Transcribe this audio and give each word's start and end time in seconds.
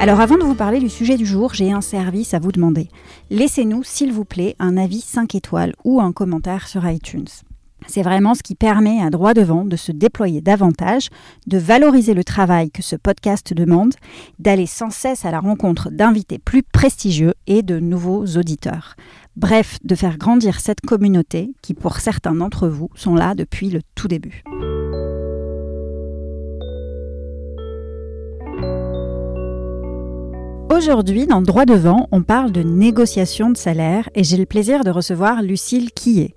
Alors 0.00 0.20
avant 0.20 0.38
de 0.38 0.44
vous 0.44 0.54
parler 0.54 0.78
du 0.78 0.88
sujet 0.88 1.16
du 1.16 1.26
jour, 1.26 1.54
j'ai 1.54 1.72
un 1.72 1.80
service 1.80 2.32
à 2.32 2.38
vous 2.38 2.52
demander. 2.52 2.88
Laissez-nous, 3.30 3.82
s'il 3.82 4.12
vous 4.12 4.24
plaît, 4.24 4.54
un 4.60 4.76
avis 4.76 5.00
5 5.00 5.34
étoiles 5.34 5.74
ou 5.84 6.00
un 6.00 6.12
commentaire 6.12 6.68
sur 6.68 6.88
iTunes. 6.88 7.26
C'est 7.88 8.02
vraiment 8.02 8.36
ce 8.36 8.44
qui 8.44 8.54
permet 8.54 9.00
à 9.02 9.10
droit 9.10 9.34
devant 9.34 9.64
de 9.64 9.74
se 9.74 9.90
déployer 9.90 10.40
davantage, 10.40 11.08
de 11.48 11.58
valoriser 11.58 12.14
le 12.14 12.22
travail 12.22 12.70
que 12.70 12.82
ce 12.82 12.94
podcast 12.94 13.52
demande, 13.52 13.94
d'aller 14.38 14.66
sans 14.66 14.90
cesse 14.90 15.24
à 15.24 15.32
la 15.32 15.40
rencontre 15.40 15.90
d'invités 15.90 16.38
plus 16.38 16.62
prestigieux 16.62 17.34
et 17.48 17.62
de 17.62 17.80
nouveaux 17.80 18.24
auditeurs. 18.24 18.94
Bref, 19.36 19.78
de 19.82 19.96
faire 19.96 20.16
grandir 20.16 20.60
cette 20.60 20.80
communauté 20.80 21.50
qui, 21.60 21.74
pour 21.74 21.96
certains 21.98 22.34
d'entre 22.34 22.68
vous, 22.68 22.88
sont 22.94 23.16
là 23.16 23.34
depuis 23.34 23.70
le 23.70 23.80
tout 23.96 24.06
début. 24.06 24.44
Aujourd'hui, 30.70 31.26
dans 31.26 31.40
Droit 31.40 31.64
devant, 31.64 32.08
on 32.12 32.22
parle 32.22 32.52
de 32.52 32.62
négociation 32.62 33.48
de 33.48 33.56
salaire 33.56 34.10
et 34.14 34.22
j'ai 34.22 34.36
le 34.36 34.44
plaisir 34.44 34.84
de 34.84 34.90
recevoir 34.90 35.40
Lucille 35.42 35.90
Quillet. 35.92 36.34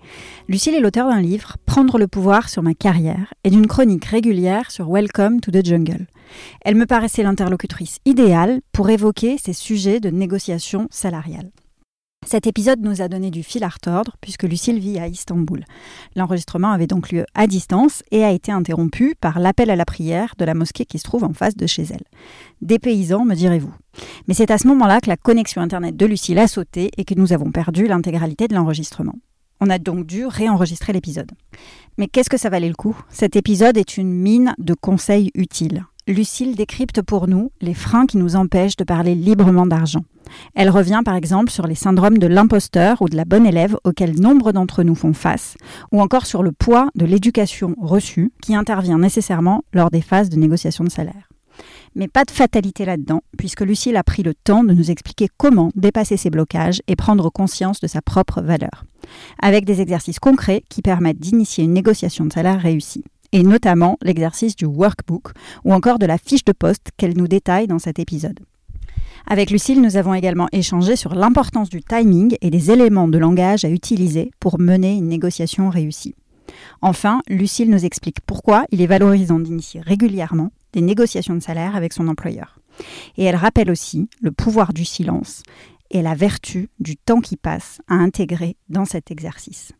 Lucille 0.48 0.74
est 0.74 0.80
l'auteur 0.80 1.10
d'un 1.10 1.20
livre, 1.20 1.58
Prendre 1.66 1.98
le 1.98 2.08
pouvoir 2.08 2.48
sur 2.48 2.64
ma 2.64 2.74
carrière, 2.74 3.34
et 3.44 3.50
d'une 3.50 3.68
chronique 3.68 4.06
régulière 4.06 4.72
sur 4.72 4.90
Welcome 4.90 5.42
to 5.42 5.52
the 5.52 5.66
Jungle. 5.66 6.08
Elle 6.62 6.76
me 6.76 6.86
paraissait 6.86 7.24
l'interlocutrice 7.24 8.00
idéale 8.06 8.62
pour 8.72 8.90
évoquer 8.90 9.38
ces 9.38 9.54
sujets 9.54 10.00
de 10.00 10.10
négociation 10.10 10.88
salariale. 10.92 11.52
Cet 12.26 12.46
épisode 12.46 12.82
nous 12.82 13.02
a 13.02 13.08
donné 13.08 13.32
du 13.32 13.42
fil 13.42 13.64
à 13.64 13.68
retordre 13.68 14.16
puisque 14.22 14.44
Lucille 14.44 14.80
vit 14.80 15.00
à 15.00 15.08
Istanbul. 15.08 15.66
L'enregistrement 16.16 16.72
avait 16.72 16.88
donc 16.88 17.12
lieu 17.12 17.26
à 17.34 17.48
distance 17.48 18.04
et 18.12 18.24
a 18.24 18.32
été 18.32 18.52
interrompu 18.52 19.16
par 19.20 19.40
l'appel 19.40 19.72
à 19.72 19.76
la 19.76 19.86
prière 19.86 20.36
de 20.38 20.46
la 20.46 20.54
mosquée 20.54 20.86
qui 20.86 21.00
se 21.00 21.04
trouve 21.04 21.24
en 21.24 21.34
face 21.34 21.56
de 21.56 21.66
chez 21.66 21.84
elle. 21.84 22.04
Des 22.62 22.78
paysans, 22.78 23.26
me 23.26 23.34
direz-vous. 23.34 23.74
Mais 24.28 24.36
c'est 24.36 24.52
à 24.52 24.60
ce 24.60 24.68
moment-là 24.68 25.02
que 25.02 25.10
la 25.10 25.18
connexion 25.18 25.62
Internet 25.62 25.98
de 25.98 26.06
Lucille 26.06 26.38
a 26.38 26.48
sauté 26.48 26.92
et 26.96 27.06
que 27.06 27.16
nous 27.16 27.34
avons 27.34 27.52
perdu 27.52 27.88
l'intégralité 27.88 28.48
de 28.48 28.54
l'enregistrement. 28.54 29.16
On 29.60 29.70
a 29.70 29.80
donc 29.80 30.06
dû 30.06 30.26
réenregistrer 30.26 30.94
l'épisode. 30.94 31.32
Mais 31.98 32.08
qu'est-ce 32.08 32.30
que 32.30 32.38
ça 32.38 32.50
valait 32.50 32.70
le 32.70 32.76
coup? 32.76 32.98
Cet 33.10 33.36
épisode 33.36 33.78
est 33.78 33.98
une 33.98 34.12
mine 34.14 34.54
de 34.58 34.74
conseils 34.74 35.32
utiles. 35.36 35.86
Lucille 36.08 36.56
décrypte 36.56 37.04
pour 37.04 37.28
nous 37.28 37.52
les 37.62 37.76
freins 37.76 38.08
qui 38.08 38.18
nous 38.18 38.36
empêchent 38.36 38.76
de 38.76 38.84
parler 38.84 39.14
librement 39.14 39.68
d'argent. 39.68 40.04
Elle 40.56 40.72
revient 40.72 41.02
par 41.06 41.16
exemple 41.16 41.52
sur 41.52 41.68
les 41.68 41.76
syndromes 41.76 42.18
de 42.18 42.26
l'imposteur 42.26 43.02
ou 43.02 43.10
de 43.10 43.16
la 43.16 43.26
bonne 43.26 43.46
élève 43.46 43.78
auxquels 43.84 44.20
nombre 44.20 44.52
d'entre 44.52 44.82
nous 44.82 44.96
font 44.96 45.14
face, 45.14 45.56
ou 45.92 46.02
encore 46.02 46.26
sur 46.26 46.42
le 46.42 46.52
poids 46.52 46.90
de 46.96 47.06
l'éducation 47.06 47.76
reçue 47.80 48.32
qui 48.42 48.56
intervient 48.56 48.98
nécessairement 48.98 49.64
lors 49.74 49.92
des 49.92 50.02
phases 50.02 50.30
de 50.30 50.38
négociation 50.38 50.84
de 50.84 50.90
salaire. 50.90 51.30
Mais 51.94 52.08
pas 52.08 52.24
de 52.24 52.32
fatalité 52.32 52.86
là-dedans, 52.86 53.22
puisque 53.38 53.62
Lucille 53.62 53.98
a 53.98 54.04
pris 54.04 54.24
le 54.24 54.34
temps 54.34 54.64
de 54.64 54.74
nous 54.74 54.90
expliquer 54.90 55.28
comment 55.38 55.70
dépasser 55.76 56.18
ces 56.18 56.32
blocages 56.32 56.82
et 56.88 56.96
prendre 56.96 57.30
conscience 57.30 57.80
de 57.80 57.88
sa 57.88 58.02
propre 58.02 58.42
valeur, 58.42 58.86
avec 59.40 59.66
des 59.66 59.82
exercices 59.82 60.20
concrets 60.20 60.64
qui 60.70 60.82
permettent 60.82 61.20
d'initier 61.20 61.64
une 61.64 61.74
négociation 61.74 62.26
de 62.26 62.34
salaire 62.34 62.60
réussie 62.60 63.04
et 63.32 63.44
notamment 63.44 63.98
l'exercice 64.02 64.56
du 64.56 64.66
workbook 64.66 65.32
ou 65.64 65.74
encore 65.74 66.00
de 66.00 66.06
la 66.06 66.18
fiche 66.18 66.46
de 66.46 66.52
poste 66.52 66.90
qu'elle 66.98 67.18
nous 67.18 67.28
détaille 67.28 67.68
dans 67.68 67.80
cet 67.80 68.00
épisode. 68.00 68.40
Avec 69.28 69.52
Lucille, 69.52 69.82
nous 69.82 69.98
avons 69.98 70.14
également 70.14 70.48
échangé 70.52 70.96
sur 70.96 71.14
l'importance 71.14 71.70
du 71.70 71.82
timing 71.82 72.36
et 72.42 72.50
des 72.50 72.72
éléments 72.72 73.08
de 73.08 73.18
langage 73.18 73.66
à 73.66 73.70
utiliser 73.70 74.32
pour 74.40 74.60
mener 74.60 74.96
une 74.96 75.08
négociation 75.08 75.70
réussie. 75.70 76.16
Enfin, 76.82 77.22
Lucille 77.30 77.70
nous 77.70 77.86
explique 77.86 78.22
pourquoi 78.26 78.66
il 78.72 78.82
est 78.82 78.88
valorisant 78.88 79.40
d'initier 79.40 79.82
régulièrement 79.82 80.52
des 80.74 80.82
négociations 80.82 81.36
de 81.36 81.40
salaire 81.40 81.76
avec 81.76 81.94
son 81.94 82.08
employeur. 82.08 82.60
Et 83.18 83.24
elle 83.24 83.36
rappelle 83.36 83.70
aussi 83.70 84.10
le 84.22 84.32
pouvoir 84.32 84.74
du 84.74 84.86
silence 84.86 85.44
et 85.92 86.02
la 86.02 86.16
vertu 86.16 86.70
du 86.80 86.98
temps 86.98 87.22
qui 87.22 87.38
passe 87.38 87.82
à 87.88 87.96
intégrer 87.96 88.56
dans 88.70 88.86
cet 88.86 89.12
exercice. 89.12 89.74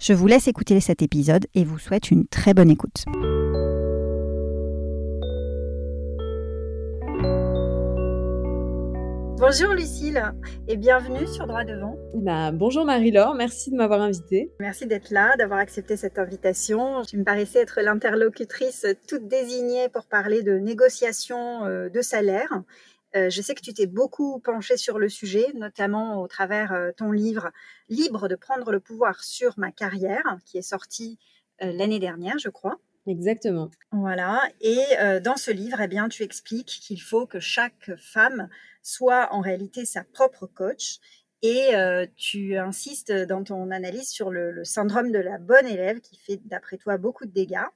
Je 0.00 0.12
vous 0.12 0.26
laisse 0.26 0.48
écouter 0.48 0.80
cet 0.80 1.02
épisode 1.02 1.46
et 1.54 1.64
vous 1.64 1.78
souhaite 1.78 2.10
une 2.10 2.26
très 2.26 2.54
bonne 2.54 2.70
écoute. 2.70 3.04
Bonjour 9.38 9.74
Lucille 9.74 10.32
et 10.66 10.76
bienvenue 10.76 11.26
sur 11.26 11.46
Droit 11.46 11.64
Devant. 11.64 11.96
Bah, 12.14 12.52
bonjour 12.52 12.86
Marie-Laure, 12.86 13.34
merci 13.34 13.70
de 13.70 13.76
m'avoir 13.76 14.00
invitée. 14.00 14.50
Merci 14.60 14.86
d'être 14.86 15.10
là, 15.10 15.36
d'avoir 15.36 15.58
accepté 15.60 15.96
cette 15.96 16.18
invitation. 16.18 17.02
Tu 17.02 17.18
me 17.18 17.22
paraissais 17.22 17.60
être 17.60 17.80
l'interlocutrice 17.82 18.86
toute 19.06 19.28
désignée 19.28 19.88
pour 19.90 20.06
parler 20.06 20.42
de 20.42 20.58
négociation 20.58 21.64
euh, 21.66 21.90
de 21.90 22.00
salaire 22.00 22.62
euh, 23.16 23.30
je 23.30 23.40
sais 23.40 23.54
que 23.54 23.62
tu 23.62 23.72
t'es 23.72 23.86
beaucoup 23.86 24.40
penché 24.40 24.76
sur 24.76 24.98
le 24.98 25.08
sujet, 25.08 25.46
notamment 25.54 26.20
au 26.20 26.28
travers 26.28 26.72
euh, 26.72 26.90
ton 26.94 27.12
livre 27.12 27.50
Libre 27.88 28.28
de 28.28 28.34
prendre 28.34 28.72
le 28.72 28.80
pouvoir 28.80 29.22
sur 29.22 29.58
ma 29.58 29.72
carrière, 29.72 30.38
qui 30.44 30.58
est 30.58 30.62
sorti 30.62 31.18
euh, 31.62 31.72
l'année 31.72 31.98
dernière, 31.98 32.38
je 32.38 32.48
crois. 32.48 32.78
Exactement. 33.06 33.70
Voilà. 33.92 34.42
Et 34.60 34.82
dans 35.22 35.36
ce 35.36 35.52
livre, 35.52 35.80
eh 35.80 35.86
bien, 35.86 36.08
tu 36.08 36.24
expliques 36.24 36.80
qu'il 36.82 37.00
faut 37.00 37.24
que 37.24 37.38
chaque 37.38 37.92
femme 38.00 38.48
soit 38.82 39.32
en 39.32 39.40
réalité 39.40 39.84
sa 39.84 40.02
propre 40.02 40.46
coach. 40.46 40.98
Et 41.40 41.68
tu 42.16 42.56
insistes 42.56 43.12
dans 43.12 43.44
ton 43.44 43.70
analyse 43.70 44.08
sur 44.08 44.32
le, 44.32 44.64
syndrome 44.64 45.12
de 45.12 45.20
la 45.20 45.38
bonne 45.38 45.68
élève 45.68 46.00
qui 46.00 46.16
fait, 46.16 46.40
d'après 46.46 46.78
toi, 46.78 46.98
beaucoup 46.98 47.26
de 47.26 47.30
dégâts. 47.30 47.68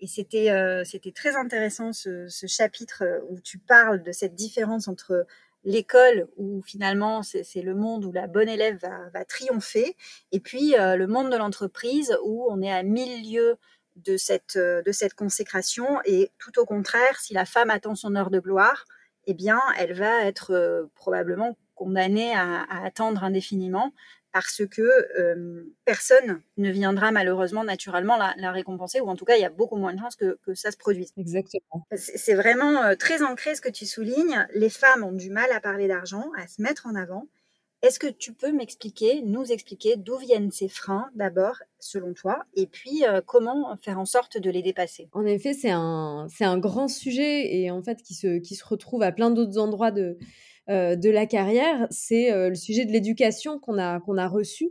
Et 0.00 0.06
c'était 0.06 0.50
euh, 0.50 0.84
c'était 0.84 1.12
très 1.12 1.34
intéressant 1.34 1.94
ce, 1.94 2.28
chapitre 2.46 3.04
euh, 3.04 3.20
où 3.30 3.40
tu 3.40 3.58
parles 3.58 4.02
de 4.02 4.12
cette 4.12 4.34
différence 4.34 4.86
entre 4.86 5.26
l'école 5.64 6.28
où 6.36 6.62
finalement 6.62 7.22
c'est 7.22 7.62
le 7.62 7.74
monde 7.74 8.04
où 8.04 8.12
la 8.12 8.26
bonne 8.26 8.48
élève 8.48 8.78
va, 9.12 9.24
triompher. 9.24 9.96
Et 10.32 10.40
puis 10.40 10.76
euh, 10.76 10.96
le 10.96 11.06
monde 11.06 11.30
de 11.30 11.36
l'entreprise 11.36 12.16
où 12.24 12.46
on 12.50 12.62
est 12.62 12.72
à 12.72 12.82
mille 12.82 13.30
lieues 13.30 13.56
de 13.96 14.16
cette, 14.16 14.58
de 14.58 14.92
cette 14.92 15.14
consécration. 15.14 16.00
Et 16.04 16.30
tout 16.38 16.58
au 16.58 16.66
contraire, 16.66 17.20
si 17.20 17.32
la 17.34 17.44
femme 17.44 17.70
attend 17.70 17.94
son 17.94 18.16
heure 18.16 18.30
de 18.30 18.40
gloire, 18.40 18.84
eh 19.26 19.34
bien 19.34 19.60
elle 19.78 19.94
va 19.94 20.24
être 20.24 20.88
probablement 20.94 21.56
condamnée 21.74 22.34
à 22.34 22.64
attendre 22.84 23.24
indéfiniment 23.24 23.92
parce 24.34 24.62
que 24.68 24.82
euh, 24.82 25.62
personne 25.84 26.42
ne 26.56 26.68
viendra 26.68 27.12
malheureusement 27.12 27.62
naturellement 27.62 28.16
la, 28.16 28.50
récompenser, 28.50 29.00
ou 29.00 29.06
en 29.06 29.14
tout 29.14 29.24
cas, 29.24 29.36
il 29.36 29.40
y 29.40 29.44
a 29.44 29.48
beaucoup 29.48 29.76
moins 29.76 29.94
de 29.94 30.00
chances 30.00 30.16
que, 30.16 30.36
ça 30.54 30.72
se 30.72 30.76
produise. 30.76 31.12
Exactement. 31.16 31.86
C'est 31.94 32.34
vraiment 32.34 32.82
euh, 32.82 32.96
très 32.96 33.22
ancré 33.22 33.54
ce 33.54 33.60
que 33.60 33.68
tu 33.68 33.86
soulignes. 33.86 34.44
Les 34.52 34.70
femmes 34.70 35.04
ont 35.04 35.12
du 35.12 35.30
mal 35.30 35.48
à 35.52 35.60
parler 35.60 35.86
d'argent, 35.86 36.32
à 36.36 36.48
se 36.48 36.60
mettre 36.60 36.88
en 36.88 36.96
avant. 36.96 37.28
Est-ce 37.82 38.00
que 38.00 38.08
tu 38.08 38.32
peux 38.32 38.50
m'expliquer, 38.50 39.22
nous 39.22 39.52
expliquer 39.52 39.94
d'où 39.96 40.16
viennent 40.16 40.50
ces 40.50 40.68
freins 40.68 41.10
d'abord, 41.14 41.62
selon 41.78 42.12
toi, 42.12 42.44
et 42.54 42.66
puis 42.66 43.04
euh, 43.06 43.20
comment 43.24 43.76
faire 43.82 44.00
en 44.00 44.06
sorte 44.06 44.36
de 44.36 44.50
les 44.50 44.62
dépasser? 44.62 45.08
En 45.12 45.24
effet, 45.26 45.52
c'est 45.52 45.70
un, 45.70 46.26
un 46.40 46.58
grand 46.58 46.88
sujet 46.88 47.54
et 47.54 47.70
en 47.70 47.82
fait 47.82 48.02
qui 48.02 48.14
se, 48.14 48.38
qui 48.38 48.56
se 48.56 48.64
retrouve 48.64 49.04
à 49.04 49.12
plein 49.12 49.30
d'autres 49.30 49.58
endroits 49.58 49.92
de, 49.92 50.18
de 50.68 51.10
la 51.10 51.26
carrière, 51.26 51.86
c'est 51.90 52.32
euh, 52.32 52.48
le 52.48 52.54
sujet 52.54 52.84
de 52.84 52.92
l'éducation 52.92 53.58
qu'on 53.58 53.78
a, 53.78 54.00
qu'on 54.00 54.16
a 54.16 54.28
reçue, 54.28 54.70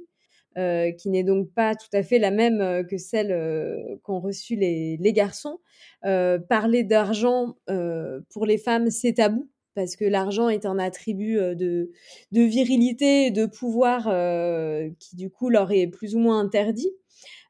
euh, 0.57 0.91
qui 0.91 1.09
n'est 1.09 1.23
donc 1.23 1.51
pas 1.53 1.75
tout 1.75 1.89
à 1.93 2.03
fait 2.03 2.19
la 2.19 2.31
même 2.31 2.85
que 2.87 2.97
celle 2.97 3.99
qu'ont 4.03 4.19
reçue 4.19 4.55
les, 4.55 4.97
les 4.97 5.13
garçons. 5.13 5.59
parler 6.01 6.83
d'argent 6.83 7.55
pour 8.29 8.45
les 8.45 8.57
femmes, 8.57 8.89
c'est 8.89 9.13
tabou 9.13 9.49
parce 9.75 9.95
que 9.95 10.05
l'argent 10.05 10.49
est 10.49 10.67
un 10.67 10.77
attribut 10.77 11.37
de, 11.55 11.89
de 12.31 12.41
virilité 12.41 13.25
et 13.25 13.31
de 13.31 13.47
pouvoir 13.47 14.03
qui 14.99 15.15
du 15.15 15.31
coup 15.31 15.49
leur 15.49 15.71
est 15.71 15.87
plus 15.87 16.15
ou 16.15 16.19
moins 16.19 16.39
interdit 16.39 16.91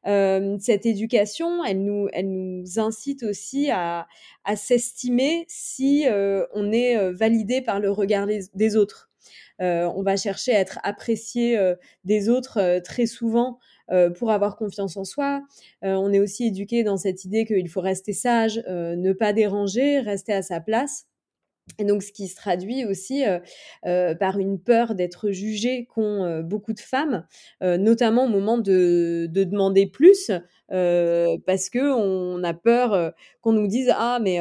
cette 0.04 0.86
éducation, 0.86 1.64
elle 1.64 1.82
nous, 1.82 2.08
elle 2.12 2.30
nous 2.30 2.78
incite 2.78 3.22
aussi 3.22 3.70
à, 3.70 4.06
à 4.44 4.56
s'estimer 4.56 5.44
si 5.48 6.06
on 6.54 6.72
est 6.72 7.12
validé 7.12 7.62
par 7.62 7.80
le 7.80 7.90
regard 7.90 8.26
des, 8.26 8.76
autres. 8.76 9.10
on 9.58 10.02
va 10.02 10.16
chercher 10.16 10.54
à 10.54 10.60
être 10.60 10.78
apprécié 10.82 11.58
des 12.04 12.28
autres 12.28 12.80
très 12.84 13.06
souvent 13.06 13.58
pour 14.16 14.30
avoir 14.30 14.56
confiance 14.56 14.96
en 14.96 15.04
soi. 15.04 15.42
on 15.82 16.12
est 16.12 16.20
aussi 16.20 16.46
éduqué 16.46 16.84
dans 16.84 16.96
cette 16.96 17.24
idée 17.24 17.44
qu'il 17.46 17.68
faut 17.68 17.80
rester 17.80 18.12
sage, 18.12 18.62
ne 18.68 19.12
pas 19.12 19.32
déranger, 19.32 20.00
rester 20.00 20.32
à 20.34 20.42
sa 20.42 20.60
place. 20.60 21.06
Et 21.78 21.84
donc, 21.84 22.02
ce 22.02 22.12
qui 22.12 22.28
se 22.28 22.36
traduit 22.36 22.84
aussi 22.84 23.26
euh, 23.26 23.38
euh, 23.86 24.14
par 24.14 24.38
une 24.38 24.60
peur 24.60 24.94
d'être 24.94 25.30
jugée 25.30 25.86
qu'ont 25.86 26.24
euh, 26.24 26.42
beaucoup 26.42 26.72
de 26.72 26.80
femmes, 26.80 27.26
notamment 27.60 28.26
au 28.26 28.28
moment 28.28 28.58
de, 28.58 29.26
de 29.30 29.44
demander 29.44 29.86
plus, 29.86 30.30
parce 30.68 31.70
que 31.70 31.92
on 31.92 32.42
a 32.44 32.54
peur 32.54 33.12
qu'on 33.40 33.52
nous 33.52 33.66
dise 33.66 33.90
ah 33.94 34.18
mais 34.20 34.40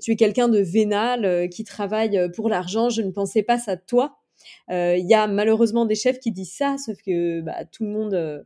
tu 0.00 0.12
es 0.12 0.16
quelqu'un 0.16 0.48
de 0.48 0.58
vénal 0.58 1.48
qui 1.48 1.64
travaille 1.64 2.30
pour 2.34 2.48
l'argent, 2.48 2.88
je 2.88 3.02
ne 3.02 3.10
pensais 3.10 3.42
pas 3.42 3.58
ça 3.58 3.76
de 3.76 3.82
toi. 3.86 4.18
Il 4.68 5.06
y 5.06 5.14
a 5.14 5.26
malheureusement 5.26 5.86
des 5.86 5.94
chefs 5.94 6.18
qui 6.18 6.32
disent 6.32 6.54
ça, 6.54 6.76
sauf 6.84 6.96
que 7.04 7.40
bah, 7.40 7.64
tout 7.70 7.84
le 7.84 7.90
monde 7.90 8.44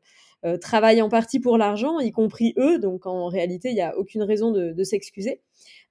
travaille 0.61 1.03
en 1.03 1.09
partie 1.09 1.41
pour 1.41 1.59
l'argent, 1.59 2.01
y 2.01 2.13
compris 2.13 2.55
eux, 2.57 2.79
donc 2.79 3.07
en 3.07 3.27
réalité 3.27 3.71
il 3.71 3.75
n'y 3.75 3.83
a 3.83 3.97
aucune 3.99 4.23
raison 4.23 4.53
de, 4.53 4.73
de 4.73 4.85
s'excuser. 4.85 5.41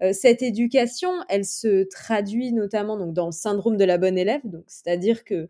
Euh, 0.01 0.13
cette 0.13 0.41
éducation, 0.41 1.11
elle 1.27 1.45
se 1.45 1.83
traduit 1.83 2.53
notamment 2.53 2.97
donc 2.97 3.13
dans 3.13 3.27
le 3.27 3.31
syndrome 3.31 3.77
de 3.77 3.83
la 3.83 3.97
bonne 3.97 4.17
élève, 4.17 4.41
donc 4.43 4.63
c'est-à-dire 4.67 5.23
que 5.23 5.47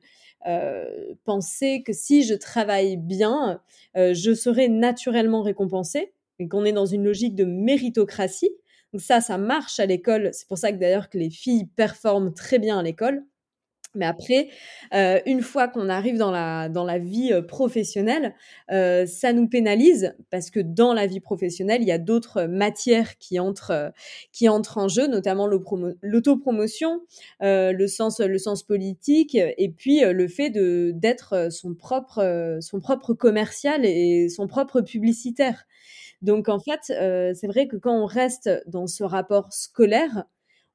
euh, 0.48 1.14
penser 1.26 1.84
que 1.86 1.94
si 1.94 2.24
je 2.24 2.34
travaille 2.34 2.98
bien, 2.98 3.62
euh, 3.98 4.14
je 4.14 4.34
serai 4.34 4.68
naturellement 4.70 5.42
récompensé, 5.42 6.14
et 6.40 6.48
qu'on 6.48 6.66
est 6.66 6.72
dans 6.72 6.86
une 6.86 7.04
logique 7.04 7.36
de 7.36 7.44
méritocratie. 7.44 8.52
Donc 8.94 9.02
ça, 9.02 9.22
ça 9.22 9.38
marche 9.38 9.80
à 9.80 9.86
l'école. 9.86 10.30
C'est 10.32 10.48
pour 10.48 10.58
ça 10.58 10.72
que 10.72 10.78
d'ailleurs 10.78 11.10
que 11.10 11.18
les 11.18 11.30
filles 11.30 11.66
performent 11.76 12.34
très 12.34 12.60
bien 12.60 12.80
à 12.80 12.84
l'école. 12.84 13.24
Mais 13.96 14.06
après, 14.06 14.50
euh, 14.94 15.20
une 15.26 15.42
fois 15.42 15.68
qu'on 15.68 15.90
arrive 15.90 16.18
dans 16.18 16.30
la, 16.30 16.70
dans 16.70 16.84
la 16.84 17.00
vie 17.00 17.34
euh, 17.34 17.42
professionnelle, 17.42 18.36
euh, 18.72 19.08
ça 19.08 19.34
nous 19.34 19.48
pénalise 19.48 20.16
parce 20.30 20.52
que 20.52 20.60
dans 20.60 20.94
la 20.94 21.08
vie 21.08 21.20
professionnelle, 21.20 21.82
il 21.82 21.88
y 21.88 21.92
a 21.92 21.98
d'autres 21.98 22.44
matières 22.44 23.18
qui 23.18 23.40
entrent, 23.40 23.92
qui 24.32 24.48
entrent 24.48 24.78
en 24.78 24.88
jeu, 24.88 25.08
notamment 25.08 25.48
l'autopromotion, 25.48 27.02
le, 27.42 27.88
sens, 27.88 28.20
le 28.20 28.38
sens 28.38 28.62
politique 28.64 29.36
et 29.36 29.70
puis 29.70 30.02
le 30.02 30.28
fait 30.28 30.52
d'être 30.52 31.52
son 31.52 31.74
propre, 31.74 32.60
son 32.62 32.80
propre 32.80 33.14
commercial 33.14 33.86
et 33.86 34.30
son 34.30 34.48
propre 34.48 34.82
publicitaire. 34.82 35.66
Donc 36.22 36.50
en 36.50 36.60
fait, 36.60 36.82
c'est 36.86 37.48
vrai 37.48 37.68
que 37.68 37.78
quand 37.78 37.96
on 37.96 38.06
reste 38.06 38.50
dans 38.68 38.88
ce 38.88 39.04
rapport 39.04 39.52
scolaire, 39.52 40.26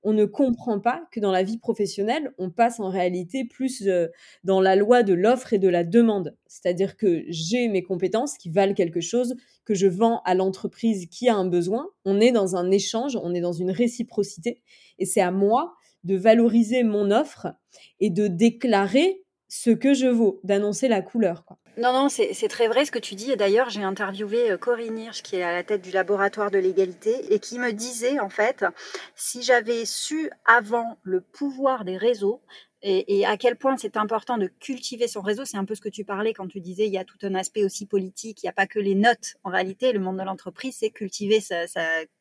on 0.05 0.13
ne 0.13 0.27
comprend 0.27 0.79
pas 0.79 1.03
que 1.11 1.19
dans 1.19 1.33
la 1.33 1.43
vie 1.43 1.57
professionnelle, 1.57 2.33
on 2.39 2.51
passe 2.51 2.79
en 2.79 2.91
réalité 2.91 3.45
plus 3.45 3.87
euh, 3.87 4.09
dans 4.45 4.61
la 4.61 4.77
loi 4.77 5.03
de 5.03 5.15
l'offre 5.15 5.55
et 5.55 5.59
de 5.59 5.69
la 5.69 5.83
demande. 5.83 6.37
C'est-à-dire 6.47 6.97
que 6.97 7.25
j'ai 7.29 7.69
mes 7.69 7.83
compétences 7.83 8.37
qui 8.37 8.51
valent 8.51 8.75
quelque 8.75 9.01
chose, 9.01 9.35
que 9.65 9.75
je 9.75 9.87
vends 9.87 10.21
à 10.27 10.35
l'entreprise 10.35 11.07
qui 11.07 11.29
a 11.29 11.35
un 11.35 11.47
besoin. 11.47 11.89
On 12.05 12.21
est 12.21 12.33
dans 12.33 12.55
un 12.55 12.71
échange, 12.71 13.17
on 13.23 13.35
est 13.35 13.41
dans 13.41 13.55
une 13.55 13.71
réciprocité. 13.71 14.63
Et 14.99 15.07
c'est 15.07 15.23
à 15.23 15.31
moi 15.31 15.75
de 16.05 16.17
valoriser 16.17 16.85
mon 16.85 17.11
offre 17.11 17.49
et 17.99 18.11
de 18.11 18.29
déclarer 18.29 19.24
ce 19.49 19.71
que 19.71 19.95
je 19.95 20.07
vaux, 20.07 20.41
d'annoncer 20.45 20.89
la 20.89 21.03
couleur. 21.03 21.45
Non, 21.77 21.93
non, 21.93 22.09
c'est 22.09 22.49
très 22.49 22.69
vrai 22.69 22.85
ce 22.85 22.93
que 22.93 23.01
tu 23.01 23.17
dis. 23.17 23.33
Et 23.33 23.37
d'ailleurs, 23.37 23.69
j'ai 23.69 23.83
interviewé 23.83 24.53
euh, 24.53 24.57
Corinne 24.57 24.97
Hirsch, 24.97 25.23
qui 25.23 25.37
est 25.37 25.43
à 25.43 25.53
la 25.53 25.65
tête 25.65 25.83
du 25.83 25.91
laboratoire 25.91 26.53
de 26.53 26.59
l'égalité, 26.59 27.35
et 27.35 27.41
qui 27.41 27.59
me 27.59 27.73
disait, 27.73 28.21
en 28.21 28.29
fait, 28.29 28.65
si 29.17 29.43
j'avais 29.43 29.85
su 29.85 30.31
avant 30.45 30.99
le 31.03 31.21
pouvoir 31.21 31.85
des 31.85 31.97
réseaux, 31.97 32.41
et, 32.87 33.25
à 33.25 33.39
quel 33.39 33.57
point 33.57 33.79
c'est 33.79 33.97
important 33.97 34.37
de 34.37 34.47
cultiver 34.47 35.09
son 35.09 35.23
réseau. 35.23 35.47
C'est 35.47 35.57
un 35.57 35.65
peu 35.65 35.75
ce 35.75 35.81
que 35.81 35.89
tu 35.89 36.05
parlais 36.05 36.35
quand 36.35 36.47
tu 36.47 36.61
disais 36.61 36.87
il 36.87 36.93
y 36.93 36.99
a 36.99 37.05
tout 37.05 37.17
un 37.23 37.35
aspect 37.35 37.65
aussi 37.65 37.87
politique. 37.87 38.43
Il 38.43 38.47
n'y 38.47 38.51
a 38.51 38.53
pas 38.53 38.67
que 38.67 38.79
les 38.79 38.95
notes. 38.95 39.37
En 39.43 39.51
réalité, 39.51 39.93
le 39.93 40.01
monde 40.01 40.19
de 40.19 40.23
l'entreprise, 40.23 40.77
c'est 40.79 40.91
cultiver, 40.91 41.41
sa, 41.41 41.65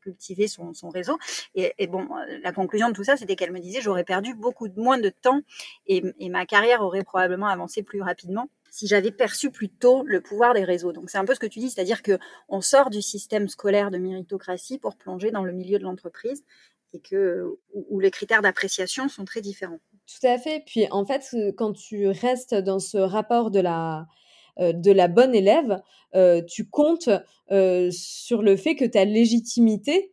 cultiver 0.01 0.47
son, 0.47 0.71
réseau. 0.89 1.17
Et, 1.55 1.87
bon, 1.87 2.07
la 2.41 2.53
conclusion 2.53 2.87
de 2.87 2.93
tout 2.93 3.03
ça, 3.03 3.17
c'était 3.17 3.35
qu'elle 3.35 3.51
me 3.51 3.59
disait 3.59 3.81
j'aurais 3.81 4.05
perdu 4.05 4.35
beaucoup 4.35 4.69
moins 4.77 4.97
de 4.97 5.09
temps 5.09 5.41
et, 5.85 6.01
et 6.19 6.29
ma 6.29 6.45
carrière 6.45 6.81
aurait 6.81 7.03
probablement 7.03 7.47
avancé 7.47 7.83
plus 7.83 8.01
rapidement 8.01 8.47
si 8.73 8.87
j'avais 8.87 9.11
perçu 9.11 9.51
plus 9.51 9.69
tôt 9.69 10.01
le 10.03 10.19
pouvoir 10.19 10.55
des 10.55 10.63
réseaux. 10.63 10.93
Donc 10.93 11.11
c'est 11.11 11.19
un 11.19 11.25
peu 11.25 11.35
ce 11.35 11.39
que 11.39 11.45
tu 11.45 11.59
dis, 11.59 11.69
c'est-à-dire 11.69 12.01
que 12.01 12.17
on 12.49 12.59
sort 12.59 12.89
du 12.89 13.03
système 13.03 13.47
scolaire 13.47 13.91
de 13.91 13.99
méritocratie 13.99 14.79
pour 14.79 14.95
plonger 14.95 15.29
dans 15.29 15.43
le 15.43 15.51
milieu 15.51 15.77
de 15.77 15.83
l'entreprise 15.83 16.43
et 16.93 16.99
que 16.99 17.57
où 17.73 17.99
les 17.99 18.11
critères 18.11 18.41
d'appréciation 18.41 19.09
sont 19.09 19.25
très 19.25 19.41
différents. 19.41 19.79
Tout 20.07 20.27
à 20.27 20.37
fait. 20.37 20.63
Puis 20.65 20.87
en 20.91 21.05
fait, 21.05 21.29
euh, 21.33 21.51
quand 21.55 21.73
tu 21.73 22.07
restes 22.07 22.55
dans 22.55 22.79
ce 22.79 22.97
rapport 22.97 23.51
de 23.51 23.59
la, 23.59 24.05
euh, 24.59 24.73
de 24.73 24.91
la 24.91 25.07
bonne 25.07 25.33
élève, 25.33 25.81
euh, 26.15 26.41
tu 26.41 26.69
comptes 26.69 27.09
sur 27.91 28.41
le 28.41 28.55
fait 28.55 28.75
que 28.75 28.85
ta 28.85 29.05
légitimité 29.05 30.11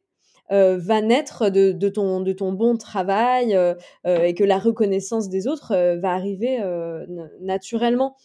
va 0.50 1.00
naître 1.00 1.48
de, 1.48 1.70
de, 1.70 1.88
ton, 1.88 2.20
de 2.20 2.32
ton 2.32 2.52
bon 2.52 2.76
travail 2.76 3.56
et 4.04 4.34
que 4.34 4.44
la 4.44 4.58
reconnaissance 4.58 5.30
des 5.30 5.46
autres 5.46 5.74
va 6.00 6.10
arriver 6.10 6.58
naturellement. 7.40 8.16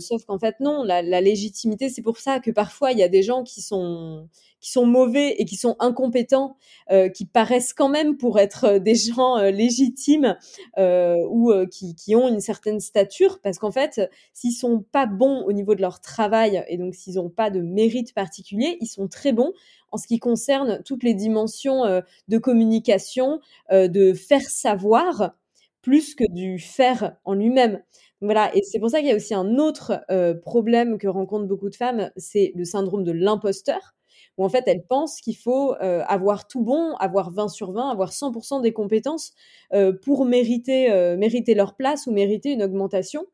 Sauf 0.00 0.24
qu'en 0.24 0.38
fait, 0.38 0.56
non, 0.60 0.82
la, 0.82 1.02
légitimité, 1.20 1.88
c'est 1.88 2.02
pour 2.02 2.18
ça 2.18 2.40
que 2.40 2.50
parfois, 2.50 2.92
il 2.92 2.98
y 2.98 3.02
a 3.02 3.08
des 3.08 3.22
gens 3.22 3.42
qui 3.42 3.62
sont, 3.62 4.28
qui 4.62 4.70
sont 4.70 4.86
mauvais 4.86 5.34
et 5.38 5.44
qui 5.44 5.56
sont 5.56 5.76
incompétents, 5.80 6.56
euh, 6.90 7.08
qui 7.08 7.26
paraissent 7.26 7.74
quand 7.74 7.88
même 7.88 8.16
pour 8.16 8.38
être 8.38 8.64
euh, 8.64 8.78
des 8.78 8.94
gens 8.94 9.36
euh, 9.36 9.50
légitimes 9.50 10.36
ou 10.78 11.52
qui, 11.70 11.94
qui, 11.94 12.14
ont 12.14 12.28
une 12.28 12.40
certaine 12.40 12.80
stature, 12.80 13.40
parce 13.40 13.58
qu'en 13.58 13.72
fait, 13.72 14.00
s'ils 14.32 14.52
sont 14.52 14.84
pas 14.92 15.06
bons 15.06 15.42
au 15.42 15.52
niveau 15.52 15.74
de 15.74 15.80
leur 15.80 16.00
travail 16.00 16.64
et 16.68 16.76
donc 16.76 16.94
s'ils 16.94 17.14
n'ont 17.14 17.30
pas 17.30 17.50
de 17.50 17.60
mérite 17.60 18.14
particulier, 18.14 18.76
ils 18.80 18.86
sont 18.86 19.08
très 19.08 19.32
bons 19.32 19.52
en 19.90 19.96
ce 19.96 20.06
qui 20.06 20.18
concerne 20.18 20.80
toutes 20.84 21.02
les 21.02 21.14
dimensions 21.14 22.02
de 22.28 22.38
communication, 22.38 23.40
de 23.70 24.12
faire 24.14 24.42
savoir 24.42 25.34
plus 25.82 26.14
que 26.14 26.24
du 26.32 26.58
faire 26.58 27.16
en 27.24 27.34
lui-même. 27.34 27.82
Voilà, 28.22 28.54
et 28.56 28.62
c'est 28.62 28.78
pour 28.78 28.88
ça 28.90 29.00
qu'il 29.00 29.08
y 29.08 29.12
a 29.12 29.16
aussi 29.16 29.34
un 29.34 29.58
autre 29.58 30.00
problème 30.42 30.96
que 30.98 31.08
rencontrent 31.08 31.46
beaucoup 31.48 31.68
de 31.70 31.74
femmes, 31.76 32.10
c'est 32.16 32.52
le 32.54 32.64
syndrome 32.64 33.04
de 33.04 33.12
l'imposteur 33.12 33.94
où 34.38 34.44
en 34.44 34.48
fait 34.48 34.64
elles 34.66 34.84
pensent 34.86 35.20
qu'il 35.20 35.36
faut 35.36 35.74
euh, 35.82 36.02
avoir 36.06 36.46
tout 36.46 36.62
bon, 36.62 36.94
avoir 37.00 37.30
20 37.32 37.48
sur 37.48 37.72
20, 37.72 37.90
avoir 37.90 38.12
100% 38.12 38.62
des 38.62 38.72
compétences 38.72 39.32
euh, 39.74 39.92
pour 39.92 40.22
euh, 40.22 40.26
mériter 40.26 41.54
leur 41.54 41.76
place 41.76 42.06
ou 42.06 42.12
mériter 42.12 42.52
une 42.52 42.62
augmentation. 42.62 43.26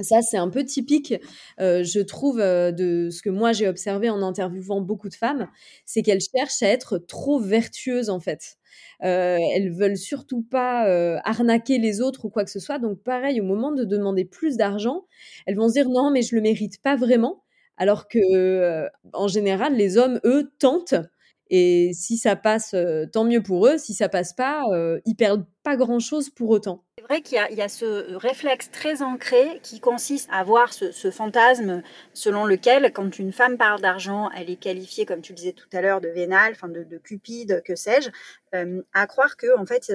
Ça, 0.00 0.22
c'est 0.22 0.38
un 0.38 0.48
peu 0.48 0.64
typique, 0.64 1.14
je 1.58 2.00
trouve, 2.00 2.38
de 2.40 3.08
ce 3.10 3.22
que 3.22 3.28
moi 3.30 3.52
j'ai 3.52 3.68
observé 3.68 4.08
en 4.10 4.22
interviewant 4.22 4.80
beaucoup 4.80 5.08
de 5.08 5.14
femmes, 5.14 5.48
c'est 5.84 6.02
qu'elles 6.02 6.20
cherchent 6.34 6.62
à 6.62 6.68
être 6.68 6.98
trop 6.98 7.38
vertueuses 7.40 8.08
en 8.10 8.18
fait. 8.18 8.56
Euh, 9.04 9.36
elles 9.54 9.70
veulent 9.70 9.98
surtout 9.98 10.42
pas 10.42 10.86
arnaquer 11.24 11.78
les 11.78 12.00
autres 12.00 12.24
ou 12.24 12.30
quoi 12.30 12.44
que 12.44 12.50
ce 12.50 12.58
soit. 12.60 12.78
Donc 12.78 13.02
pareil, 13.02 13.40
au 13.40 13.44
moment 13.44 13.70
de 13.72 13.84
demander 13.84 14.24
plus 14.24 14.56
d'argent, 14.56 15.04
elles 15.46 15.56
vont 15.56 15.68
se 15.68 15.74
dire 15.74 15.88
non, 15.88 16.10
mais 16.10 16.22
je 16.22 16.34
le 16.34 16.40
mérite 16.42 16.80
pas 16.82 16.96
vraiment. 16.96 17.42
Alors 17.76 18.06
que, 18.08 18.18
euh, 18.18 18.88
en 19.12 19.28
général, 19.28 19.74
les 19.76 19.96
hommes, 19.98 20.20
eux, 20.24 20.52
tentent. 20.58 20.94
Et 21.54 21.90
si 21.92 22.16
ça 22.16 22.34
passe, 22.34 22.72
euh, 22.72 23.04
tant 23.04 23.24
mieux 23.24 23.42
pour 23.42 23.66
eux. 23.66 23.76
Si 23.76 23.92
ça 23.92 24.08
passe 24.08 24.32
pas, 24.32 24.64
euh, 24.72 25.00
ils 25.04 25.14
perdent 25.14 25.44
pas 25.62 25.76
grand-chose 25.76 26.30
pour 26.30 26.48
autant. 26.48 26.82
C'est 26.96 27.04
vrai 27.04 27.20
qu'il 27.20 27.36
y, 27.36 27.60
a 27.60 27.68
ce 27.68 28.16
réflexe 28.16 28.70
très 28.70 29.02
ancré 29.02 29.60
qui 29.62 29.78
consiste 29.78 30.30
à 30.32 30.38
avoir 30.38 30.72
ce, 30.72 31.10
fantasme 31.10 31.82
selon 32.14 32.46
lequel, 32.46 32.90
quand 32.94 33.18
une 33.18 33.32
femme 33.32 33.58
parle 33.58 33.82
d'argent, 33.82 34.30
elle 34.34 34.48
est 34.48 34.56
qualifiée, 34.56 35.04
comme 35.04 35.20
tu 35.20 35.32
le 35.32 35.36
disais 35.36 35.52
tout 35.52 35.68
à 35.74 35.82
l'heure, 35.82 36.00
de 36.00 36.08
vénale, 36.08 36.52
enfin 36.54 36.68
de, 36.68 36.98
cupide, 36.98 37.62
que 37.66 37.76
sais-je, 37.76 38.08
à 38.52 39.06
croire 39.06 39.36
que, 39.36 39.56
en 39.56 39.66
fait, 39.66 39.92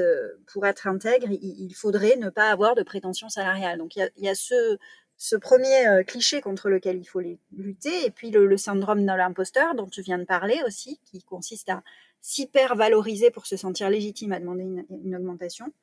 pour 0.54 0.66
être 0.68 0.88
intègre, 0.88 1.28
il, 1.32 1.74
faudrait 1.74 2.18
ne 2.18 2.30
pas 2.30 2.50
avoir 2.50 2.76
de 2.76 2.84
prétention 2.84 3.30
salariale. 3.30 3.80
Donc 3.80 3.96
il 3.96 4.10
y 4.18 4.30
a 4.30 4.36
ce, 4.36 4.78
ce 5.18 5.36
premier 5.36 5.88
euh, 5.88 6.04
cliché 6.04 6.42
contre 6.42 6.70
lequel 6.70 6.98
il 6.98 7.06
faut 7.06 7.22
lutter, 7.52 8.06
et 8.06 8.12
puis 8.12 8.30
le, 8.30 8.56
syndrome 8.56 9.02
de 9.02 9.06
l'imposteur 9.08 9.74
dont 9.76 9.88
tu 9.88 10.02
viens 10.02 10.20
de 10.20 10.24
parler 10.24 10.62
aussi, 10.66 11.00
qui 11.06 11.24
consiste 11.24 11.70
à 11.70 11.84
s'hyper 12.22 12.76
valoriser 12.76 13.32
pour 13.32 13.48
se 13.48 13.58
sentir 13.58 13.90
légitime 13.90 14.32
à 14.32 14.40
demander 14.40 14.64
une, 14.64 15.16
augmentation. 15.16 15.74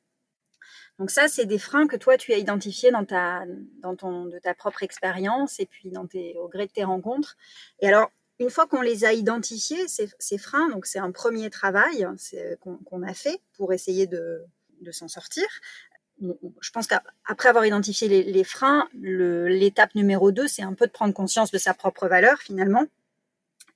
Donc 0.99 1.11
ça, 1.11 1.27
c'est 1.27 1.45
des 1.45 1.59
freins 1.59 1.87
que 1.87 1.97
toi, 1.97 2.17
tu 2.17 2.31
as 2.31 2.37
identifiés 2.37 2.91
dans 2.91 3.03
ta, 3.03 3.45
de 3.45 4.39
ta 4.39 4.53
propre 4.53 4.83
expérience 4.83 5.59
et 5.59 5.65
puis 5.65 5.91
au 6.37 6.47
gré 6.47 6.67
de 6.67 6.71
tes 6.71 6.85
rencontres. 6.85 7.35
Et 7.81 7.87
alors, 7.87 8.11
une 8.39 8.49
fois 8.49 8.67
qu'on 8.67 8.81
les 8.81 9.03
a 9.03 9.13
identifiés, 9.13 9.87
ces, 9.87 10.37
freins, 10.37 10.69
donc 10.69 10.85
c'est 10.85 10.99
un 10.99 11.11
premier 11.11 11.49
travail 11.49 12.07
qu'on 12.61 13.03
a 13.03 13.13
fait 13.13 13.41
pour 13.57 13.73
essayer 13.73 14.07
de 14.07 14.45
s'en 14.91 15.09
sortir 15.09 15.45
je 16.21 16.71
pense 16.71 16.87
qu'après 16.87 17.49
avoir 17.49 17.65
identifié 17.65 18.23
les, 18.23 18.43
freins, 18.43 18.87
l'étape 18.93 19.95
numéro 19.95 20.31
2, 20.31 20.47
c'est 20.47 20.63
un 20.63 20.73
peu 20.73 20.87
de 20.87 20.91
prendre 20.91 21.13
conscience 21.13 21.51
de 21.51 21.57
sa 21.57 21.73
propre 21.73 22.07
valeur 22.07 22.39
finalement. 22.39 22.85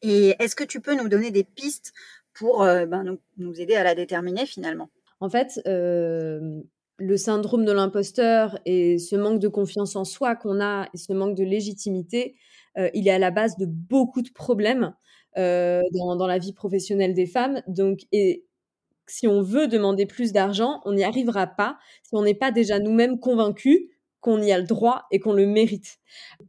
Et 0.01 0.35
est-ce 0.39 0.55
que 0.55 0.63
tu 0.63 0.79
peux 0.79 0.95
nous 0.95 1.09
donner 1.09 1.31
des 1.31 1.43
pistes 1.43 1.93
pour 2.33 2.63
euh, 2.63 2.85
ben, 2.85 3.17
nous, 3.37 3.59
aider 3.59 3.75
à 3.75 3.83
la 3.83 3.95
déterminer 3.95 4.45
finalement? 4.45 4.89
En 5.19 5.29
fait, 5.29 5.59
euh, 5.67 6.61
le 6.97 7.17
syndrome 7.17 7.65
de 7.65 7.73
l'imposteur 7.73 8.57
et 8.65 8.97
ce 8.97 9.17
manque 9.17 9.39
de 9.39 9.49
confiance 9.49 9.97
en 9.97 10.05
soi 10.05 10.35
qu'on 10.35 10.61
a 10.61 10.87
et 10.93 10.97
ce 10.97 11.11
manque 11.11 11.35
de 11.35 11.43
légitimité, 11.43 12.35
euh, 12.77 12.89
il 12.93 13.09
est 13.09 13.11
à 13.11 13.19
la 13.19 13.31
base 13.31 13.57
de 13.57 13.65
beaucoup 13.65 14.21
de 14.21 14.31
problèmes 14.31 14.93
dans, 15.35 16.17
dans, 16.17 16.27
la 16.27 16.37
vie 16.37 16.51
professionnelle 16.51 17.13
des 17.13 17.25
femmes. 17.25 17.61
Donc, 17.67 18.01
et 18.11 18.43
si 19.11 19.27
on 19.27 19.41
veut 19.41 19.67
demander 19.67 20.05
plus 20.05 20.31
d'argent, 20.31 20.81
on 20.85 20.93
n'y 20.93 21.03
arrivera 21.03 21.47
pas 21.47 21.77
si 22.03 22.11
on 22.13 22.23
n'est 22.23 22.35
pas 22.35 22.51
déjà 22.51 22.79
nous-mêmes 22.79 23.19
convaincus 23.19 23.87
qu'on 24.19 24.41
y 24.41 24.51
a 24.51 24.57
le 24.57 24.65
droit 24.65 25.05
et 25.11 25.19
qu'on 25.19 25.33
le 25.33 25.45
mérite. 25.45 25.97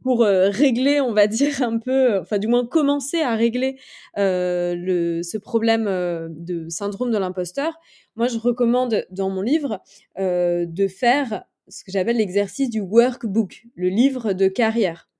Pour 0.03 0.23
euh, 0.23 0.49
régler, 0.49 1.01
on 1.01 1.13
va 1.13 1.27
dire 1.27 1.61
un 1.61 1.77
peu, 1.77 2.19
enfin 2.19 2.37
du 2.37 2.47
moins 2.47 2.65
commencer 2.65 3.21
à 3.21 3.35
régler 3.35 3.77
euh, 4.17 4.75
le, 4.75 5.23
ce 5.23 5.37
problème 5.37 5.87
euh, 5.87 6.27
de 6.29 6.67
syndrome 6.69 7.11
de 7.11 7.17
l'imposteur, 7.17 7.73
moi 8.15 8.27
je 8.27 8.37
recommande 8.37 9.05
dans 9.09 9.29
mon 9.29 9.41
livre 9.41 9.81
de 10.17 10.87
faire 10.87 11.43
ce 11.67 11.83
que 11.83 11.91
j'appelle 11.91 12.17
l'exercice 12.17 12.69
du 12.69 12.81
workbook, 12.81 13.63
le 13.75 13.87
livre 13.87 14.33
de 14.33 14.47
carrière. 14.47 15.10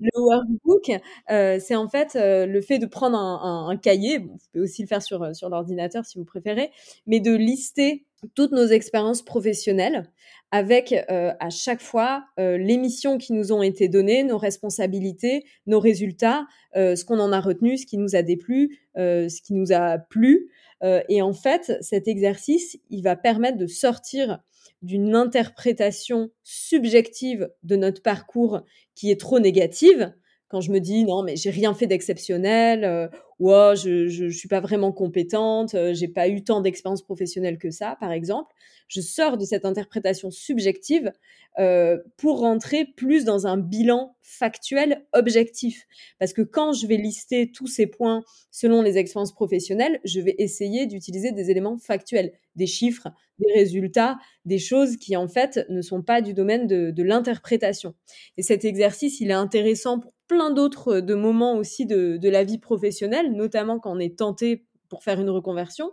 Le 0.00 0.10
workbook, 0.20 0.90
euh, 1.30 1.58
c'est 1.60 1.76
en 1.76 1.88
fait 1.88 2.16
euh, 2.16 2.46
le 2.46 2.60
fait 2.60 2.78
de 2.78 2.86
prendre 2.86 3.16
un, 3.16 3.76
cahier, 3.76 4.18
vous 4.18 4.36
pouvez 4.52 4.64
aussi 4.64 4.82
le 4.82 4.88
faire 4.88 5.02
sur, 5.02 5.22
euh, 5.22 5.32
sur 5.34 5.48
l'ordinateur 5.48 6.04
si 6.04 6.18
vous 6.18 6.24
préférez, 6.24 6.72
mais 7.06 7.20
de 7.20 7.32
lister 7.32 8.04
toutes 8.34 8.50
nos 8.52 8.66
expériences 8.66 9.22
professionnelles 9.22 10.10
avec 10.50 10.94
à 11.08 11.50
chaque 11.50 11.82
fois 11.82 12.24
les 12.38 12.78
missions 12.78 13.18
qui 13.18 13.32
nous 13.32 13.52
ont 13.52 13.60
été 13.60 13.88
données, 13.88 14.22
nos 14.22 14.38
responsabilités, 14.38 15.44
nos 15.66 15.80
résultats, 15.80 16.46
ce 16.74 17.04
qu'on 17.04 17.18
en 17.18 17.32
a 17.32 17.40
retenu, 17.40 17.76
ce 17.76 17.84
qui 17.84 17.98
nous 17.98 18.14
a 18.14 18.22
déplu, 18.22 18.78
ce 18.94 19.42
qui 19.42 19.52
nous 19.52 19.72
a 19.72 19.98
plu. 19.98 20.48
et 20.82 21.22
en 21.22 21.32
fait, 21.32 21.76
cet 21.80 22.06
exercice, 22.06 22.78
il 22.88 23.02
va 23.02 23.16
permettre 23.16 23.58
de 23.58 23.66
sortir 23.66 24.38
d'une 24.82 25.14
interprétation 25.14 26.30
subjective 26.42 27.50
de 27.62 27.76
notre 27.76 28.02
parcours 28.02 28.62
qui 28.94 29.10
est 29.10 29.20
trop 29.20 29.38
négative. 29.38 30.12
Quand 30.48 30.60
je 30.60 30.70
me 30.70 30.78
dis 30.78 31.04
non 31.04 31.22
mais 31.22 31.36
j'ai 31.36 31.50
rien 31.50 31.74
fait 31.74 31.86
d'exceptionnel, 31.86 33.10
euh, 33.40 33.44
ou 33.44 33.52
oh, 33.52 33.74
je, 33.74 34.08
je, 34.08 34.28
suis 34.28 34.48
pas 34.48 34.60
vraiment 34.60 34.92
compétente, 34.92 35.74
euh, 35.74 35.94
j'ai 35.94 36.08
pas 36.08 36.28
eu 36.28 36.42
tant 36.44 36.60
d'expérience 36.60 37.02
professionnelle 37.02 37.58
que 37.58 37.70
ça, 37.70 37.96
par 38.00 38.12
exemple, 38.12 38.54
je 38.88 39.00
sors 39.00 39.38
de 39.38 39.44
cette 39.44 39.64
interprétation 39.64 40.30
subjective 40.30 41.12
euh, 41.58 41.98
pour 42.16 42.40
rentrer 42.40 42.84
plus 42.84 43.24
dans 43.24 43.46
un 43.46 43.56
bilan 43.56 44.16
factuel 44.22 45.06
objectif. 45.12 45.86
Parce 46.18 46.32
que 46.32 46.42
quand 46.42 46.72
je 46.72 46.86
vais 46.86 46.96
lister 46.96 47.50
tous 47.52 47.66
ces 47.66 47.86
points 47.86 48.22
selon 48.50 48.82
les 48.82 48.98
expériences 48.98 49.32
professionnelles, 49.32 50.00
je 50.04 50.20
vais 50.20 50.34
essayer 50.38 50.86
d'utiliser 50.86 51.32
des 51.32 51.50
éléments 51.50 51.78
factuels, 51.78 52.32
des 52.56 52.66
chiffres, 52.66 53.08
des 53.38 53.52
résultats, 53.52 54.18
des 54.44 54.58
choses 54.58 54.96
qui 54.96 55.16
en 55.16 55.28
fait 55.28 55.64
ne 55.68 55.80
sont 55.80 56.02
pas 56.02 56.22
du 56.22 56.34
domaine 56.34 56.66
de, 56.66 57.02
l'interprétation. 57.02 57.94
Et 58.36 58.42
cet 58.42 58.64
exercice, 58.64 59.20
il 59.20 59.30
est 59.30 59.34
intéressant 59.34 60.00
pour 60.00 60.12
plein 60.26 60.50
d'autres 60.50 61.00
de 61.00 61.14
moments 61.14 61.56
aussi 61.56 61.86
de 61.86 62.28
la 62.28 62.44
vie 62.44 62.58
professionnelle, 62.58 63.23
notamment 63.30 63.78
quand 63.78 63.92
on 63.96 63.98
est 63.98 64.18
tenté 64.18 64.66
pour 64.88 65.02
faire 65.02 65.20
une 65.20 65.30
reconversion. 65.30 65.90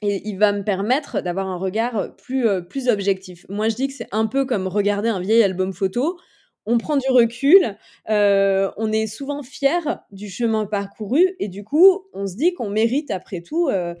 Et 0.00 0.26
il 0.28 0.38
va 0.38 0.52
me 0.52 0.62
permettre 0.62 1.20
d'avoir 1.20 1.48
un 1.48 1.56
regard 1.56 2.14
plus, 2.16 2.46
euh, 2.46 2.60
plus 2.60 2.88
objectif. 2.88 3.44
Moi, 3.48 3.68
je 3.68 3.76
dis 3.76 3.88
que 3.88 3.94
c'est 3.94 4.08
un 4.12 4.26
peu 4.26 4.44
comme 4.46 4.66
regarder 4.66 5.08
un 5.08 5.20
vieil 5.20 5.42
album 5.42 5.72
photo. 5.72 6.18
On 6.64 6.76
prend 6.76 6.98
du 6.98 7.08
recul, 7.08 7.78
euh, 8.10 8.70
on 8.76 8.92
est 8.92 9.06
souvent 9.06 9.42
fier 9.42 10.00
du 10.12 10.28
chemin 10.28 10.66
parcouru 10.66 11.34
et 11.38 11.48
du 11.48 11.64
coup, 11.64 12.04
on 12.12 12.26
se 12.26 12.36
dit 12.36 12.52
qu'on 12.52 12.68
mérite 12.68 13.10
après 13.10 13.40
tout 13.40 13.70
euh, 13.70 13.94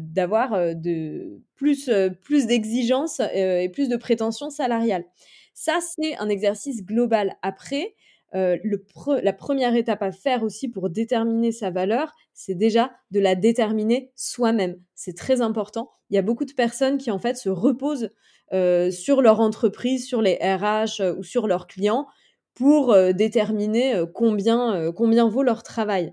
d'avoir 0.00 0.76
de 0.76 1.40
plus, 1.56 1.90
plus 2.22 2.46
d'exigences 2.46 3.20
et 3.34 3.68
plus 3.72 3.88
de 3.88 3.96
prétentions 3.96 4.48
salariales. 4.48 5.06
Ça, 5.54 5.80
c'est 5.80 6.16
un 6.18 6.28
exercice 6.28 6.84
global. 6.84 7.34
Après, 7.42 7.96
euh, 8.34 8.58
le 8.62 8.84
la 9.22 9.32
première 9.32 9.74
étape 9.74 10.02
à 10.02 10.12
faire 10.12 10.42
aussi 10.42 10.68
pour 10.68 10.90
déterminer 10.90 11.52
sa 11.52 11.70
valeur, 11.70 12.14
c'est 12.34 12.54
déjà 12.54 12.90
de 13.10 13.20
la 13.20 13.34
déterminer 13.34 14.12
soi-même. 14.16 14.78
C'est 14.94 15.16
très 15.16 15.40
important. 15.40 15.90
Il 16.10 16.16
y 16.16 16.18
a 16.18 16.22
beaucoup 16.22 16.44
de 16.44 16.52
personnes 16.52 16.98
qui 16.98 17.10
en 17.10 17.18
fait 17.18 17.36
se 17.36 17.48
reposent 17.48 18.10
euh, 18.52 18.90
sur 18.90 19.22
leur 19.22 19.40
entreprise, 19.40 20.06
sur 20.06 20.22
les 20.22 20.34
RH 20.34 21.00
euh, 21.00 21.14
ou 21.16 21.22
sur 21.22 21.46
leurs 21.46 21.66
clients 21.66 22.06
pour 22.54 22.92
déterminer 23.14 24.02
combien 24.12 24.90
combien 24.90 25.28
vaut 25.28 25.44
leur 25.44 25.62
travail. 25.62 26.10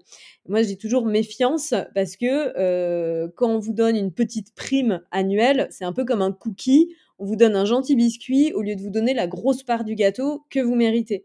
Moi, 0.47 0.61
dis 0.61 0.77
toujours 0.77 1.07
méfiance 1.07 1.73
parce 1.95 2.17
que 2.17 3.25
quand 3.29 3.49
on 3.49 3.57
vous 3.57 3.73
donne 3.73 3.95
une 3.95 4.13
petite 4.13 4.53
prime 4.53 5.01
annuelle, 5.09 5.67
c'est 5.71 5.85
un 5.85 5.91
peu 5.91 6.05
comme 6.05 6.21
un 6.21 6.31
cookie. 6.31 6.93
On 7.19 7.25
vous 7.25 7.35
donne 7.35 7.55
un 7.55 7.65
gentil 7.65 7.95
biscuit 7.95 8.53
au 8.53 8.61
lieu 8.61 8.75
de 8.75 8.81
vous 8.81 8.89
donner 8.89 9.13
la 9.13 9.27
grosse 9.27 9.63
part 9.63 9.83
du 9.83 9.95
gâteau 9.95 10.45
que 10.49 10.59
vous 10.59 10.75
méritez. 10.75 11.23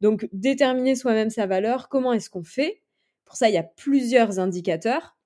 Donc, 0.00 0.28
déterminer 0.32 0.96
soi-même 0.96 1.30
sa 1.30 1.46
valeur, 1.46 1.88
comment 1.88 2.12
est-ce 2.12 2.30
qu'on 2.30 2.44
fait? 2.44 2.82
Pour 3.24 3.36
ça, 3.36 3.48
il 3.48 3.54
y 3.54 3.58
a 3.58 3.62
plusieurs 3.62 4.38
indicateurs. 4.38 5.16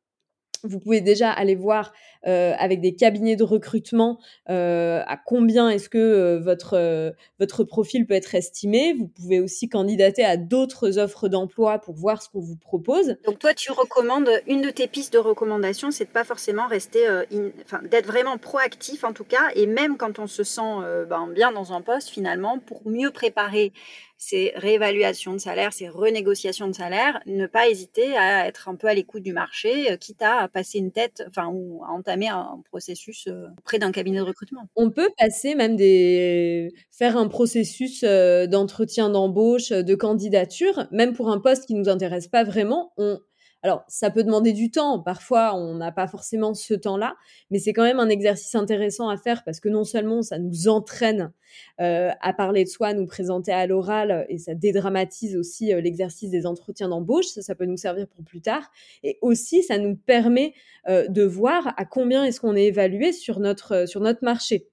Vous 0.65 0.81
pouvez 0.81 1.01
déjà 1.01 1.31
aller 1.31 1.55
voir 1.55 1.93
euh, 2.27 2.55
avec 2.59 2.81
des 2.81 2.95
cabinets 2.95 3.37
de 3.37 3.45
recrutement 3.45 4.19
euh, 4.49 5.03
à 5.07 5.19
combien 5.19 5.69
est-ce 5.69 5.91
que 5.91 5.99
euh, 5.99 6.41
votre 6.41 7.13
votre 7.39 7.65
profil 7.65 8.07
peut 8.07 8.15
être 8.15 8.35
estimé. 8.35 8.95
Vous 8.95 9.09
pouvez 9.09 9.41
aussi 9.41 9.69
candidater 9.69 10.25
à 10.25 10.39
d'autres 10.39 10.99
offres 10.99 11.29
d'emploi 11.29 11.79
pour 11.79 11.95
voir 11.95 12.23
ce 12.23 12.31
qu'on 12.31 12.41
vous 12.41 12.57
propose. 12.57 13.17
Donc 13.27 13.39
toi, 13.39 13.53
tu 13.53 13.73
recommandes 13.73 14.31
une 14.47 14.63
de 14.63 14.71
tes 14.71 14.87
pistes 14.87 15.13
de 15.13 15.19
recommandation, 15.19 15.91
c'est 15.91 16.07
de 16.07 16.11
pas 16.11 16.25
forcément 16.25 16.67
rester, 16.67 17.07
in, 17.07 17.51
enfin 17.63 17.81
d'être 17.83 18.07
vraiment 18.07 18.39
proactif 18.39 19.05
en 19.05 19.13
tout 19.13 19.25
cas, 19.25 19.51
et 19.55 19.67
même 19.67 19.99
quand 19.99 20.19
on 20.19 20.27
se 20.27 20.45
sent 20.45 20.63
ben, 21.09 21.29
bien 21.29 21.53
dans 21.53 21.75
un 21.75 21.83
poste 21.83 22.09
finalement, 22.09 22.59
pour 22.59 22.81
mieux 22.87 23.11
préparer 23.11 23.73
ces 24.17 24.53
réévaluations 24.57 25.33
de 25.33 25.39
salaire, 25.39 25.73
ces 25.73 25.89
renégociations 25.89 26.69
de 26.69 26.75
salaire, 26.75 27.21
ne 27.27 27.47
pas 27.47 27.69
hésiter 27.69 28.17
à 28.17 28.47
être 28.47 28.69
un 28.69 28.77
peu 28.77 28.87
à 28.87 28.95
l'écoute 28.95 29.23
du 29.23 29.33
marché, 29.33 29.91
euh, 29.93 29.97
quitte 29.97 30.23
à 30.23 30.49
passer 30.49 30.79
une 30.79 30.93
tête, 30.93 31.25
enfin, 31.29 31.49
ou 31.53 31.83
à 31.85 31.91
entamer 31.91 32.29
un 32.29 32.63
processus 32.71 33.27
euh, 33.27 33.47
auprès 33.59 33.79
d'un 33.79 33.93
cabinet 33.93 34.19
de 34.19 34.25
recrutement. 34.25 34.69
On 34.77 34.91
peut 34.91 35.11
passer 35.19 35.55
même 35.55 35.77
des, 35.77 36.73
faire 36.91 37.17
un 37.17 37.29
processus 37.29 38.03
euh, 38.05 38.47
d'entretien 38.47 39.11
d'embauche, 39.11 39.71
de 39.71 39.95
candidature, 39.95 40.87
même 40.91 41.13
pour 41.13 41.31
un 41.31 41.41
poste 41.41 41.67
qui 41.67 41.75
nous 41.75 41.89
intéresse 41.89 42.29
pas 42.29 42.45
vraiment. 42.45 42.93
On, 42.97 43.19
alors, 43.65 43.83
ça 43.89 44.11
peut 44.11 44.23
demander 44.23 44.53
du 44.53 44.71
temps. 44.71 45.01
Parfois, 45.01 45.55
on 45.55 45.77
n'a 45.77 45.91
pas 45.91 46.07
forcément 46.07 46.53
ce 46.53 46.75
temps-là, 46.75 47.17
mais 47.51 47.59
c'est 47.59 47.73
quand 47.73 47.83
même 47.83 47.99
un 47.99 48.11
exercice 48.11 48.55
intéressant 48.55 49.09
à 49.09 49.17
faire 49.17 49.43
parce 49.43 49.59
que 49.59 49.71
non 49.71 49.85
seulement 49.85 50.21
ça 50.21 50.39
nous 50.39 50.69
entraîne 50.69 51.33
euh, 51.81 52.11
à 52.21 52.35
parler 52.35 52.65
de 52.65 52.69
soi, 52.69 52.89
à 52.89 52.93
nous 52.93 53.07
présenter 53.07 53.53
à 53.53 53.67
l'oral, 53.67 54.27
et 54.29 54.37
ça 54.37 54.55
dédramatise 54.55 55.35
aussi 55.35 55.73
euh, 55.73 55.81
l'exercice 55.81 56.29
des 56.29 56.45
entretiens 56.45 56.91
d'embauche. 56.91 57.25
Ça, 57.25 57.55
peut 57.55 57.65
nous 57.65 57.79
servir 57.79 58.07
pour 58.07 58.23
plus 58.23 58.43
tard. 58.43 58.71
Et 59.03 59.17
aussi, 59.23 59.63
ça 59.63 59.79
nous 59.79 59.97
permet 59.97 60.53
euh, 60.89 61.09
de 61.09 61.23
voir 61.23 61.73
à 61.79 61.87
combien 61.87 62.23
est-ce 62.23 62.41
qu'on 62.41 62.57
est 62.57 62.67
évalué 62.67 63.13
sur 63.15 63.41
notre, 63.41 63.89
sur 63.89 64.01
notre 64.01 64.23
marché. 64.23 64.69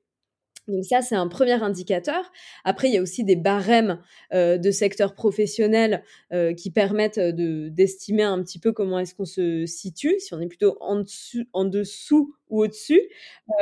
Donc 0.68 0.86
ça, 0.86 1.02
c'est 1.02 1.16
un 1.16 1.28
premier 1.28 1.54
indicateur. 1.64 2.32
Après, 2.64 2.88
il 2.88 2.94
y 2.94 2.98
a 2.98 3.02
aussi 3.02 3.24
des 3.24 3.36
barèmes 3.36 4.00
euh, 4.34 4.58
de 4.58 4.72
secteur 4.72 5.16
professionnel 5.16 6.04
euh, 6.34 6.54
qui 6.54 6.72
permettent 6.72 7.20
de 7.20 7.70
d'estimer 7.70 8.24
un 8.24 8.42
petit 8.44 8.60
peu 8.60 8.72
comment 8.72 9.00
est-ce 9.00 9.16
qu'on 9.16 9.26
se 9.26 9.66
situe, 9.66 10.20
si 10.20 10.34
on 10.34 10.40
est 10.40 10.48
plutôt 10.48 10.78
en, 10.80 11.04
en 11.54 11.66
dessous 11.66 12.36
ou 12.50 12.64
au-dessus. 12.64 13.02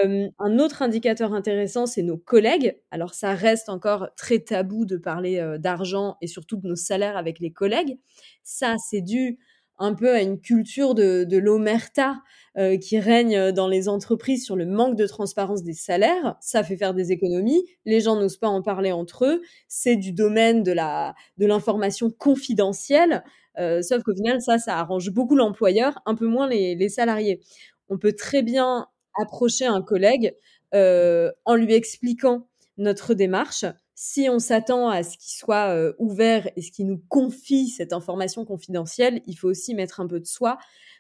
Euh, 0.04 0.28
un 0.40 0.60
autre 0.60 0.82
indicateur 0.82 1.34
intéressant, 1.34 1.86
c'est 1.86 2.04
nos 2.04 2.18
collègues. 2.18 2.78
Alors 2.92 3.14
ça 3.14 3.34
reste 3.34 3.70
encore 3.70 4.10
très 4.18 4.40
tabou 4.40 4.86
de 4.86 4.98
parler 4.98 5.40
euh, 5.40 5.58
d'argent 5.58 6.18
et 6.22 6.28
surtout 6.28 6.58
de 6.58 6.68
nos 6.68 6.76
salaires 6.76 7.18
avec 7.18 7.40
les 7.40 7.52
collègues. 7.52 8.00
Ça, 8.44 8.76
c'est 8.90 9.02
dû 9.02 9.40
un 9.80 9.94
peu 9.94 10.14
à 10.14 10.22
une 10.22 10.40
culture 10.40 10.94
de, 10.94 11.38
l'omerta 11.38 12.18
euh, 12.58 12.78
qui 12.78 13.00
règne 13.00 13.52
dans 13.52 13.68
les 13.68 13.88
entreprises 13.90 14.46
sur 14.46 14.56
le 14.56 14.66
manque 14.66 14.96
de 14.96 15.08
transparence 15.08 15.64
des 15.64 15.74
salaires. 15.74 16.36
Ça 16.42 16.64
fait 16.64 16.78
faire 16.78 16.94
des 16.94 17.12
économies. 17.12 17.64
Les 17.86 18.02
gens 18.02 18.16
n'osent 18.16 18.38
pas 18.38 18.50
en 18.50 18.62
parler 18.62 18.92
entre 18.92 19.26
eux. 19.26 19.42
C'est 19.68 19.96
du 19.96 20.12
domaine 20.12 20.64
de 20.64 20.72
la 20.72 21.16
de 21.38 21.46
l'information 21.46 22.10
confidentielle. 22.10 23.24
Euh, 23.58 23.82
sauf 23.82 24.04
qu'au 24.04 24.14
final, 24.14 24.42
ça, 24.42 24.58
ça 24.58 24.78
arrange 24.78 25.10
beaucoup 25.12 25.36
l'employeur, 25.36 26.00
un 26.06 26.16
peu 26.16 26.28
moins 26.28 26.48
les, 26.48 26.76
les, 26.76 26.90
salariés. 26.90 27.42
On 27.90 27.98
peut 27.98 28.14
très 28.14 28.44
bien 28.44 28.88
approcher 29.20 29.66
un 29.66 29.82
collègue 29.82 30.36
euh, 30.74 31.32
en 31.46 31.56
lui 31.56 31.74
expliquant 31.74 32.48
notre 32.78 33.14
démarche, 33.14 33.66
si 34.02 34.30
on 34.30 34.40
s'attend 34.40 34.88
à 34.88 35.04
ce 35.04 35.18
qu'il 35.18 35.34
soit 35.34 35.76
euh, 35.76 35.92
ouvert 36.00 36.50
et 36.56 36.62
ce 36.62 36.72
qu'il 36.72 36.88
nous 36.88 37.04
confie 37.10 37.68
cette 37.68 37.92
information 37.92 38.46
confidentielle, 38.46 39.22
il 39.28 39.36
faut 39.36 39.50
aussi 39.50 39.76
mettre 39.76 40.00
un 40.00 40.08
peu 40.08 40.22
de 40.22 40.26
soi. 40.26 40.58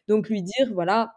Donc 0.09 0.27
lui 0.27 0.41
dire, 0.41 0.73
voilà, 0.73 1.13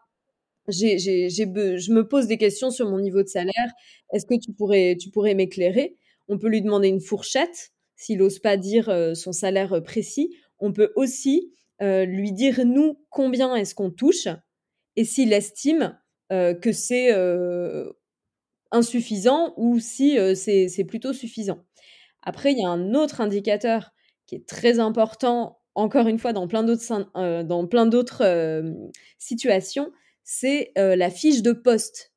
je 0.69 1.93
me 1.93 2.03
pose 2.03 2.29
des 2.29 2.39
questions 2.39 2.71
sur 2.71 2.89
mon 2.89 3.01
niveau 3.01 3.25
de 3.25 3.27
salaire. 3.27 3.73
Est-ce 4.13 4.27
que 4.27 4.39
tu 4.39 4.53
pourrais, 4.53 4.97
tu 4.97 5.11
pourrais 5.11 5.35
m'éclairer? 5.35 5.97
On 6.29 6.39
peut 6.39 6.47
lui 6.47 6.63
demander 6.63 6.87
une 6.87 7.01
fourchette 7.01 7.73
s'il 7.97 8.19
n'ose 8.19 8.39
pas 8.39 8.57
dire 8.57 8.89
euh, 8.89 9.15
son 9.15 9.33
salaire 9.33 9.73
euh, 9.73 9.81
précis. 9.81 10.37
On 10.61 10.73
peut 10.73 10.93
aussi 10.95 11.53
lui 11.81 12.31
dire, 12.31 12.65
nous, 12.65 12.97
combien 13.11 13.57
est-ce 13.57 13.75
qu'on 13.75 13.91
touche? 13.91 14.29
Et 14.95 15.05
s'il 15.05 15.33
estime 15.33 15.99
que 16.31 16.71
c'est 16.71 17.11
insuffisant 18.71 19.53
ou 19.57 19.81
si 19.81 20.17
c'est 20.37 20.85
plutôt 20.85 21.13
suffisant. 21.13 21.65
Après, 22.23 22.53
il 22.53 22.59
y 22.59 22.65
a 22.65 22.69
un 22.69 22.95
autre 22.95 23.21
indicateur 23.21 23.93
qui 24.27 24.37
est 24.37 24.47
très 24.47 24.79
important, 24.79 25.59
encore 25.75 26.07
une 26.07 26.19
fois, 26.19 26.33
dans 26.33 26.47
plein 26.47 26.63
d'autres, 26.63 27.03
euh, 27.17 27.43
euh, 28.23 28.75
situations, 29.19 29.93
c'est 30.25 30.73
la 30.77 31.11
fiche 31.11 31.43
de 31.43 31.53
poste. 31.53 32.13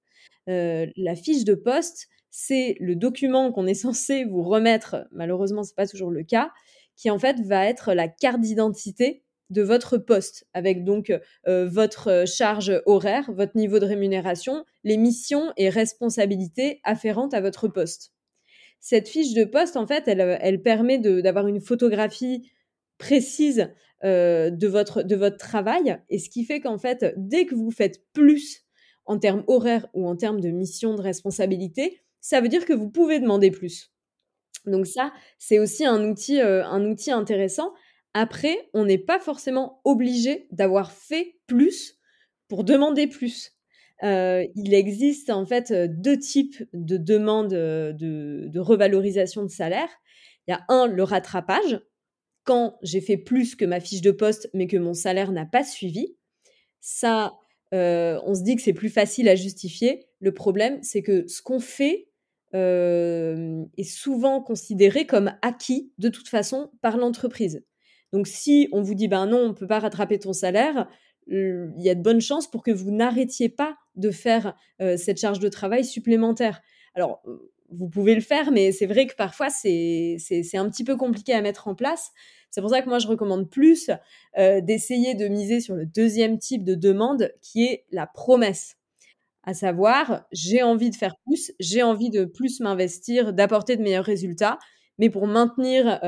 la 0.48 1.16
fiche 1.16 1.44
de 1.44 1.56
poste, 1.56 2.08
c'est 2.30 2.76
le 2.80 2.96
document 2.96 3.52
qu'on 3.52 3.68
est 3.68 3.74
censé 3.88 4.26
vous 4.26 4.44
remettre, 4.44 5.08
malheureusement 5.12 5.64
c'est 5.64 5.76
pas 5.76 5.88
toujours 5.88 6.12
le 6.12 6.24
cas, 6.24 6.52
qui 6.96 7.10
en 7.10 7.20
fait 7.20 7.40
va 7.42 7.66
être 7.66 7.94
la 7.94 8.08
carte 8.08 8.42
d'identité 8.42 9.24
de 9.50 9.62
votre 9.62 9.98
poste, 9.98 10.48
avec 10.54 10.84
donc 10.84 11.12
votre 11.46 12.26
charge 12.28 12.82
horaire, 12.86 13.32
votre 13.32 13.58
niveau 13.58 13.80
de 13.80 13.86
rémunération, 13.86 14.66
les 14.84 14.98
missions 14.98 15.52
et 15.58 15.70
responsabilités 15.70 16.80
afférentes 16.84 17.34
à 17.34 17.42
votre 17.42 17.68
poste. 17.68 18.15
Cette 18.80 19.08
fiche 19.08 19.34
de 19.34 19.46
poste, 19.46 19.78
en 19.78 19.88
fait, 19.88 20.08
elle, 20.08 20.62
permet 20.62 21.00
d'avoir 21.00 21.48
une 21.48 21.62
photographie 21.62 22.50
précise 22.98 23.70
de, 24.04 24.68
votre, 24.68 25.02
de 25.02 25.16
votre 25.16 25.38
travail, 25.38 25.98
et 26.10 26.20
ce 26.20 26.30
qui 26.30 26.46
fait 26.46 26.60
qu'en 26.60 26.78
fait, 26.78 27.14
dès 27.18 27.46
que 27.46 27.56
vous 27.56 27.72
faites 27.72 28.04
plus 28.14 28.66
en 29.06 29.18
termes 29.18 29.44
horaires 29.48 29.88
ou 29.94 30.08
en 30.08 30.16
termes 30.16 30.40
de 30.40 30.50
mission 30.50 30.94
de 30.94 31.02
responsabilité, 31.02 32.02
ça 32.22 32.42
veut 32.42 32.48
dire 32.48 32.66
que 32.66 32.74
vous 32.74 32.90
pouvez 32.90 33.20
demander 33.20 33.52
plus. 33.52 33.92
Donc 34.66 34.88
ça, 34.88 35.14
c'est 35.38 35.60
aussi 35.60 35.86
un 35.86 36.08
outil, 36.10 36.40
un 36.40 36.86
outil 36.86 37.12
intéressant. 37.12 37.74
Après, 38.14 38.70
on 38.74 38.86
n'est 38.86 38.98
pas 38.98 39.20
forcément 39.20 39.82
obligé 39.84 40.48
d'avoir 40.52 40.92
fait 40.92 41.38
plus 41.48 42.00
pour 42.48 42.64
demander 42.64 43.08
plus. 43.08 43.55
Il 44.04 44.74
existe 44.74 45.30
en 45.30 45.46
fait 45.46 45.72
deux 45.72 46.18
types 46.18 46.64
de 46.74 46.98
demandes 46.98 47.54
de, 47.54 48.60
revalorisation 48.60 49.44
de 49.44 49.50
salaire. 49.50 49.90
Il 50.48 50.52
y 50.52 50.54
a 50.54 50.64
un, 50.70 50.88
le 50.88 51.04
rattrapage, 51.04 51.80
quand 52.44 52.78
j'ai 52.84 53.02
fait 53.02 53.18
plus 53.18 53.56
que 53.56 53.66
ma 53.66 53.80
fiche 53.80 54.02
de 54.02 54.12
poste, 54.12 54.50
mais 54.54 54.68
que 54.68 54.78
mon 54.78 54.94
salaire 54.94 55.32
n'a 55.32 55.46
pas 55.46 55.64
suivi. 55.64 56.16
Ça, 56.82 57.34
on 57.72 58.34
se 58.36 58.44
dit 58.44 58.56
que 58.56 58.62
c'est 58.62 58.74
plus 58.74 58.90
facile 58.90 59.28
à 59.28 59.36
justifier. 59.36 60.06
Le 60.20 60.34
problème, 60.34 60.80
c'est 60.84 61.02
que 61.02 61.28
ce 61.28 61.42
qu'on 61.42 61.60
fait 61.60 62.08
est 62.54 63.90
souvent 63.90 64.42
considéré 64.42 65.06
comme 65.06 65.34
acquis 65.42 65.92
de 65.98 66.10
toute 66.10 66.28
façon 66.28 66.72
par 66.82 66.98
l'entreprise. 66.98 67.64
Donc 68.14 68.28
si 68.28 68.70
on 68.72 68.82
vous 68.82 68.96
dit 68.96 69.08
ben 69.08 69.26
non, 69.26 69.40
on 69.40 69.48
ne 69.50 69.54
peut 69.54 69.68
pas 69.68 69.80
rattraper 69.80 70.20
ton 70.20 70.32
salaire, 70.32 70.88
il 71.28 71.74
y 71.78 71.90
a 71.90 71.96
de 71.96 72.02
bonnes 72.02 72.22
chances 72.22 72.50
pour 72.50 72.64
que 72.64 72.72
vous 72.72 72.92
n'arrêtiez 72.92 73.50
pas 73.50 73.76
de 73.96 74.12
faire 74.12 74.56
cette 74.98 75.20
charge 75.20 75.40
de 75.40 75.50
travail 75.50 75.84
supplémentaire. 75.84 76.62
Alors, 76.94 77.22
vous 77.72 77.90
pouvez 77.90 78.16
le 78.16 78.22
faire, 78.22 78.52
mais 78.52 78.72
c'est 78.72 78.86
vrai 78.86 79.08
que 79.08 79.16
parfois, 79.16 79.50
c'est 79.50 80.18
un 80.54 80.70
petit 80.70 80.84
peu 80.84 80.96
compliqué 80.96 81.34
à 81.34 81.42
mettre 81.42 81.68
en 81.68 81.76
place. 81.76 82.12
C'est 82.52 82.62
pour 82.62 82.70
ça 82.70 82.82
que 82.82 82.90
moi, 82.90 83.00
je 83.00 83.08
recommande 83.08 83.50
plus 83.50 83.90
d'essayer 84.38 85.16
de 85.16 85.28
miser 85.28 85.62
sur 85.62 85.76
le 85.76 85.86
deuxième 85.86 86.38
type 86.38 86.64
de 86.64 86.76
demande, 86.76 87.32
qui 87.42 87.66
est 87.66 87.86
la 87.92 88.08
promesse. 88.08 88.78
À 89.44 89.54
savoir, 89.54 90.26
j'ai 90.32 90.64
envie 90.64 90.90
de 90.90 90.96
faire 90.96 91.16
plus, 91.26 91.52
j'ai 91.60 91.84
envie 91.84 92.10
de 92.10 92.26
plus 92.26 92.60
m'investir, 92.62 93.34
d'apporter 93.34 93.78
de 93.78 93.84
meilleurs 93.84 94.06
résultats, 94.06 94.58
mais 94.98 95.10
pour 95.10 95.28
maintenir 95.28 96.00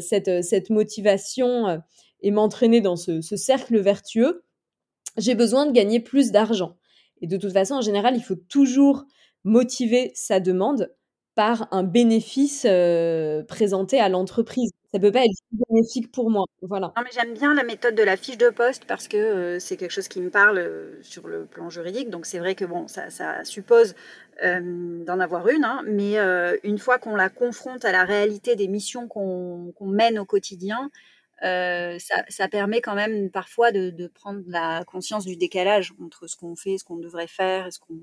cette, 0.00 0.70
motivation 0.70 1.82
et 2.22 2.30
m'entraîner 2.30 2.80
dans 2.80 2.96
ce, 2.96 3.20
cercle 3.20 3.78
vertueux, 3.78 4.42
j'ai 5.20 5.34
besoin 5.34 5.66
de 5.66 5.72
gagner 5.72 6.00
plus 6.00 6.32
d'argent. 6.32 6.76
Et 7.20 7.26
de 7.26 7.36
toute 7.36 7.52
façon, 7.52 7.74
en 7.74 7.80
général, 7.80 8.16
il 8.16 8.22
faut 8.22 8.36
toujours 8.36 9.04
motiver 9.44 10.10
sa 10.14 10.40
demande 10.40 10.90
par 11.34 11.68
un 11.70 11.84
bénéfice 11.84 12.66
euh, 12.68 13.42
présenté 13.44 14.00
à 14.00 14.08
l'entreprise 14.08 14.70
ça 14.92 14.98
peut 14.98 15.12
pas 15.12 15.24
être 15.24 15.38
bénéfique 15.52 16.10
pour 16.10 16.30
moi. 16.30 16.46
Voilà. 16.62 16.92
Non, 16.96 17.04
mais 17.04 17.10
j'aime 17.14 17.32
bien 17.32 17.54
la 17.54 17.62
méthode 17.62 17.94
de 17.94 18.02
la 18.02 18.16
fiche 18.16 18.36
de 18.36 18.50
poste 18.50 18.86
parce 18.86 19.06
que 19.06 19.16
euh, 19.16 19.58
c'est 19.60 19.76
quelque 19.76 19.92
chose 19.92 20.08
qui 20.08 20.20
me 20.20 20.30
parle 20.30 20.58
euh, 20.58 21.00
sur 21.02 21.28
le 21.28 21.44
plan 21.44 21.70
juridique. 21.70 22.10
Donc 22.10 22.26
c'est 22.26 22.40
vrai 22.40 22.56
que 22.56 22.64
bon, 22.64 22.88
ça, 22.88 23.08
suppose 23.44 23.94
d'en 24.42 25.20
avoir 25.20 25.48
une, 25.48 25.64
hein, 25.64 25.82
mais 25.84 26.16
une 26.64 26.78
fois 26.78 26.98
qu'on 26.98 27.14
la 27.14 27.28
confronte 27.28 27.84
à 27.84 27.92
la 27.92 28.04
réalité 28.04 28.56
des 28.56 28.68
missions 28.68 29.06
qu'on 29.06 29.74
mène 29.82 30.18
au 30.18 30.24
quotidien, 30.24 30.90
ça, 31.42 32.24
ça, 32.28 32.48
permet 32.48 32.80
quand 32.80 32.94
même 32.94 33.30
parfois 33.30 33.72
de, 33.72 33.90
de, 33.90 34.06
prendre 34.06 34.42
la 34.46 34.84
conscience 34.84 35.24
du 35.24 35.36
décalage 35.36 35.94
entre 36.04 36.26
ce 36.26 36.36
qu'on 36.36 36.56
fait, 36.56 36.78
ce 36.78 36.84
qu'on 36.84 36.96
devrait 36.96 37.26
faire, 37.26 37.66
et 37.66 37.70
ce 37.70 37.78
qu'on 37.78 37.96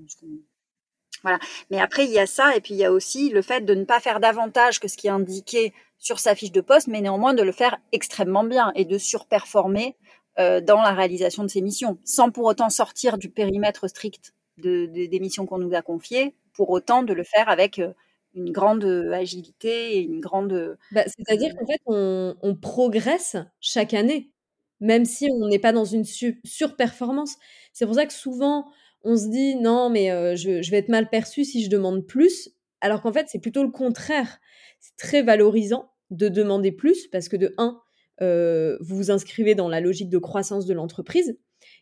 voilà. 1.24 1.40
Mais 1.72 1.80
après, 1.80 2.06
il 2.06 2.12
y 2.12 2.20
a 2.20 2.28
ça, 2.28 2.56
et 2.56 2.62
puis 2.62 2.74
il 2.74 2.78
y 2.78 2.86
a 2.86 2.92
aussi 2.92 3.30
le 3.30 3.42
fait 3.42 3.62
de 3.62 3.74
ne 3.74 3.86
pas 3.86 4.00
faire 4.00 4.20
davantage 4.20 4.80
que 4.80 4.88
ce 4.88 4.98
qui 4.98 5.08
est 5.08 5.12
indiqué 5.12 5.74
sur 5.98 6.20
sa 6.20 6.36
fiche 6.36 6.52
de 6.52 6.62
poste, 6.62 6.88
mais 6.88 7.02
néanmoins 7.02 7.34
de 7.34 7.44
le 7.44 7.52
faire 7.52 7.78
extrêmement 7.92 8.44
bien 8.44 8.72
et 8.76 8.86
de 8.86 8.98
surperformer 8.98 9.96
euh, 10.40 10.62
dans 10.62 10.82
la 10.82 10.94
réalisation 10.94 11.44
de 11.44 11.48
ses 11.48 11.62
missions, 11.62 11.98
sans 12.04 12.30
pour 12.30 12.46
autant 12.46 12.70
sortir 12.70 13.18
du 13.18 13.30
périmètre 13.30 13.88
strict 13.88 14.34
de, 14.58 14.86
des 14.86 15.20
missions 15.20 15.46
qu'on 15.46 15.58
nous 15.58 15.74
a 15.74 15.82
confiées, 15.82 16.36
pour 16.54 16.70
autant 16.70 17.04
de 17.04 17.14
le 17.14 17.24
faire 17.24 17.50
avec 17.50 17.80
euh, 17.80 17.94
une 18.38 18.52
grande 18.52 18.86
agilité 19.14 19.98
et 19.98 20.02
une 20.02 20.20
grande... 20.20 20.78
Bah, 20.92 21.04
c'est-à-dire 21.06 21.54
qu'en 21.56 21.66
fait, 21.66 21.82
on, 21.86 22.56
progresse 22.56 23.36
chaque 23.60 23.94
année, 23.94 24.32
même 24.80 25.06
si 25.06 25.28
on 25.32 25.48
n'est 25.48 25.60
pas 25.60 25.74
dans 25.74 25.86
une 25.86 26.06
surperformance. 26.06 27.36
C'est 27.74 27.86
pour 27.86 27.96
ça 27.96 28.06
que 28.06 28.14
souvent, 28.14 28.66
on 29.04 29.18
se 29.18 29.28
dit, 29.28 29.56
non, 29.56 29.90
mais 29.90 30.12
euh, 30.12 30.36
je, 30.36 30.62
je 30.62 30.72
vais 30.72 30.78
être 30.78 30.90
mal 30.90 31.10
perçu 31.10 31.44
si 31.44 31.64
je 31.64 31.70
demande 31.70 32.06
plus, 32.06 32.50
alors 32.82 33.02
qu'en 33.02 33.12
fait, 33.12 33.28
c'est 33.30 33.40
plutôt 33.40 33.64
le 33.64 33.72
contraire 33.72 34.40
c'est 34.80 34.96
très 34.98 35.22
valorisant 35.22 35.92
de 36.10 36.30
demander 36.30 36.72
plus 36.72 37.08
parce 37.08 37.30
que 37.30 37.38
de 37.38 37.54
un, 37.58 37.80
euh, 38.22 38.78
vous 38.80 38.96
vous 38.96 39.12
inscrivez 39.12 39.56
dans 39.56 39.68
la 39.68 39.82
logique 39.82 40.10
de 40.10 40.18
croissance 40.18 40.66
de 40.66 40.74
l'entreprise. 40.74 41.38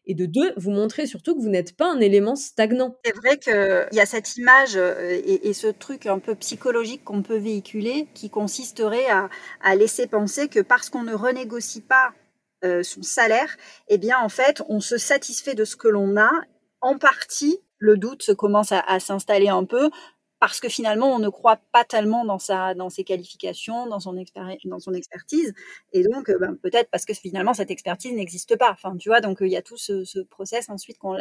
Et 0.08 0.14
de 0.14 0.26
deux, 0.26 0.54
vous 0.58 0.72
montrez 0.72 1.08
surtout 1.08 1.36
que 1.36 1.42
vous 1.42 1.50
n'êtes 1.50 1.76
pas 1.76 1.92
un 1.92 2.00
élément 2.00 2.36
stagnant. 2.36 2.96
C'est 3.04 3.16
vrai 3.16 3.38
qu'il 3.38 3.98
y 3.98 4.00
a 4.00 4.06
cette 4.06 4.38
image 4.38 4.76
euh, 4.76 5.20
et, 5.26 5.54
ce 5.54 5.68
truc 5.68 6.06
un 6.06 6.20
peu 6.20 6.36
psychologique 6.36 7.04
qu'on 7.04 7.24
peut 7.24 7.38
véhiculer 7.38 8.08
qui 8.14 8.30
consisterait 8.30 9.08
à, 9.10 9.76
laisser 9.76 10.08
penser 10.08 10.48
que 10.48 10.60
parce 10.60 10.90
qu'on 10.90 11.04
ne 11.04 11.14
renégocie 11.14 11.82
pas 11.82 12.14
euh, 12.64 12.84
son 12.84 13.02
salaire, 13.02 13.58
eh 13.88 13.98
bien 13.98 14.18
en 14.20 14.30
fait, 14.30 14.62
on 14.70 14.80
se 14.80 14.98
satisfait 14.98 15.56
de 15.56 15.66
ce 15.66 15.76
que 15.76 15.88
l'on 15.88 16.18
a. 16.18 16.32
En 16.82 16.98
partie, 16.98 17.58
le 17.80 17.98
doute 17.98 18.36
commence 18.36 18.72
à 18.72 19.00
s'installer 19.00 19.50
un 19.50 19.64
peu 19.64 19.90
parce 20.48 20.60
que 20.60 20.70
finalement, 20.70 21.14
on 21.14 21.20
ne 21.20 21.30
croit 21.30 21.60
pas 21.72 21.84
tellement 21.84 22.26
dans, 22.26 22.40
sa, 22.40 22.74
dans 22.74 22.90
ses 22.90 23.04
qualifications, 23.04 23.88
dans 23.88 24.00
son, 24.00 24.14
dans 24.66 24.80
son 24.80 24.94
expertise. 24.94 25.54
Et 25.94 26.04
donc, 26.04 26.30
euh, 26.30 26.38
ben, 26.40 26.56
peut-être 26.62 26.90
parce 26.92 27.06
que 27.06 27.14
finalement, 27.14 27.54
cette 27.54 27.72
expertise 27.72 28.14
n'existe 28.14 28.56
pas. 28.58 28.72
Enfin, 28.72 28.96
tu 28.98 29.10
vois, 29.10 29.22
donc 29.22 29.40
il 29.42 29.48
y 29.48 29.58
a 29.58 29.62
tout 29.62 29.78
ce, 29.78 30.04
ce 30.04 30.20
process 30.20 30.70
ensuite 30.70 30.98
qu'on 30.98 31.16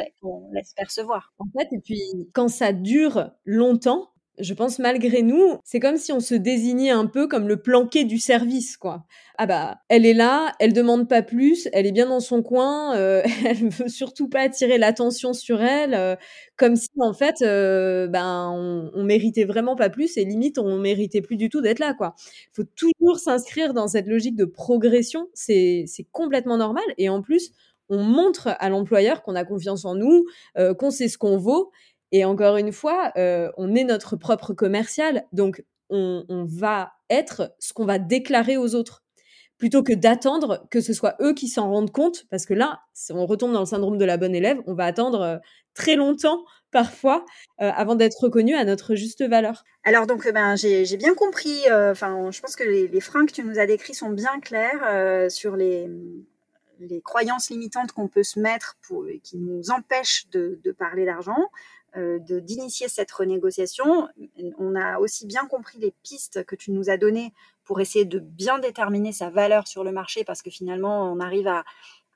laisse 0.51 0.73
percevoir. 0.75 1.33
En 1.39 1.45
fait, 1.57 1.67
et 1.71 1.79
puis 1.79 2.01
quand 2.33 2.47
ça 2.47 2.71
dure 2.71 3.31
longtemps, 3.45 4.11
je 4.39 4.53
pense 4.53 4.79
malgré 4.79 5.21
nous, 5.21 5.57
c'est 5.63 5.79
comme 5.79 5.97
si 5.97 6.11
on 6.11 6.19
se 6.19 6.35
désignait 6.35 6.89
un 6.89 7.05
peu 7.05 7.27
comme 7.27 7.47
le 7.47 7.57
planqué 7.57 8.03
du 8.03 8.19
service, 8.19 8.77
quoi. 8.77 9.05
Ah 9.37 9.45
bah, 9.45 9.77
elle 9.89 10.05
est 10.05 10.13
là, 10.13 10.53
elle 10.59 10.73
demande 10.73 11.07
pas 11.09 11.21
plus, 11.21 11.67
elle 11.73 11.85
est 11.85 11.91
bien 11.91 12.07
dans 12.07 12.19
son 12.19 12.41
coin, 12.41 12.95
euh, 12.95 13.21
elle 13.45 13.69
veut 13.69 13.87
surtout 13.89 14.29
pas 14.29 14.41
attirer 14.41 14.77
l'attention 14.77 15.33
sur 15.33 15.61
elle, 15.61 15.93
euh, 15.93 16.15
comme 16.57 16.75
si 16.75 16.89
en 16.99 17.13
fait, 17.13 17.41
euh, 17.41 18.07
ben, 18.07 18.49
on, 18.53 18.91
on, 18.93 19.03
méritait 19.03 19.45
vraiment 19.45 19.75
pas 19.75 19.89
plus 19.89 20.17
et 20.17 20.25
limite 20.25 20.57
on 20.57 20.77
méritait 20.77 21.21
plus 21.21 21.37
du 21.37 21.49
tout 21.49 21.61
d'être 21.61 21.79
là, 21.79 21.93
quoi. 21.93 22.15
Il 22.51 22.55
faut 22.55 22.69
toujours 22.75 23.19
s'inscrire 23.19 23.73
dans 23.73 23.87
cette 23.87 24.07
logique 24.07 24.35
de 24.35 24.45
progression, 24.45 25.27
c'est 25.33 25.85
complètement 26.11 26.57
normal 26.57 26.85
et 26.97 27.09
en 27.09 27.21
plus, 27.21 27.51
on 27.89 28.01
montre 28.03 28.55
à 28.59 28.69
l'employeur 28.69 29.21
qu'on 29.21 29.35
a 29.35 29.43
confiance 29.45 29.85
en 29.85 29.93
nous, 29.93 30.25
qu'on 30.79 30.89
sait 30.89 31.07
ce 31.07 31.19
qu'on 31.19 31.37
vaut 31.37 31.71
et 32.11 32.25
encore 32.25 32.57
une 32.57 32.71
fois, 32.71 33.11
euh, 33.17 33.51
on 33.57 33.75
est 33.75 33.83
notre 33.83 34.15
propre 34.15 34.53
commercial, 34.53 35.25
donc 35.33 35.63
on, 35.89 36.45
va 36.47 36.93
être 37.09 37.53
ce 37.59 37.73
qu'on 37.73 37.85
va 37.85 37.99
déclarer 37.99 38.57
aux 38.57 38.73
autres, 38.75 39.03
plutôt 39.57 39.83
que 39.83 39.93
d'attendre 39.93 40.65
que 40.71 40.81
ce 40.81 40.93
soit 40.93 41.15
eux 41.21 41.33
qui 41.33 41.47
s'en 41.47 41.69
rendent 41.69 41.91
compte, 41.91 42.25
parce 42.29 42.45
que 42.45 42.53
là, 42.53 42.79
on 43.11 43.25
retombe 43.25 43.53
dans 43.53 43.59
le 43.59 43.65
syndrome 43.65 43.97
de 43.97 44.05
la 44.05 44.17
bonne 44.17 44.35
élève, 44.35 44.57
on 44.65 44.73
va 44.73 44.85
attendre 44.85 45.21
euh, 45.21 45.37
très 45.73 45.95
longtemps 45.95 46.43
parfois 46.71 47.23
euh, 47.61 47.71
avant 47.75 47.95
d'être 47.95 48.19
reconnu 48.19 48.55
à 48.55 48.65
notre 48.65 48.95
juste 48.95 49.23
valeur. 49.23 49.63
Alors 49.83 50.07
donc 50.07 50.29
ben 50.33 50.55
j'ai 50.55 50.97
bien 50.97 51.13
compris. 51.13 51.61
Enfin, 51.71 52.31
je 52.31 52.41
pense 52.41 52.55
que 52.55 52.63
les, 52.63 53.01
freins 53.01 53.25
que 53.25 53.31
tu 53.31 53.43
nous 53.43 53.59
as 53.59 53.65
décrits 53.65 53.93
sont 53.93 54.09
bien 54.09 54.39
clairs 54.41 55.31
sur 55.31 55.55
les 55.55 55.89
croyances 57.03 57.49
limitantes 57.49 57.91
qu'on 57.91 58.07
peut 58.07 58.23
se 58.23 58.39
mettre 58.39 58.75
pour, 58.87 59.05
qui 59.23 59.37
nous 59.37 59.69
empêchent 59.69 60.27
de 60.31 60.71
parler 60.77 61.05
d'argent. 61.05 61.49
Euh, 61.97 62.19
d'initier 62.19 62.89
cette 62.89 63.11
renégociation. 63.11 64.09
On 64.57 64.75
a 64.75 64.99
aussi 64.99 65.25
bien 65.25 65.45
compris 65.45 65.77
les 65.79 65.93
pistes 66.03 66.43
que 66.43 66.57
tu 66.57 66.71
nous 66.71 66.89
as 66.89 66.97
données 66.97 67.31
pour 67.63 67.79
essayer 67.79 68.03
de 68.03 68.19
bien 68.19 68.59
déterminer 68.59 69.13
sa 69.13 69.29
valeur 69.29 69.65
sur 69.65 69.85
le 69.85 69.93
marché 69.93 70.25
parce 70.25 70.41
que 70.41 70.49
finalement 70.49 71.09
on 71.09 71.21
arrive 71.21 71.47
à, 71.47 71.63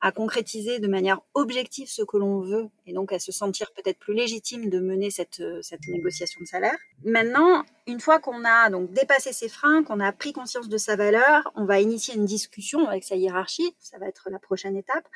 à 0.01 0.11
concrétiser 0.11 0.79
de 0.79 0.87
manière 0.87 1.21
objective 1.33 1.87
ce 1.87 2.01
que 2.01 2.17
l'on 2.17 2.41
veut 2.41 2.67
et 2.85 2.93
donc 2.93 3.13
à 3.13 3.19
se 3.19 3.31
sentir 3.31 3.71
peut-être 3.71 3.99
plus 3.99 4.13
légitime 4.13 4.69
de 4.69 4.79
mener 4.79 5.11
cette, 5.11 5.41
cette 5.61 5.87
négociation 5.87 6.41
de 6.41 6.45
salaire. 6.45 6.77
Maintenant, 7.05 7.63
une 7.87 8.01
fois 8.01 8.19
qu'on 8.19 8.43
a 8.43 8.69
donc 8.69 8.91
dépassé 8.91 9.31
ses 9.31 9.47
freins, 9.47 9.83
qu'on 9.83 10.01
a 10.01 10.11
pris 10.11 10.33
conscience 10.33 10.67
de 10.67 10.77
sa 10.77 10.97
valeur, 10.97 11.51
on 11.55 11.63
va 11.63 11.79
initier 11.79 12.15
une 12.15 12.25
discussion 12.25 12.85
avec 12.85 13.05
sa 13.05 13.15
hiérarchie, 13.15 13.73
ça 13.79 13.97
va 13.97 14.07
être 14.07 14.29
la 14.29 14.39
prochaine 14.39 14.75
étape, 14.75 15.07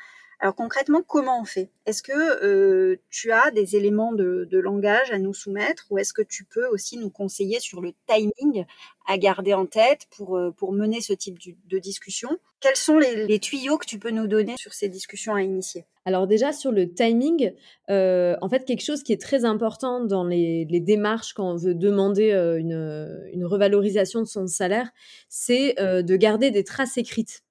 Alors 0.44 0.54
concrètement, 0.56 1.00
comment 1.00 1.40
on 1.40 1.46
fait? 1.46 1.70
Est-ce 1.86 2.02
que 2.02 2.12
euh, 2.12 3.00
tu 3.08 3.32
as 3.32 3.50
des 3.50 3.76
éléments 3.76 4.12
de, 4.12 4.46
langage 4.52 5.10
à 5.10 5.18
nous 5.18 5.32
soumettre 5.32 5.86
ou 5.88 5.96
est-ce 5.96 6.12
que 6.12 6.20
tu 6.20 6.44
peux 6.44 6.66
aussi 6.66 6.98
nous 6.98 7.08
conseiller 7.08 7.60
sur 7.60 7.80
le 7.80 7.94
timing 8.06 8.66
à 9.06 9.16
garder 9.16 9.54
en 9.54 9.64
tête 9.64 10.02
pour, 10.14 10.36
euh, 10.36 10.50
pour 10.50 10.72
mener 10.72 11.00
ce 11.00 11.14
type 11.14 11.38
de 11.66 11.78
discussion? 11.78 12.28
Quels 12.60 12.76
sont 12.76 12.98
les, 12.98 13.38
tuyaux 13.38 13.78
que 13.78 13.86
tu 13.86 13.98
peux 13.98 14.10
nous 14.10 14.26
donner 14.26 14.58
sur 14.58 14.74
ces 14.74 14.90
discussions 14.90 15.34
à 15.34 15.40
initier? 15.40 15.86
Alors 16.04 16.26
déjà 16.26 16.52
sur 16.52 16.72
le 16.72 16.92
timing, 16.92 17.54
euh, 17.88 18.36
en 18.42 18.50
fait 18.50 18.66
quelque 18.66 18.84
chose 18.84 19.02
qui 19.02 19.14
est 19.14 19.20
très 19.20 19.46
important 19.46 20.04
dans 20.04 20.24
les, 20.24 20.66
démarches 20.66 21.32
quand 21.32 21.52
on 21.52 21.56
veut 21.56 21.74
demander 21.74 22.32
une, 22.32 23.30
une, 23.32 23.46
revalorisation 23.46 24.20
de 24.20 24.26
son 24.26 24.46
salaire, 24.46 24.90
c'est 25.30 25.76
de 25.78 26.16
garder 26.16 26.50
des 26.50 26.64
traces 26.64 26.98
écrites. 26.98 27.44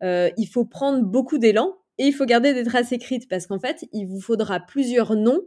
il 0.00 0.48
faut 0.50 0.64
prendre 0.64 1.02
beaucoup 1.02 1.36
d'élan 1.36 1.76
et 1.98 2.06
il 2.06 2.12
faut 2.12 2.24
garder 2.24 2.54
des 2.54 2.64
traces 2.64 2.92
écrites 2.92 3.28
parce 3.28 3.46
qu'en 3.46 3.58
fait, 3.58 3.86
il 3.92 4.06
vous 4.06 4.20
faudra 4.20 4.60
plusieurs 4.60 5.16
noms 5.16 5.42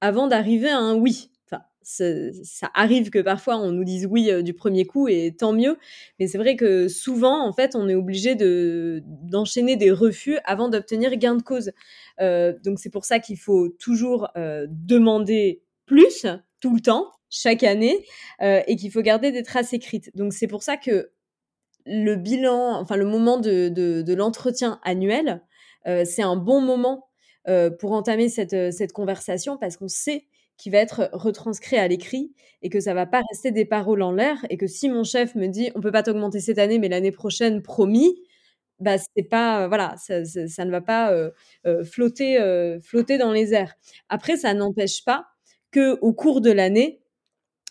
avant 0.00 0.28
d'arriver 0.28 0.68
à 0.68 0.78
un 0.78 0.94
oui. 0.94 1.30
Enfin, 1.46 1.62
ça 1.82 2.70
arrive 2.74 3.10
que 3.10 3.18
parfois 3.18 3.56
on 3.56 3.72
nous 3.72 3.84
dise 3.84 4.06
oui 4.06 4.30
euh, 4.30 4.42
du 4.42 4.54
premier 4.54 4.84
coup 4.84 5.08
et 5.08 5.34
tant 5.36 5.52
mieux. 5.52 5.78
Mais 6.18 6.26
c'est 6.26 6.38
vrai 6.38 6.56
que 6.56 6.88
souvent, 6.88 7.46
en 7.46 7.52
fait, 7.52 7.74
on 7.74 7.88
est 7.88 7.94
obligé 7.94 8.34
de, 8.34 9.02
d'enchaîner 9.06 9.76
des 9.76 9.90
refus 9.90 10.38
avant 10.44 10.68
d'obtenir 10.68 11.16
gain 11.16 11.36
de 11.36 11.42
cause. 11.42 11.72
Euh, 12.20 12.52
donc 12.62 12.78
c'est 12.78 12.90
pour 12.90 13.04
ça 13.04 13.18
qu'il 13.18 13.38
faut 13.38 13.68
toujours 13.68 14.28
euh, 14.36 14.66
demander 14.68 15.62
plus 15.86 16.26
tout 16.60 16.74
le 16.74 16.80
temps, 16.80 17.10
chaque 17.30 17.62
année, 17.64 18.04
et 18.42 18.76
qu'il 18.76 18.92
faut 18.92 19.00
garder 19.00 19.32
des 19.32 19.42
traces 19.42 19.72
écrites. 19.72 20.14
Donc 20.14 20.34
c'est 20.34 20.46
pour 20.46 20.62
ça 20.62 20.76
que 20.76 21.10
le 21.86 22.16
bilan, 22.16 22.78
enfin 22.80 22.96
le 22.96 23.06
moment 23.06 23.38
de, 23.38 24.14
l'entretien 24.14 24.80
annuel, 24.84 25.42
c'est 25.84 26.22
un 26.22 26.36
bon 26.36 26.60
moment 26.60 27.10
euh, 27.48 27.70
pour 27.70 27.92
entamer 27.92 28.28
cette, 28.28 28.52
euh, 28.52 28.70
cette 28.70 28.92
conversation 28.92 29.56
parce 29.56 29.78
qu'on 29.78 29.88
sait 29.88 30.26
qu'il 30.58 30.72
va 30.72 30.78
être 30.78 31.08
retranscrit 31.14 31.78
à 31.78 31.88
l'écrit 31.88 32.34
et 32.60 32.68
que 32.68 32.80
ça 32.80 32.92
va 32.92 33.06
pas 33.06 33.22
rester 33.30 33.50
des 33.50 33.64
paroles 33.64 34.02
en 34.02 34.12
l'air 34.12 34.36
et 34.50 34.58
que 34.58 34.66
si 34.66 34.90
mon 34.90 35.04
chef 35.04 35.34
me 35.36 35.46
dit 35.46 35.70
on 35.74 35.80
peut 35.80 35.90
pas 35.90 36.02
t'augmenter 36.02 36.40
cette 36.40 36.58
année 36.58 36.78
mais 36.78 36.90
l'année 36.90 37.12
prochaine 37.12 37.62
promis 37.62 38.14
bah 38.78 38.96
c'est 38.98 39.22
pas 39.22 39.68
voilà 39.68 39.94
ça, 39.96 40.22
ça, 40.26 40.64
ne 40.66 40.70
va 40.70 40.82
pas 40.82 41.14
flotter 41.84 42.38
flotter 42.82 43.16
dans 43.16 43.32
les 43.32 43.54
airs. 43.54 43.74
Après 44.10 44.36
ça 44.36 44.52
n'empêche 44.52 45.02
pas 45.04 45.24
que 45.70 45.98
au 46.02 46.12
cours 46.12 46.42
de 46.42 46.50
l'année 46.50 47.00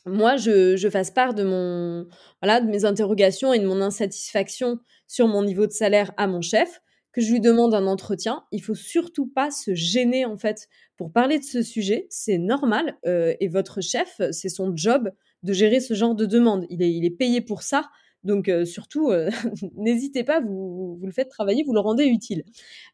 moi 0.08 0.38
je, 0.38 0.76
je 0.78 0.90
fasse 0.90 1.12
part 1.12 1.36
de 1.36 1.44
mon 1.44 2.08
voilà 2.42 2.60
de 2.60 2.68
mes 2.68 2.86
interrogations 2.86 3.54
et 3.54 3.60
de 3.60 3.68
mon 3.68 3.82
insatisfaction 3.82 4.80
sur 5.08 5.28
mon 5.28 5.44
niveau 5.44 5.68
de 5.68 5.72
salaire 5.72 6.12
à 6.18 6.26
mon 6.26 6.42
chef 6.42 6.82
que 7.12 7.22
je 7.22 7.32
lui 7.32 7.40
demande 7.40 7.74
un 7.74 7.88
entretien, 7.88 8.44
il 8.52 8.62
faut 8.62 8.76
surtout 8.76 9.28
pas 9.28 9.52
se 9.52 9.74
gêner 9.74 10.26
en 10.26 10.38
fait 10.38 10.68
pour 10.98 11.12
parler 11.12 11.40
de 11.40 11.44
ce 11.44 11.62
sujet. 11.62 12.08
C'est 12.10 12.38
normal 12.38 12.98
euh, 13.08 13.34
et 13.40 13.48
votre 13.48 13.82
chef, 13.82 14.22
c'est 14.32 14.50
son 14.50 14.76
job 14.76 15.12
de 15.44 15.54
gérer 15.54 15.80
ce 15.80 15.94
genre 15.94 16.16
de 16.16 16.26
demande. 16.26 16.66
Il 16.70 16.84
est, 16.84 17.10
payé 17.10 17.42
pour 17.42 17.64
ça. 17.64 17.90
Donc 18.26 18.50
euh, 18.50 18.66
surtout, 18.66 19.10
euh, 19.10 19.30
n'hésitez 19.78 20.24
pas, 20.24 20.42
vous 20.42 21.00
le 21.02 21.12
faites 21.12 21.30
travailler, 21.30 21.64
vous 21.64 21.74
le 21.74 21.80
rendez 21.80 22.04
utile. 22.06 22.44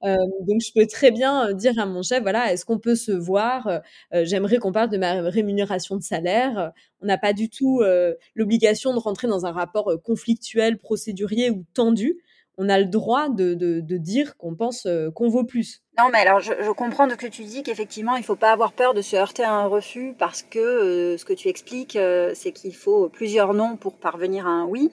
donc 0.04 0.62
je 0.62 0.72
peux 0.72 0.86
très 0.86 1.10
bien 1.12 1.52
dire 1.54 1.78
à 1.80 1.86
mon 1.86 2.04
chef, 2.04 2.22
voilà, 2.22 2.54
est-ce 2.54 2.64
qu'on 2.64 2.80
peut 2.80 2.96
se 2.96 3.12
voir 3.12 3.82
J'aimerais 4.14 4.60
qu'on 4.60 4.72
parle 4.72 4.90
de 4.90 4.98
ma 4.98 5.22
rémunération 5.24 5.98
de 5.98 6.04
salaire. 6.04 6.72
On 7.02 7.08
n'a 7.08 7.18
pas 7.18 7.34
du 7.34 7.50
tout 7.50 7.82
l'obligation 8.36 8.94
de 8.94 9.00
rentrer 9.00 9.28
dans 9.28 9.46
un 9.46 9.52
rapport 9.52 9.92
conflictuel, 10.04 10.78
procédurier 10.78 11.50
ou 11.50 11.66
tendu 11.74 12.22
on 12.58 12.70
a 12.70 12.80
le 12.80 12.86
droit 12.86 13.30
de, 13.30 13.82
dire 13.98 14.38
qu'on 14.38 14.56
pense 14.56 14.86
euh, 14.86 15.12
qu'on 15.12 15.30
vaut 15.30 15.44
plus. 15.44 15.82
Non, 15.98 16.10
mais 16.12 16.20
alors 16.20 16.40
je, 16.40 16.72
comprends 16.72 17.08
de 17.08 17.12
ce 17.12 17.18
que 17.18 17.28
tu 17.28 17.44
dis 17.44 17.64
qu'effectivement, 17.64 18.16
il 18.16 18.22
ne 18.22 18.26
faut 18.26 18.36
pas 18.36 18.52
avoir 18.52 18.74
peur 18.74 18.94
de 18.94 19.02
se 19.02 19.16
heurter 19.16 19.44
à 19.44 19.54
un 19.54 19.68
refus 19.68 20.14
parce 20.18 20.44
que 20.44 20.60
euh, 20.60 21.18
ce 21.18 21.26
que 21.26 21.34
tu 21.34 21.48
expliques, 21.48 21.96
euh, 21.96 22.32
c'est 22.36 22.52
qu'il 22.52 22.76
faut 22.76 23.10
plusieurs 23.10 23.54
noms 23.54 23.78
pour 23.78 23.98
parvenir 23.98 24.48
à 24.48 24.52
un 24.52 24.66
oui. 24.66 24.92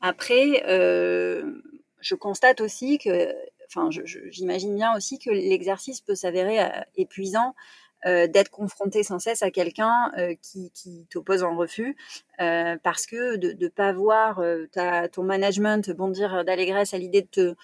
Après, 0.00 0.62
je 0.66 2.14
constate 2.16 2.60
aussi 2.60 2.98
que, 2.98 3.32
enfin, 3.68 3.88
j'imagine 4.30 4.74
bien 4.74 4.96
aussi 4.96 5.18
que 5.18 5.30
l'exercice 5.30 6.00
peut 6.00 6.16
s'avérer 6.16 6.58
épuisant 6.96 7.54
euh, 8.04 8.26
d'être 8.26 8.50
confronté 8.50 9.04
sans 9.04 9.20
cesse 9.20 9.42
à 9.44 9.52
quelqu'un 9.52 10.10
euh, 10.18 10.34
qui, 10.42 10.72
qui 10.72 11.06
t'oppose 11.08 11.44
en 11.44 11.54
refus, 11.56 11.96
euh, 12.40 12.76
parce 12.82 13.06
que 13.06 13.36
de 13.36 13.56
ne 13.56 13.68
pas 13.68 13.92
voir 13.92 14.42
ta, 14.72 15.08
ton 15.08 15.22
management 15.22 15.88
bondir 15.92 16.44
d'allégresse 16.44 16.94
à 16.94 16.98
l'idée 16.98 17.28
de 17.36 17.54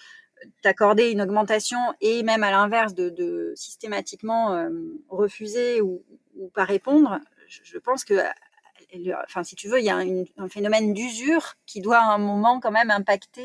t'accorder 0.61 1.11
une 1.11 1.21
augmentation 1.21 1.79
et 1.99 2.23
même 2.23 2.43
à 2.43 2.51
l'inverse 2.51 2.93
de, 2.93 3.51
systématiquement 3.57 4.69
refuser 5.09 5.81
ou, 5.81 6.01
ou, 6.37 6.47
pas 6.47 6.63
répondre, 6.63 7.19
je, 7.49 7.77
pense 7.77 8.05
que 8.05 8.13
enfin, 9.27 9.43
si 9.43 9.55
tu 9.57 9.67
veux, 9.67 9.79
il 9.79 9.85
y 9.85 9.89
a 9.89 9.97
un, 10.37 10.47
phénomène 10.47 10.93
d'usure 10.93 11.55
qui 11.65 11.81
doit 11.81 11.97
à 11.97 12.13
un 12.13 12.17
moment 12.17 12.61
quand 12.61 12.71
même 12.71 12.91
impacter. 12.91 13.43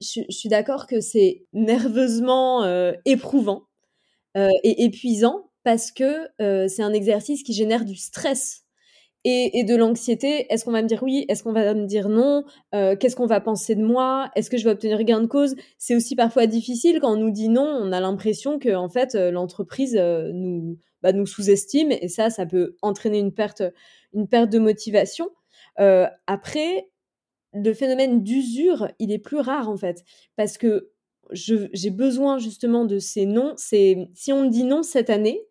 Je, 0.00 0.22
suis 0.28 0.48
d'accord 0.48 0.86
que 0.86 1.00
c'est 1.00 1.42
nerveusement 1.52 2.64
éprouvant 3.04 3.64
et 4.36 4.84
épuisant 4.84 5.47
parce 5.64 5.90
que 5.92 6.28
c'est 6.68 6.82
un 6.82 6.92
exercice 6.92 7.42
qui 7.42 7.52
génère 7.52 7.84
du 7.84 7.96
stress 7.96 8.64
et, 9.24 9.64
de 9.64 9.76
l'anxiété. 9.76 10.52
Est-ce 10.52 10.64
qu'on 10.64 10.72
va 10.72 10.82
me 10.82 10.88
dire 10.88 11.02
oui? 11.02 11.24
Est-ce 11.28 11.42
qu'on 11.42 11.52
va 11.52 11.74
me 11.74 11.86
dire 11.86 12.08
non? 12.08 12.44
Qu'est-ce 12.72 13.16
qu'on 13.16 13.26
va 13.26 13.40
penser 13.40 13.74
de 13.74 13.82
moi? 13.82 14.30
Est-ce 14.36 14.50
que 14.50 14.56
je 14.56 14.64
vais 14.64 14.70
obtenir 14.70 15.02
gain 15.04 15.20
de 15.20 15.26
cause? 15.26 15.54
C'est 15.76 15.94
aussi 15.94 16.16
parfois 16.16 16.46
difficile 16.46 17.00
quand 17.00 17.12
on 17.12 17.16
nous 17.16 17.30
dit 17.30 17.48
non. 17.48 17.66
On 17.66 17.92
a 17.92 18.00
l'impression 18.00 18.58
que 18.58 18.74
en 18.74 18.88
fait 18.88 19.14
l'entreprise 19.14 19.94
nous 19.94 20.78
bah, 21.02 21.12
nous 21.12 21.26
sous-estime 21.26 21.92
et 21.92 22.08
ça, 22.08 22.30
ça 22.30 22.44
peut 22.46 22.76
entraîner 22.82 23.18
une 23.18 23.32
perte 23.32 23.62
une 24.12 24.28
perte 24.28 24.50
de 24.50 24.58
motivation. 24.58 25.30
après, 25.76 26.88
le 27.54 27.72
phénomène 27.72 28.22
d'usure, 28.22 28.88
il 28.98 29.12
est 29.12 29.18
plus 29.18 29.38
rare 29.38 29.68
en 29.68 29.76
fait 29.76 30.04
parce 30.36 30.58
que 30.58 30.90
j'ai 31.32 31.90
besoin 31.90 32.38
justement 32.38 32.84
de 32.84 32.98
ces 32.98 33.26
noms. 33.26 33.54
C'est 33.56 34.08
si 34.14 34.32
on 34.32 34.44
me 34.44 34.50
dit 34.50 34.64
non 34.64 34.82
cette 34.82 35.10
année, 35.10 35.42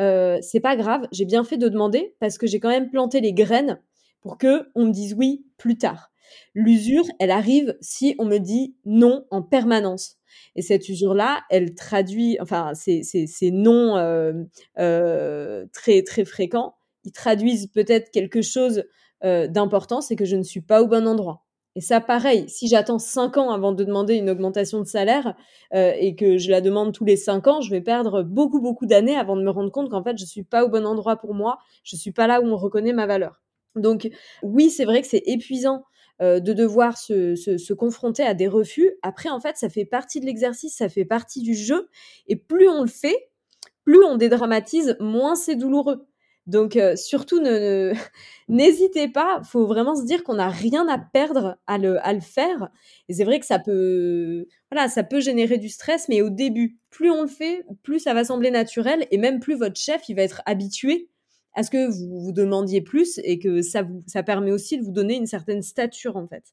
euh, 0.00 0.38
c'est 0.42 0.60
pas 0.60 0.76
grave, 0.76 1.06
j'ai 1.12 1.24
bien 1.24 1.44
fait 1.44 1.56
de 1.56 1.68
demander 1.68 2.14
parce 2.20 2.38
que 2.38 2.46
j'ai 2.46 2.60
quand 2.60 2.68
même 2.68 2.90
planté 2.90 3.20
les 3.20 3.32
graines 3.32 3.80
pour 4.20 4.38
que 4.38 4.68
on 4.74 4.86
me 4.86 4.92
dise 4.92 5.14
oui 5.14 5.46
plus 5.56 5.76
tard. 5.76 6.10
L'usure, 6.54 7.04
elle 7.20 7.30
arrive 7.30 7.76
si 7.80 8.14
on 8.18 8.24
me 8.24 8.38
dit 8.38 8.74
non 8.84 9.24
en 9.30 9.42
permanence. 9.42 10.16
Et 10.56 10.62
cette 10.62 10.88
usure-là, 10.88 11.42
elle 11.50 11.74
traduit, 11.74 12.38
enfin, 12.40 12.72
ces, 12.74 13.04
noms 13.52 13.96
euh, 13.96 14.32
euh, 14.78 15.66
très 15.72 16.02
très 16.02 16.24
fréquents, 16.24 16.74
ils 17.04 17.12
traduisent 17.12 17.68
peut-être 17.68 18.10
quelque 18.10 18.42
chose 18.42 18.84
d'important, 19.22 20.02
c'est 20.02 20.16
que 20.16 20.26
je 20.26 20.36
ne 20.36 20.42
suis 20.42 20.60
pas 20.60 20.82
au 20.82 20.86
bon 20.86 21.08
endroit. 21.08 21.43
Et 21.76 21.80
ça, 21.80 22.00
pareil, 22.00 22.48
si 22.48 22.68
j'attends 22.68 23.00
cinq 23.00 23.36
ans 23.36 23.50
avant 23.50 23.72
de 23.72 23.82
demander 23.82 24.14
une 24.14 24.30
augmentation 24.30 24.80
de 24.80 24.86
salaire 24.86 25.34
euh, 25.74 25.92
et 25.98 26.14
que 26.14 26.38
je 26.38 26.50
la 26.50 26.60
demande 26.60 26.92
tous 26.92 27.04
les 27.04 27.16
cinq 27.16 27.48
ans, 27.48 27.60
je 27.60 27.70
vais 27.70 27.80
perdre 27.80 28.22
beaucoup, 28.22 28.60
beaucoup 28.60 28.86
d'années 28.86 29.16
avant 29.16 29.36
de 29.36 29.42
me 29.42 29.50
rendre 29.50 29.72
compte 29.72 29.90
qu'en 29.90 30.02
fait, 30.02 30.16
je 30.16 30.24
suis 30.24 30.44
pas 30.44 30.64
au 30.64 30.68
bon 30.68 30.86
endroit 30.86 31.16
pour 31.16 31.34
moi, 31.34 31.58
je 31.82 31.96
suis 31.96 32.12
pas 32.12 32.28
là 32.28 32.40
où 32.40 32.46
on 32.46 32.56
reconnaît 32.56 32.92
ma 32.92 33.06
valeur. 33.06 33.42
Donc, 33.74 34.08
oui, 34.42 34.70
c'est 34.70 34.84
vrai 34.84 35.02
que 35.02 35.08
c'est 35.08 35.22
épuisant 35.26 35.84
euh, 36.22 36.38
de 36.38 36.52
devoir 36.52 36.96
se, 36.96 37.72
confronter 37.72 38.22
à 38.22 38.34
des 38.34 38.46
refus. 38.46 38.92
Après, 39.02 39.28
en 39.30 39.40
fait, 39.40 39.56
ça 39.56 39.68
fait 39.68 39.84
partie 39.84 40.20
de 40.20 40.26
l'exercice, 40.26 40.76
ça 40.76 40.88
fait 40.88 41.04
partie 41.04 41.42
du 41.42 41.54
jeu. 41.54 41.88
Et 42.28 42.36
plus 42.36 42.68
on 42.68 42.82
le 42.82 42.88
fait, 42.88 43.30
plus 43.84 44.04
on 44.04 44.16
dédramatise, 44.16 44.96
moins 45.00 45.34
c'est 45.34 45.56
douloureux. 45.56 46.06
Donc 46.46 46.76
euh, 46.76 46.94
surtout, 46.96 47.40
n'hésitez 48.48 49.08
pas. 49.08 49.40
Il 49.42 49.46
faut 49.46 49.66
vraiment 49.66 49.96
se 49.96 50.04
dire 50.04 50.22
qu'on 50.24 50.34
n'a 50.34 50.48
rien 50.48 50.88
à 50.88 50.98
perdre 50.98 51.56
à 51.66 51.78
le, 51.78 52.04
à 52.06 52.12
le 52.12 52.20
faire. 52.20 52.68
Et 53.08 53.14
c'est 53.14 53.24
vrai 53.24 53.40
que 53.40 53.46
ça 53.46 53.58
peut, 53.58 54.46
voilà, 54.70 54.88
ça 54.88 55.04
peut 55.04 55.20
générer 55.20 55.58
du 55.58 55.68
stress, 55.68 56.08
mais 56.08 56.22
au 56.22 56.30
début, 56.30 56.78
plus 56.90 57.10
on 57.10 57.22
le 57.22 57.28
fait, 57.28 57.64
plus 57.82 58.00
ça 58.00 58.14
va 58.14 58.24
sembler 58.24 58.50
naturel, 58.50 59.06
et 59.10 59.18
même 59.18 59.40
plus 59.40 59.54
votre 59.56 59.80
chef, 59.80 60.08
il 60.08 60.16
va 60.16 60.22
être 60.22 60.42
habitué 60.46 61.08
à 61.54 61.62
ce 61.62 61.70
que 61.70 61.88
vous 61.88 62.20
vous 62.20 62.32
demandiez 62.32 62.80
plus, 62.82 63.18
et 63.24 63.38
que 63.38 63.62
ça 63.62 63.82
vous, 63.82 64.02
ça 64.06 64.22
permet 64.22 64.50
aussi 64.52 64.78
de 64.78 64.84
vous 64.84 64.92
donner 64.92 65.14
une 65.16 65.26
certaine 65.26 65.62
stature 65.62 66.16
en 66.16 66.26
fait. 66.26 66.44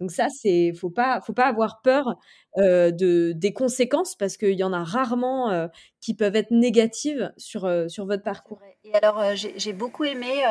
Donc 0.00 0.12
ça, 0.12 0.28
c'est 0.28 0.72
faut 0.74 0.90
pas 0.90 1.20
faut 1.20 1.32
pas 1.32 1.46
avoir 1.46 1.80
peur 1.82 2.16
euh, 2.56 2.90
de 2.90 3.32
des 3.36 3.52
conséquences 3.52 4.14
parce 4.14 4.36
qu'il 4.36 4.54
y 4.54 4.64
en 4.64 4.72
a 4.72 4.82
rarement 4.82 5.50
euh, 5.50 5.68
qui 6.00 6.14
peuvent 6.14 6.34
être 6.34 6.50
négatives 6.50 7.32
sur 7.36 7.66
euh, 7.66 7.88
sur 7.88 8.06
votre 8.06 8.22
parcours. 8.22 8.60
Et 8.84 8.94
alors 8.94 9.22
j'ai 9.34 9.72
beaucoup 9.74 10.04
aimé 10.04 10.42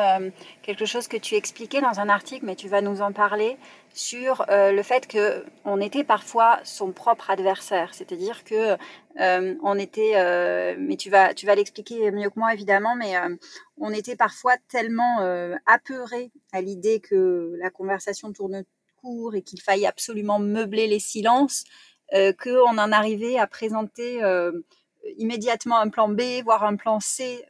quelque 0.62 0.84
chose 0.84 1.08
que 1.08 1.16
tu 1.16 1.34
expliquais 1.34 1.80
dans 1.80 1.98
un 1.98 2.08
article, 2.08 2.44
mais 2.46 2.54
tu 2.54 2.68
vas 2.68 2.82
nous 2.82 3.00
en 3.00 3.12
parler 3.12 3.56
sur 3.92 4.44
le 4.48 4.82
fait 4.82 5.08
que 5.08 5.44
on 5.64 5.80
était 5.80 6.04
parfois 6.04 6.60
son 6.62 6.92
propre 6.92 7.30
adversaire, 7.30 7.94
c'est-à-dire 7.94 8.44
que 8.44 8.76
on 9.18 9.76
était, 9.76 10.76
mais 10.78 10.96
tu 10.96 11.10
vas 11.10 11.34
tu 11.34 11.46
vas 11.46 11.56
l'expliquer 11.56 12.12
mieux 12.12 12.30
que 12.30 12.38
moi 12.38 12.54
évidemment, 12.54 12.94
mais 12.94 13.14
on 13.76 13.90
était 13.90 14.14
parfois 14.14 14.54
tellement 14.68 15.18
apeuré 15.66 16.30
à 16.52 16.60
l'idée 16.60 17.00
que 17.00 17.56
la 17.58 17.70
conversation 17.70 18.32
tourne 18.32 18.62
et 19.34 19.42
qu'il 19.42 19.60
faille 19.60 19.86
absolument 19.86 20.38
meubler 20.38 20.86
les 20.86 21.00
silences, 21.00 21.64
qu'on 22.12 22.78
en 22.78 22.92
arrivait 22.92 23.38
à 23.38 23.46
présenter 23.46 24.20
immédiatement 25.16 25.78
un 25.78 25.88
plan 25.88 26.08
B, 26.08 26.22
voire 26.44 26.64
un 26.64 26.76
plan 26.76 27.00
C 27.00 27.44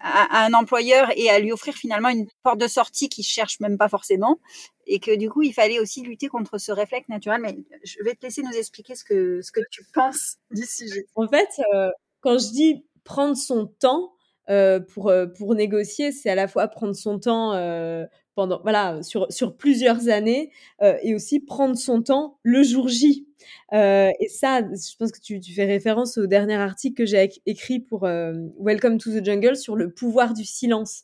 à, 0.00 0.44
un 0.44 0.52
employeur 0.54 1.10
et 1.16 1.30
à 1.30 1.38
lui 1.38 1.52
offrir 1.52 1.74
finalement 1.74 2.08
une 2.08 2.26
porte 2.42 2.58
de 2.58 2.66
sortie 2.66 3.08
qu'il 3.08 3.24
cherche 3.24 3.60
même 3.60 3.78
pas 3.78 3.88
forcément 3.88 4.38
et 4.86 4.98
que 4.98 5.14
du 5.14 5.30
coup 5.30 5.42
il 5.42 5.52
fallait 5.52 5.78
aussi 5.78 6.02
lutter 6.02 6.28
contre 6.28 6.58
ce 6.58 6.72
réflexe 6.72 7.08
naturel. 7.08 7.40
Mais 7.42 7.56
je 7.84 8.02
vais 8.02 8.14
te 8.14 8.24
laisser 8.24 8.42
nous 8.42 8.52
expliquer 8.52 8.94
ce 8.94 9.04
que 9.04 9.40
ce 9.42 9.52
que 9.52 9.60
tu 9.70 9.84
penses 9.92 10.36
du 10.50 10.64
sujet. 10.64 11.06
En 11.14 11.28
fait 11.28 11.48
euh, 11.72 11.90
quand 12.20 12.38
je 12.38 12.50
dis 12.50 12.86
prendre 13.04 13.36
son 13.36 13.66
temps 13.66 14.12
euh, 14.50 14.80
pour 14.80 15.08
euh, 15.08 15.26
pour 15.26 15.54
négocier 15.54 16.12
c'est 16.12 16.30
à 16.30 16.34
la 16.34 16.48
fois 16.48 16.68
prendre 16.68 16.94
son 16.94 17.18
temps 17.18 17.52
pendant 18.34 18.60
voilà 18.62 19.02
sur 19.02 19.26
sur 19.30 19.56
plusieurs 19.56 20.08
années 20.08 20.50
et 21.02 21.14
aussi 21.14 21.40
prendre 21.40 21.76
son 21.76 22.02
temps 22.02 22.38
le 22.42 22.62
jour 22.62 22.88
J 22.88 23.26
euh, 23.72 24.10
et 24.20 24.28
ça, 24.28 24.60
je 24.60 24.96
pense 24.96 25.12
que 25.12 25.20
tu, 25.20 25.40
tu, 25.40 25.52
fais 25.52 25.64
référence 25.64 26.18
au 26.18 26.26
dernier 26.26 26.54
article 26.54 26.96
que 26.96 27.06
j'ai 27.06 27.28
écrit 27.46 27.80
pour 27.80 28.04
euh, 28.04 28.32
Welcome 28.58 28.98
to 28.98 29.10
the 29.10 29.24
Jungle 29.24 29.56
sur 29.56 29.76
le 29.76 29.92
pouvoir 29.92 30.34
du 30.34 30.44
silence. 30.44 31.02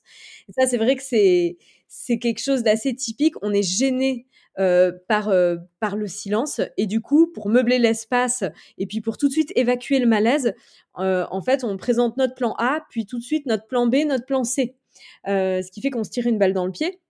Et 0.49 0.53
ça, 0.53 0.67
c'est 0.67 0.79
vrai 0.79 0.97
que 0.97 1.03
c'est 1.03 1.57
c'est 1.89 2.19
quelque 2.19 2.41
chose 2.41 2.63
d'assez 2.63 2.95
typique. 2.95 3.35
On 3.43 3.53
est 3.53 3.63
gêné 3.63 4.27
euh, 4.59 4.93
par 5.09 5.29
euh, 5.29 5.57
par 5.81 5.97
le 5.97 6.07
silence 6.07 6.61
et 6.77 6.87
du 6.87 7.01
coup, 7.01 7.27
pour 7.27 7.49
meubler 7.49 7.79
l'espace 7.79 8.45
et 8.79 8.87
puis 8.87 9.01
pour 9.01 9.17
tout 9.17 9.29
de 9.29 9.33
suite 9.33 9.53
évacuer 9.57 9.99
le 9.99 10.07
malaise, 10.07 10.55
euh, 10.99 11.27
en 11.31 11.43
fait, 11.43 11.65
on 11.65 11.77
présente 11.77 12.17
notre 12.17 12.35
plan 12.35 12.55
A, 12.59 12.85
puis 12.91 13.07
tout 13.07 13.19
de 13.19 13.25
suite 13.25 13.47
notre 13.47 13.67
plan 13.67 13.87
B, 13.87 13.97
notre 14.07 14.27
plan 14.27 14.45
C. 14.45 14.77
ce 15.27 15.71
qui 15.71 15.81
fait 15.81 15.91
qu'on 15.91 16.05
se 16.05 16.11
tire 16.11 16.27
une 16.27 16.39
balle 16.39 16.53
dans 16.53 16.67
le 16.67 16.73
pied 16.73 17.01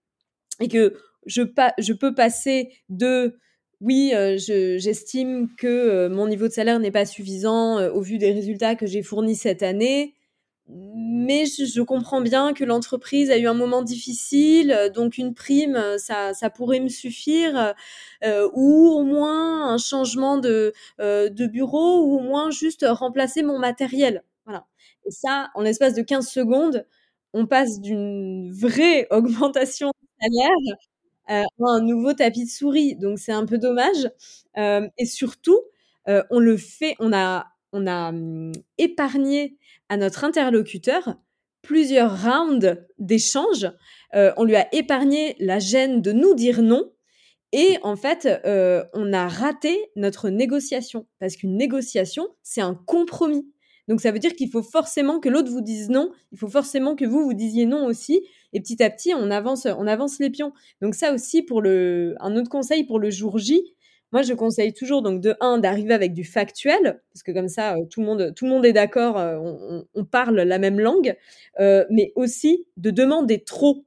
et 0.60 0.68
que 0.68 0.94
je, 1.26 1.92
peux 1.92 2.14
passer 2.14 2.70
de 2.88 3.38
oui, 3.80 4.12
euh, 4.14 4.36
j'estime 4.38 5.48
que 5.56 5.66
euh, 5.66 6.08
mon 6.10 6.28
niveau 6.28 6.48
de 6.48 6.52
salaire 6.52 6.78
n'est 6.78 6.90
pas 6.90 7.06
suffisant 7.06 7.78
euh, 7.78 7.90
au 7.90 8.02
vu 8.02 8.18
des 8.18 8.32
résultats 8.32 8.74
que 8.74 8.86
j'ai 8.86 9.02
fournis 9.02 9.36
cette 9.36 9.62
année. 9.62 10.14
Mais 10.68 11.46
je, 11.46 11.80
comprends 11.82 12.20
bien 12.20 12.52
que 12.52 12.64
l'entreprise 12.64 13.30
a 13.30 13.38
eu 13.38 13.48
un 13.48 13.54
moment 13.54 13.82
difficile, 13.82 14.90
donc 14.94 15.18
une 15.18 15.34
prime, 15.34 15.82
ça, 15.98 16.32
pourrait 16.54 16.78
me 16.78 16.88
suffire, 16.88 17.74
ou 18.54 18.88
au 18.88 19.02
moins 19.02 19.72
un 19.72 19.78
changement 19.78 20.38
de, 20.38 20.72
de 21.00 21.46
bureau, 21.48 22.04
ou 22.04 22.18
au 22.18 22.20
moins 22.20 22.52
juste 22.52 22.86
remplacer 22.88 23.42
mon 23.42 23.58
matériel. 23.58 24.22
Voilà. 24.46 24.64
Et 25.06 25.10
ça, 25.10 25.50
en 25.56 25.62
l'espace 25.62 25.94
de 25.94 26.02
15 26.02 26.28
secondes, 26.28 26.86
on 27.32 27.46
passe 27.46 27.80
d'une 27.80 28.52
vraie 28.52 29.08
augmentation 29.10 29.90
salaire 30.20 30.76
euh, 31.30 31.44
un 31.64 31.80
nouveau 31.80 32.12
tapis 32.12 32.44
de 32.44 32.50
souris. 32.50 32.96
Donc 32.96 33.18
c'est 33.18 33.33
un 33.33 33.46
peu 33.46 33.59
dommage. 33.59 34.11
Euh, 34.59 34.88
et 34.98 35.06
surtout, 35.06 35.61
euh, 36.09 36.22
on 36.30 36.40
le 36.40 36.56
fait, 36.56 36.96
on 36.98 37.12
a, 37.12 37.46
on 37.72 37.87
a 37.87 38.09
hum, 38.09 38.52
épargné 38.78 39.56
à 39.88 39.96
notre 39.96 40.24
interlocuteur 40.24 41.14
plusieurs 41.62 42.22
rounds 42.22 42.78
d'échanges. 42.98 43.70
on 44.14 44.44
lui 44.44 44.56
a 44.56 44.74
épargné 44.74 45.37
la 45.38 45.59
gêne 45.59 46.00
de 46.00 46.11
nous 46.11 46.35
dire 46.35 46.62
non. 46.62 46.90
Et 47.52 47.78
en 47.83 47.96
fait, 47.96 48.26
on 48.94 49.12
a 49.12 49.28
raté 49.28 49.78
notre 49.94 50.30
négociation 50.30 51.06
parce 51.18 51.37
qu'une 51.37 51.56
négociation, 51.56 52.28
c'est 52.42 52.62
un 52.62 52.74
compromis. 52.74 53.46
Donc 53.88 54.00
ça 54.00 54.11
veut 54.11 54.20
dire 54.20 54.35
qu'il 54.35 54.48
faut 54.48 54.62
forcément 54.62 55.20
que 55.20 55.28
l'autre 55.28 55.50
vous 55.50 55.61
dise 55.61 55.90
non, 55.90 56.12
il 56.33 56.38
faut 56.38 56.48
forcément 56.48 56.96
que 56.96 57.04
vous 57.04 57.24
vous 57.24 57.35
disiez 57.35 57.66
non 57.66 57.85
aussi 57.87 58.22
et 58.52 58.60
petit 58.60 58.82
à 58.82 58.90
petit 58.90 59.14
on 59.14 59.30
avance 59.30 59.66
on 59.66 59.86
avance 59.86 60.18
les 60.18 60.30
pions. 60.30 60.52
Donc 60.80 60.94
ça 60.94 61.12
aussi 61.12 61.42
pour 61.42 61.60
le 61.62 62.14
un 62.20 62.36
autre 62.36 62.48
conseil 62.48 62.84
pour 62.84 62.98
le 62.98 63.10
jour 63.10 63.38
J, 63.38 63.74
moi 64.12 64.22
je 64.22 64.34
conseille 64.34 64.72
toujours 64.72 65.02
donc 65.02 65.20
de 65.20 65.36
un 65.40 65.58
d'arriver 65.58 65.94
avec 65.94 66.12
du 66.12 66.24
factuel 66.24 67.00
parce 67.12 67.22
que 67.22 67.32
comme 67.32 67.48
ça 67.48 67.76
euh, 67.76 67.84
tout 67.90 68.00
le 68.00 68.06
monde 68.06 68.32
tout 68.34 68.46
le 68.46 68.50
monde 68.50 68.66
est 68.66 68.72
d'accord, 68.72 69.18
euh, 69.18 69.38
on, 69.94 70.04
parle 70.04 70.40
la 70.40 70.58
même 70.58 70.80
langue, 70.80 71.16
euh, 71.60 71.84
mais 71.90 72.12
aussi 72.16 72.66
de 72.76 72.90
demander 72.90 73.42
trop 73.42 73.84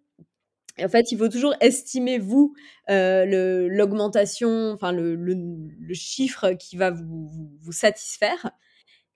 en 0.82 0.90
fait, 0.90 1.12
il 1.12 1.20
faut 1.20 1.30
toujours 1.30 1.54
estimer, 1.62 2.18
vous, 2.18 2.56
l'augmentation, 2.90 4.72
enfin 4.72 4.92
le, 4.92 5.94
chiffre 5.94 6.54
qui 6.54 6.78
va 6.78 6.90
vous, 6.90 7.30
vous 7.62 7.72
satisfaire. 7.72 8.50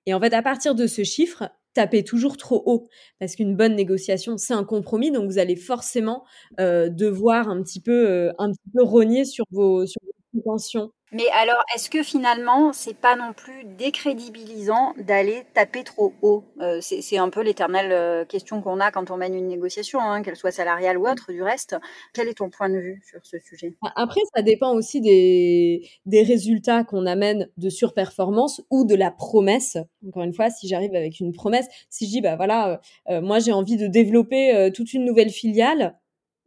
Et 0.05 0.13
en 0.13 0.21
fait, 0.21 0.33
à 0.33 0.41
partir 0.41 0.75
de 0.75 0.87
ce 0.87 1.03
chiffre, 1.03 1.49
tapez 1.77 2.03
toujours 2.03 2.37
trop 2.37 2.63
haut 2.65 2.89
parce 3.19 3.35
qu'une 3.35 3.55
bonne 3.55 3.75
négociation, 3.75 4.37
c'est 4.37 4.53
un 4.53 4.63
compromis. 4.65 5.11
Donc, 5.11 5.29
vous 5.29 5.37
allez 5.39 5.55
forcément 5.55 6.25
euh, 6.59 6.89
devoir 6.89 7.49
un 7.49 7.61
petit 7.63 7.81
peu, 7.81 8.07
euh, 8.09 8.33
un 8.39 8.51
petit 8.51 8.69
peu 8.73 8.83
rogner 8.83 9.25
sur 9.25 9.45
vos, 9.51 9.85
sur 9.87 10.01
vos 10.33 10.39
intentions. 10.39 10.91
Mais 11.13 11.23
alors, 11.33 11.63
est-ce 11.73 11.89
que 11.89 12.03
finalement, 12.03 12.73
c'est 12.73 12.93
pas 12.93 13.15
non 13.15 13.31
plus 13.31 13.63
décrédibilisant 13.63 14.93
d'aller 14.97 15.43
taper 15.53 15.85
trop 15.85 16.13
haut? 16.21 16.43
Euh, 16.59 16.79
C'est 16.81 17.17
un 17.17 17.29
peu 17.29 17.41
l'éternelle 17.41 17.93
euh, 17.93 18.25
question 18.25 18.61
qu'on 18.61 18.81
a 18.81 18.91
quand 18.91 19.09
on 19.09 19.15
mène 19.15 19.33
une 19.33 19.47
négociation, 19.47 20.01
hein, 20.01 20.21
qu'elle 20.21 20.35
soit 20.35 20.51
salariale 20.51 20.97
ou 20.97 21.07
autre. 21.07 21.31
Du 21.31 21.41
reste, 21.41 21.77
quel 22.13 22.27
est 22.27 22.33
ton 22.33 22.49
point 22.49 22.69
de 22.69 22.77
vue 22.77 23.01
sur 23.09 23.19
ce 23.23 23.39
sujet? 23.39 23.73
Après, 23.95 24.19
ça 24.35 24.41
dépend 24.41 24.73
aussi 24.73 24.99
des, 24.99 25.89
des 26.05 26.23
résultats 26.23 26.83
qu'on 26.83 27.05
amène 27.05 27.47
de 27.55 27.69
surperformance 27.69 28.61
ou 28.69 28.83
de 28.83 28.95
la 28.95 29.09
promesse. 29.09 29.77
Encore 30.05 30.23
une 30.23 30.33
fois, 30.33 30.49
si 30.49 30.67
j'arrive 30.67 30.93
avec 30.93 31.21
une 31.21 31.31
promesse, 31.31 31.67
si 31.89 32.05
je 32.05 32.11
dis, 32.11 32.21
bah 32.21 32.35
voilà, 32.35 32.81
euh, 33.09 33.21
moi 33.21 33.39
j'ai 33.39 33.53
envie 33.53 33.77
de 33.77 33.87
développer 33.87 34.71
toute 34.73 34.91
une 34.93 35.05
nouvelle 35.05 35.29
filiale 35.29 35.97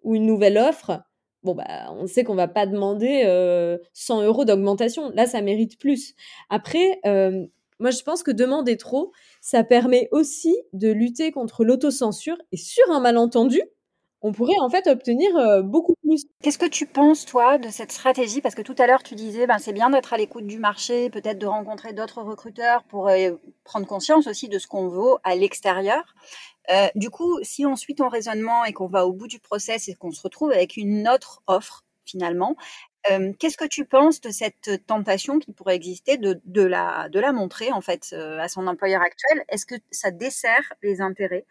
ou 0.02 0.14
une 0.14 0.26
nouvelle 0.26 0.58
offre, 0.58 1.02
bon 1.42 1.54
bah 1.54 1.92
on 1.92 2.06
sait 2.06 2.24
qu'on 2.24 2.34
va 2.34 2.48
pas 2.48 2.66
demander 2.66 3.24
100 3.92 4.22
euros 4.22 4.44
d'augmentation. 4.44 5.10
Là, 5.10 5.26
ça 5.26 5.42
mérite 5.42 5.78
plus. 5.78 6.14
Après, 6.50 7.00
moi 7.04 7.90
je 7.90 8.02
pense 8.02 8.22
que 8.22 8.30
demander 8.30 8.76
trop, 8.76 9.12
ça 9.40 9.64
permet 9.64 10.08
aussi 10.12 10.56
de 10.72 10.90
lutter 10.90 11.32
contre 11.32 11.64
l'autocensure 11.64 12.36
et 12.52 12.56
sur 12.56 12.90
un 12.90 13.00
malentendu, 13.00 13.62
on 14.22 14.32
pourrait 14.32 14.58
en 14.60 14.68
fait 14.68 14.86
obtenir 14.86 15.30
beaucoup 15.64 15.94
plus. 16.02 16.26
Qu'est-ce 16.42 16.58
que 16.58 16.66
tu 16.66 16.86
penses, 16.86 17.24
toi, 17.24 17.58
de 17.58 17.68
cette 17.68 17.92
stratégie? 17.92 18.40
Parce 18.40 18.54
que 18.54 18.62
tout 18.62 18.74
à 18.78 18.86
l'heure, 18.86 19.02
tu 19.02 19.14
disais, 19.14 19.46
ben, 19.46 19.58
c'est 19.58 19.72
bien 19.72 19.90
d'être 19.90 20.12
à 20.12 20.18
l'écoute 20.18 20.46
du 20.46 20.58
marché, 20.58 21.08
peut-être 21.08 21.38
de 21.38 21.46
rencontrer 21.46 21.92
d'autres 21.92 22.22
recruteurs 22.22 22.82
pour 22.84 23.10
prendre 23.64 23.86
conscience 23.86 24.26
aussi 24.26 24.48
de 24.48 24.58
ce 24.58 24.66
qu'on 24.66 24.88
vaut 24.88 25.18
à 25.24 25.34
l'extérieur. 25.36 26.14
Euh, 26.70 26.88
du 26.94 27.10
coup, 27.10 27.38
si 27.42 27.66
on 27.66 27.76
suit 27.76 27.94
ton 27.94 28.08
raisonnement 28.08 28.64
et 28.64 28.72
qu'on 28.72 28.86
va 28.86 29.06
au 29.06 29.12
bout 29.12 29.26
du 29.26 29.40
process 29.40 29.88
et 29.88 29.94
qu'on 29.94 30.12
se 30.12 30.22
retrouve 30.22 30.52
avec 30.52 30.76
une 30.76 31.08
autre 31.08 31.42
offre 31.46 31.84
finalement, 32.04 32.56
euh, 33.10 33.32
qu'est-ce 33.38 33.56
que 33.56 33.66
tu 33.66 33.86
penses 33.86 34.20
de 34.20 34.30
cette 34.30 34.86
tentation 34.86 35.38
qui 35.38 35.52
pourrait 35.52 35.74
exister 35.74 36.18
de, 36.18 36.62
la, 36.62 37.08
de 37.08 37.18
la 37.18 37.32
montrer 37.32 37.72
en 37.72 37.80
fait 37.80 38.10
euh, 38.12 38.38
à 38.38 38.48
son 38.48 38.66
employeur 38.66 39.02
actuel? 39.02 39.44
Est-ce 39.48 39.66
que 39.66 39.76
ça 39.90 40.10
dessert 40.10 40.74
les 40.82 41.00
intérêts 41.00 41.46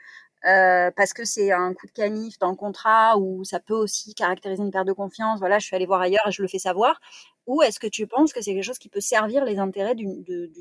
euh, 0.48 0.90
parce 0.96 1.14
que 1.14 1.26
c'est 1.26 1.52
un 1.52 1.74
coup 1.74 1.88
de 1.88 1.92
canif 1.92 2.40
dans 2.40 2.50
le 2.50 2.56
contrat 2.56 3.18
ou 3.18 3.44
ça 3.44 3.60
peut 3.60 3.74
aussi 3.74 4.14
caractériser 4.14 4.64
une 4.64 4.72
perte 4.72 4.88
de 4.88 4.94
confiance. 4.94 5.40
Voilà, 5.40 5.60
je 5.60 5.66
suis 5.66 5.76
allée 5.76 5.86
voir 5.86 6.02
ailleurs 6.02 6.26
et 6.28 6.32
je 6.32 6.42
le 6.42 6.48
fais 6.48 6.60
savoir. 6.60 7.00
Ou 7.46 7.64
est-ce 7.64 7.80
que 7.80 7.88
tu 7.88 8.06
penses 8.06 8.32
que 8.32 8.42
c'est 8.42 8.54
quelque 8.54 8.64
chose 8.64 8.78
qui 8.78 8.90
peut 8.90 9.02
servir 9.02 9.44
les 9.44 9.58
intérêts 9.58 9.96
du, 9.96 10.08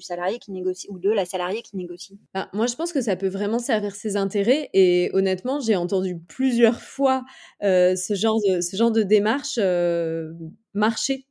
salarié 0.01 0.38
qui 0.38 0.53
négocie 0.53 0.88
ou 0.91 0.99
de 0.99 1.11
la 1.11 1.27
salariée 1.27 1.62
qui 1.62 1.77
négocie? 1.77 2.19
Bah, 2.33 2.49
Moi, 2.55 2.67
je 2.67 2.77
pense 2.77 2.93
que 2.93 3.03
ça 3.03 3.14
peut 3.14 3.29
vraiment 3.29 3.59
servir 3.59 3.95
ses 3.95 4.17
intérêts. 4.17 4.71
Et 4.73 5.11
honnêtement, 5.12 5.61
j'ai 5.61 5.77
entendu 5.77 6.19
plusieurs 6.19 6.81
fois 6.81 7.25
euh, 7.62 7.95
ce, 7.95 8.14
genre 8.14 8.41
de, 8.49 8.62
ce 8.62 8.75
genre 8.77 8.91
de 8.91 9.03
démarche 9.03 9.59
euh, 9.59 10.33
marcher 10.73 11.28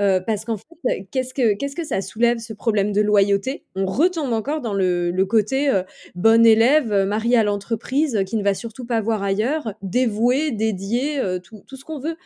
euh, 0.00 0.20
parce 0.20 0.44
qu'en 0.44 0.56
fait, 0.56 1.06
qu'est-ce 1.10 1.34
que 1.34 1.54
que 1.74 1.84
ça 1.84 2.00
soulève 2.00 2.38
ce 2.38 2.52
problème 2.52 2.92
de 2.92 3.00
loyauté? 3.00 3.64
On 3.74 3.86
retombe 3.86 4.32
encore 4.32 4.60
dans 4.60 4.74
le, 4.74 5.12
côté 5.24 5.68
euh, 5.68 5.82
bon 6.14 6.46
élève, 6.46 6.92
euh, 6.92 7.04
marié 7.04 7.36
à 7.36 7.44
l'entreprise, 7.44 8.22
qui 8.26 8.36
ne 8.36 8.42
va 8.42 8.54
surtout 8.54 8.84
pas 8.84 9.00
voir 9.00 9.22
ailleurs, 9.22 9.74
dévoué, 9.82 10.50
dédié, 10.50 11.20
tout, 11.42 11.62
tout, 11.66 11.76
ce 11.76 11.84
qu'on 11.84 12.00
veut. 12.00 12.16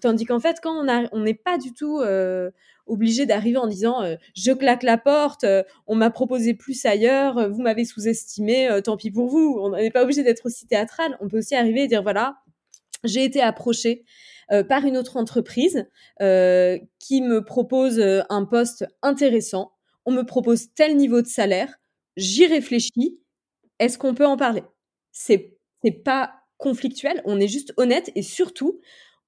tandis 0.00 0.24
qu'en 0.24 0.40
fait, 0.40 0.58
quand 0.62 0.72
on 0.72 0.88
a, 0.88 1.08
on 1.12 1.20
n'est 1.20 1.34
pas 1.34 1.58
du 1.58 1.72
tout 1.72 2.00
obligé 2.86 3.26
d'arriver 3.26 3.58
en 3.58 3.66
disant 3.66 4.02
je 4.34 4.52
claque 4.52 4.82
la 4.82 4.98
porte, 4.98 5.44
on 5.86 5.94
m'a 5.94 6.10
proposé 6.10 6.54
plus 6.54 6.84
ailleurs, 6.86 7.50
vous 7.50 7.62
m'avez 7.62 7.84
sous-estimé, 7.84 8.68
tant 8.84 8.96
pis 8.96 9.10
pour 9.10 9.28
vous. 9.28 9.58
On 9.60 9.70
n'est 9.70 9.90
pas 9.90 10.02
obligé 10.02 10.22
d'être 10.22 10.46
aussi 10.46 10.66
théâtral. 10.66 11.16
On 11.20 11.28
peut 11.28 11.38
aussi 11.38 11.54
arriver 11.54 11.82
et 11.82 11.86
dire 11.86 12.02
voilà, 12.02 12.36
j'ai 13.04 13.24
été 13.24 13.40
approché 13.40 14.04
par 14.68 14.84
une 14.84 14.96
autre 14.96 15.16
entreprise 15.16 15.86
euh, 16.20 16.78
qui 16.98 17.22
me 17.22 17.44
propose 17.44 17.98
euh, 17.98 18.22
un 18.28 18.44
poste 18.44 18.84
intéressant. 19.02 19.72
On 20.06 20.12
me 20.12 20.22
propose 20.22 20.72
tel 20.74 20.96
niveau 20.96 21.22
de 21.22 21.26
salaire. 21.26 21.76
J'y 22.16 22.46
réfléchis. 22.46 23.20
Est-ce 23.78 23.98
qu'on 23.98 24.14
peut 24.14 24.26
en 24.26 24.36
parler? 24.36 24.62
C'est 25.12 25.56
pas 26.04 26.32
conflictuel. 26.58 27.22
On 27.24 27.40
est 27.40 27.48
juste 27.48 27.72
honnête 27.76 28.10
et 28.14 28.22
surtout, 28.22 28.80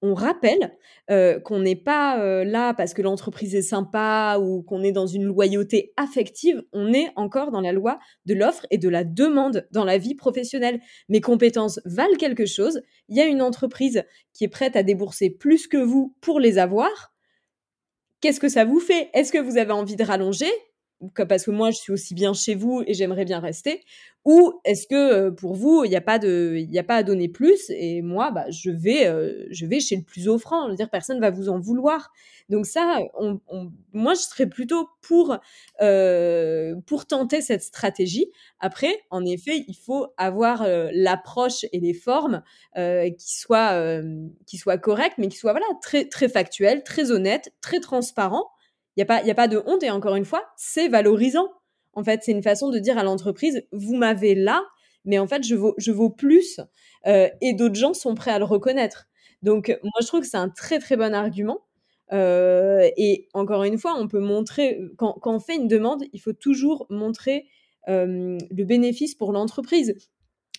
on 0.02 0.14
rappelle 0.14 0.76
euh, 1.10 1.38
qu'on 1.40 1.60
n'est 1.60 1.76
pas 1.76 2.20
euh, 2.20 2.44
là 2.44 2.74
parce 2.74 2.92
que 2.92 3.02
l'entreprise 3.02 3.54
est 3.54 3.62
sympa 3.62 4.38
ou 4.40 4.62
qu'on 4.62 4.82
est 4.82 4.92
dans 4.92 5.06
une 5.06 5.24
loyauté 5.24 5.92
affective, 5.96 6.62
on 6.72 6.92
est 6.92 7.10
encore 7.16 7.52
dans 7.52 7.60
la 7.60 7.72
loi 7.72 7.98
de 8.26 8.34
l'offre 8.34 8.66
et 8.70 8.78
de 8.78 8.88
la 8.88 9.04
demande 9.04 9.66
dans 9.70 9.84
la 9.84 9.98
vie 9.98 10.16
professionnelle. 10.16 10.80
Mes 11.08 11.20
compétences 11.20 11.80
valent 11.84 12.16
quelque 12.18 12.46
chose, 12.46 12.82
il 13.08 13.16
y 13.16 13.20
a 13.20 13.26
une 13.26 13.42
entreprise 13.42 14.02
qui 14.32 14.44
est 14.44 14.48
prête 14.48 14.76
à 14.76 14.82
débourser 14.82 15.30
plus 15.30 15.68
que 15.68 15.76
vous 15.76 16.16
pour 16.20 16.40
les 16.40 16.58
avoir. 16.58 17.12
qu'est-ce 18.20 18.40
que 18.40 18.48
ça 18.48 18.64
vous 18.64 18.80
fait? 18.80 19.10
Est-ce 19.14 19.32
que 19.32 19.38
vous 19.38 19.56
avez 19.56 19.72
envie 19.72 19.96
de 19.96 20.04
rallonger? 20.04 20.50
Parce 21.28 21.44
que 21.44 21.50
moi 21.50 21.70
je 21.70 21.78
suis 21.78 21.92
aussi 21.92 22.14
bien 22.14 22.32
chez 22.32 22.54
vous 22.54 22.82
et 22.86 22.94
j'aimerais 22.94 23.24
bien 23.24 23.40
rester 23.40 23.82
ou 24.24 24.60
est-ce 24.64 24.86
que 24.86 25.30
pour 25.30 25.54
vous 25.54 25.82
il 25.84 25.90
n'y 25.90 25.96
a 25.96 26.00
pas 26.00 26.18
de 26.18 26.54
il 26.56 26.78
a 26.78 26.84
pas 26.84 26.96
à 26.96 27.02
donner 27.02 27.28
plus 27.28 27.70
et 27.70 28.02
moi 28.02 28.30
bah 28.30 28.44
je 28.50 28.70
vais 28.70 29.04
je 29.50 29.66
vais 29.66 29.80
chez 29.80 29.96
le 29.96 30.02
plus 30.02 30.28
offrant. 30.28 30.66
Je 30.66 30.70
veux 30.70 30.76
dire 30.76 30.90
personne 30.90 31.20
va 31.20 31.30
vous 31.30 31.48
en 31.48 31.58
vouloir. 31.58 32.12
Donc 32.48 32.66
ça 32.66 32.98
on, 33.18 33.40
moi 33.92 34.14
je 34.14 34.20
serais 34.20 34.46
plutôt 34.46 34.88
pour 35.00 35.36
pour 36.86 37.06
tenter 37.06 37.40
cette 37.40 37.62
stratégie. 37.62 38.30
Après 38.60 38.96
en 39.10 39.24
effet 39.24 39.64
il 39.66 39.74
faut 39.74 40.06
avoir 40.16 40.66
l'approche 40.92 41.64
et 41.72 41.80
les 41.80 41.94
formes 41.94 42.42
qui 42.76 43.38
soient 43.38 44.00
qui 44.46 44.56
soient 44.56 44.78
correctes 44.78 45.18
mais 45.18 45.28
qui 45.28 45.36
soient 45.36 45.52
voilà 45.52 45.66
très 45.82 46.08
très 46.08 46.28
factuelles 46.28 46.84
très 46.84 47.10
honnêtes 47.10 47.52
très 47.60 47.80
transparents. 47.80 48.48
Il 48.96 49.00
n'y 49.00 49.04
a, 49.04 49.06
pas, 49.06 49.22
y 49.22 49.30
a 49.30 49.34
pas 49.34 49.48
de 49.48 49.62
honte 49.64 49.82
et 49.82 49.90
encore 49.90 50.16
une 50.16 50.26
fois, 50.26 50.44
c'est 50.56 50.88
valorisant. 50.88 51.48
En 51.94 52.04
fait, 52.04 52.20
c'est 52.22 52.32
une 52.32 52.42
façon 52.42 52.70
de 52.70 52.78
dire 52.78 52.98
à 52.98 53.04
l'entreprise, 53.04 53.66
vous 53.72 53.94
m'avez 53.96 54.34
là, 54.34 54.62
mais 55.04 55.18
en 55.18 55.26
fait, 55.26 55.42
je 55.44 55.54
vaux, 55.54 56.10
plus 56.10 56.60
euh, 57.06 57.28
et 57.40 57.54
d'autres 57.54 57.74
gens 57.74 57.94
sont 57.94 58.14
prêts 58.14 58.30
à 58.30 58.38
le 58.38 58.44
reconnaître. 58.44 59.08
Donc, 59.42 59.68
moi, 59.82 59.92
je 60.00 60.06
trouve 60.06 60.20
que 60.20 60.26
c'est 60.26 60.36
un 60.36 60.48
très, 60.48 60.78
très 60.78 60.96
bon 60.96 61.14
argument. 61.14 61.60
Euh, 62.12 62.88
et 62.96 63.28
encore 63.34 63.64
une 63.64 63.78
fois, 63.78 63.94
on 63.98 64.06
peut 64.06 64.20
montrer, 64.20 64.78
quand, 64.96 65.14
quand, 65.20 65.34
on 65.34 65.40
fait 65.40 65.56
une 65.56 65.68
demande, 65.68 66.04
il 66.12 66.20
faut 66.20 66.32
toujours 66.32 66.86
montrer 66.90 67.46
euh, 67.88 68.38
le 68.50 68.64
bénéfice 68.64 69.14
pour 69.14 69.32
l'entreprise. 69.32 69.96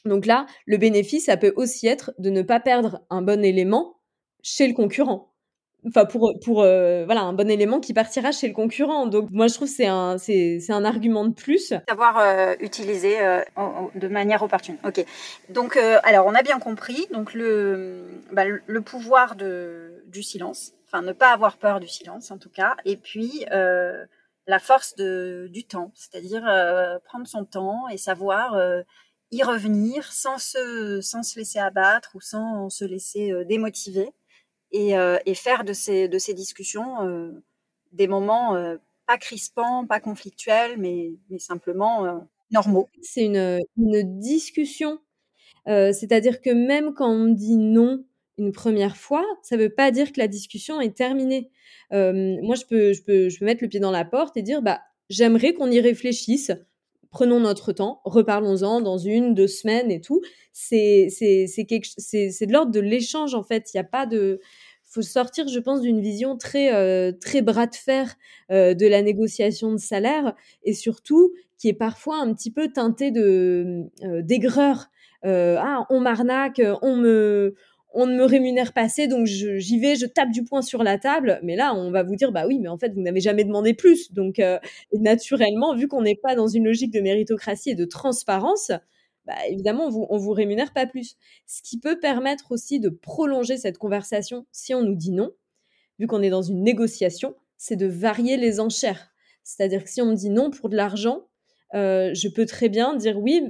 Donc 0.06 0.26
là, 0.26 0.46
le 0.66 0.78
bénéfice, 0.78 1.26
ça 1.26 1.38
peut 1.38 1.54
aussi 1.56 1.88
être 1.88 2.14
de 2.18 2.30
ne 2.30 2.42
pas 2.42 2.60
perdre 2.60 3.02
un 3.10 3.22
bon 3.22 3.44
élément 3.44 4.00
chez 4.42 4.68
le 4.68 4.74
concurrent 4.74 5.33
enfin 5.88 6.06
pour 6.06 6.34
pour 6.44 6.62
euh, 6.62 7.04
voilà 7.06 7.22
un 7.22 7.34
bon 7.34 7.50
élément 7.50 7.80
qui 7.80 7.94
partira 7.94 8.32
chez 8.32 8.48
le 8.48 8.54
concurrent. 8.54 9.06
Donc 9.08 9.30
moi 9.32 9.48
je 9.48 9.54
trouve 9.54 9.68
c'est 9.68 9.88
un 9.88 10.18
c'est 10.18 10.60
un 10.70 10.86
argument 10.86 11.26
de 11.26 11.34
plus. 11.34 11.74
Savoir 11.88 12.20
euh, 12.20 12.56
utiliser 12.60 13.20
euh, 13.22 13.42
de 13.96 14.08
manière 14.08 14.44
opportune. 14.44 14.78
Ok. 14.84 15.06
Donc 15.50 15.78
alors 15.78 16.26
on 16.26 16.34
a 16.34 16.44
bien 16.44 16.60
compris 16.60 17.08
donc 17.12 17.34
le 17.34 18.06
bah, 18.32 18.44
le 18.46 18.82
pouvoir 18.82 19.36
de 19.36 20.04
du 20.08 20.24
silence, 20.24 20.74
enfin 20.86 21.02
ne 21.02 21.12
pas 21.12 21.32
avoir 21.32 21.58
peur 21.58 21.80
du 21.80 21.88
silence 21.88 22.32
en 22.32 22.38
tout 22.38 22.50
cas, 22.50 22.76
et 22.86 22.98
puis 22.98 23.46
la 24.46 24.60
force 24.60 24.96
de 24.96 25.48
du 25.52 25.64
temps, 25.64 25.92
c'est-à-dire 25.96 26.44
prendre 27.06 27.28
son 27.28 27.46
temps 27.46 27.88
et 27.90 27.98
savoir 27.98 28.58
y 29.32 29.44
revenir 29.44 30.12
sans 30.12 30.38
se 30.38 31.02
sans 31.02 31.24
se 31.24 31.40
laisser 31.40 31.60
abattre 31.60 32.12
ou 32.16 32.22
sans 32.22 32.70
se 32.70 32.86
laisser 32.86 33.32
démotiver 33.46 34.14
euh, 34.76 35.20
et, 35.26 35.36
faire 35.36 35.64
de 35.64 35.74
ces, 35.74 36.08
discussions 36.34 37.04
euh, 37.04 37.32
des 37.92 38.08
moments 38.08 38.56
euh, 38.56 38.78
pas 39.06 39.18
crispants, 39.18 39.86
pas 39.86 40.00
conflictuels, 40.00 40.78
mais, 40.78 41.14
simplement 41.38 42.22
normaux. 42.52 42.90
C'est 43.02 43.26
une, 43.26 43.62
discussion, 44.20 45.00
c'est-à-dire 45.66 46.42
que 46.42 46.50
même 46.50 46.94
quand 46.94 47.10
on 47.10 47.28
dit 47.28 47.58
non 47.58 48.04
une 48.40 48.52
première 48.52 48.98
fois, 48.98 49.24
ça 49.44 49.58
ne 49.58 49.62
veut 49.62 49.70
pas 49.70 49.92
dire 49.92 50.12
que 50.12 50.20
la 50.20 50.28
discussion 50.28 50.82
est 50.82 50.96
terminée. 50.96 51.52
moi, 51.92 52.56
je 52.56 52.66
peux, 53.02 53.46
mettre 53.46 53.64
le 53.64 53.70
pied 53.70 53.80
dans 53.80 53.92
la 53.92 54.06
porte 54.06 54.38
et 54.38 54.42
dire, 54.42 54.62
bah, 54.62 54.82
j'aimerais 55.10 55.54
qu'on 55.54 55.70
y 55.70 55.80
réfléchisse 55.80 56.52
prenons 57.14 57.40
notre 57.40 57.72
temps, 57.72 58.02
reparlons-en 58.04 58.82
dans 58.82 58.98
une, 58.98 59.34
deux 59.36 59.48
semaines 59.48 59.92
et 59.92 60.02
tout. 60.02 60.22
C'est 60.52 61.08
de 61.08 62.52
l'ordre 62.52 62.72
de 62.72 62.80
l'échange 62.80 63.36
en 63.36 63.44
fait. 63.44 63.72
Il 63.74 63.78
n'y 63.78 63.82
a 63.82 63.86
pas 63.86 64.06
de 64.06 64.42
faut 64.94 65.02
sortir, 65.02 65.48
je 65.48 65.60
pense, 65.60 65.82
d'une 65.82 66.02
vision 66.02 66.38
très 66.38 66.74
euh, 66.74 67.12
très 67.12 67.42
bras 67.42 67.68
de 67.68 67.76
fer 67.76 68.16
euh, 68.52 68.74
de 68.74 68.88
la 68.88 69.02
négociation 69.02 69.72
de 69.72 69.78
salaire 69.78 70.36
et 70.64 70.74
surtout 70.74 71.34
qui 71.58 71.70
est 71.70 71.74
parfois 71.74 72.18
un 72.20 72.34
petit 72.34 72.52
peu 72.52 72.72
teintée 72.72 73.12
de 73.12 73.86
euh, 74.04 74.22
d'aigreur. 74.22 74.90
ah, 75.24 75.86
on 75.90 76.00
m'arnaque, 76.00 76.62
on 76.82 76.96
me 76.98 77.56
on 77.94 78.08
ne 78.08 78.16
me 78.16 78.26
rémunère 78.26 78.74
pas 78.74 78.82
assez, 78.82 79.08
donc 79.08 79.26
j'y 79.28 79.80
vais, 79.80 79.96
je 79.96 80.06
tape 80.06 80.32
du 80.32 80.44
poing 80.44 80.62
sur 80.62 80.84
la 80.84 80.98
table. 80.98 81.40
Mais 81.44 81.56
là, 81.56 81.74
on 81.76 81.92
va 81.92 82.04
vous 82.04 82.16
dire, 82.16 82.32
bah 82.32 82.46
oui, 82.48 82.60
mais 82.60 82.68
en 82.68 82.78
fait, 82.78 82.92
vous 82.94 83.02
n'avez 83.02 83.20
jamais 83.20 83.44
demandé 83.44 83.74
plus. 83.74 84.12
Donc, 84.12 84.40
euh, 84.40 84.58
naturellement, 85.00 85.76
vu 85.76 85.88
qu'on 85.88 86.02
n'est 86.02 86.16
pas 86.16 86.36
dans 86.36 86.48
une 86.48 86.66
logique 86.66 86.92
de 86.92 87.02
méritocratie 87.02 87.72
et 87.72 87.76
de 87.76 87.86
transparence, 87.86 88.72
bah, 89.26 89.36
évidemment, 89.48 89.86
on 89.86 89.90
vous, 89.90 90.08
on 90.10 90.18
vous 90.18 90.32
rémunère 90.32 90.74
pas 90.74 90.86
plus. 90.86 91.16
Ce 91.48 91.62
qui 91.62 91.80
peut 91.80 92.00
permettre 92.00 92.52
aussi 92.52 92.80
de 92.80 92.90
prolonger 92.90 93.58
cette 93.58 93.78
conversation 93.78 94.46
si 94.52 94.74
on 94.74 94.82
nous 94.82 94.96
dit 94.96 95.12
non, 95.12 95.32
vu 96.00 96.08
qu'on 96.08 96.22
est 96.22 96.30
dans 96.30 96.42
une 96.42 96.64
négociation, 96.64 97.36
c'est 97.58 97.76
de 97.76 97.88
varier 97.88 98.38
les 98.38 98.60
enchères. 98.60 99.12
C'est-à-dire 99.44 99.84
que 99.84 99.90
si 99.90 100.02
on 100.02 100.08
me 100.08 100.16
dit 100.16 100.30
non 100.30 100.52
pour 100.52 100.70
de 100.70 100.76
l'argent, 100.76 101.28
euh, 101.74 102.12
je 102.14 102.28
peux 102.28 102.46
très 102.46 102.70
bien 102.70 102.96
dire 102.96 103.18
oui. 103.18 103.42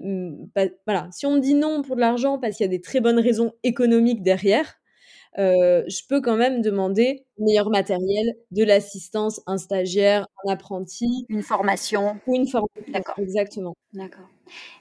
Bah, 0.55 0.65
voilà, 0.85 1.09
si 1.11 1.25
on 1.25 1.31
me 1.33 1.39
dit 1.39 1.55
non 1.55 1.81
pour 1.81 1.95
de 1.95 2.01
l'argent 2.01 2.39
parce 2.39 2.57
qu'il 2.57 2.63
y 2.63 2.69
a 2.69 2.71
des 2.71 2.81
très 2.81 2.99
bonnes 2.99 3.19
raisons 3.19 3.53
économiques 3.63 4.23
derrière, 4.23 4.75
euh, 5.39 5.83
je 5.87 6.01
peux 6.07 6.21
quand 6.21 6.37
même 6.37 6.61
demander 6.61 7.25
meilleur 7.39 7.69
matériel, 7.69 8.35
de 8.51 8.63
l'assistance, 8.63 9.41
un 9.47 9.57
stagiaire, 9.57 10.27
un 10.45 10.51
apprenti. 10.51 11.25
Une 11.29 11.41
formation. 11.41 12.19
Ou 12.27 12.35
une 12.35 12.47
formation. 12.47 12.91
D'accord. 12.91 13.15
Exactement. 13.17 13.73
D'accord. 13.93 14.29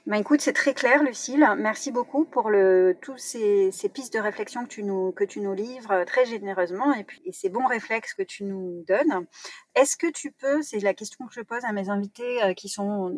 Ben 0.05 0.17
écoute, 0.17 0.41
c'est 0.41 0.53
très 0.53 0.73
clair, 0.73 1.01
Lucille. 1.03 1.47
Merci 1.57 1.91
beaucoup 1.91 2.25
pour 2.25 2.49
le, 2.49 2.97
tous 3.01 3.17
ces, 3.17 3.71
pistes 3.93 4.13
de 4.13 4.19
réflexion 4.19 4.63
que 4.63 4.69
tu, 4.69 4.83
nous, 4.83 5.11
que 5.11 5.23
tu 5.23 5.39
nous 5.39 5.53
livres 5.53 5.91
euh, 5.91 6.05
très 6.05 6.25
généreusement 6.25 6.93
et, 6.93 7.03
puis, 7.03 7.21
et 7.25 7.31
ces 7.31 7.49
bons 7.49 7.65
réflexes 7.65 8.13
que 8.13 8.23
tu 8.23 8.43
nous 8.43 8.83
donnes. 8.87 9.25
Est-ce 9.75 9.95
que 9.95 10.07
tu 10.07 10.31
peux, 10.31 10.61
c'est 10.61 10.79
la 10.79 10.93
question 10.93 11.25
que 11.25 11.33
je 11.33 11.41
pose 11.41 11.63
à 11.63 11.71
mes 11.71 11.89
invités 11.89 12.43
euh, 12.43 12.53
qui 12.53 12.69
sont 12.69 13.17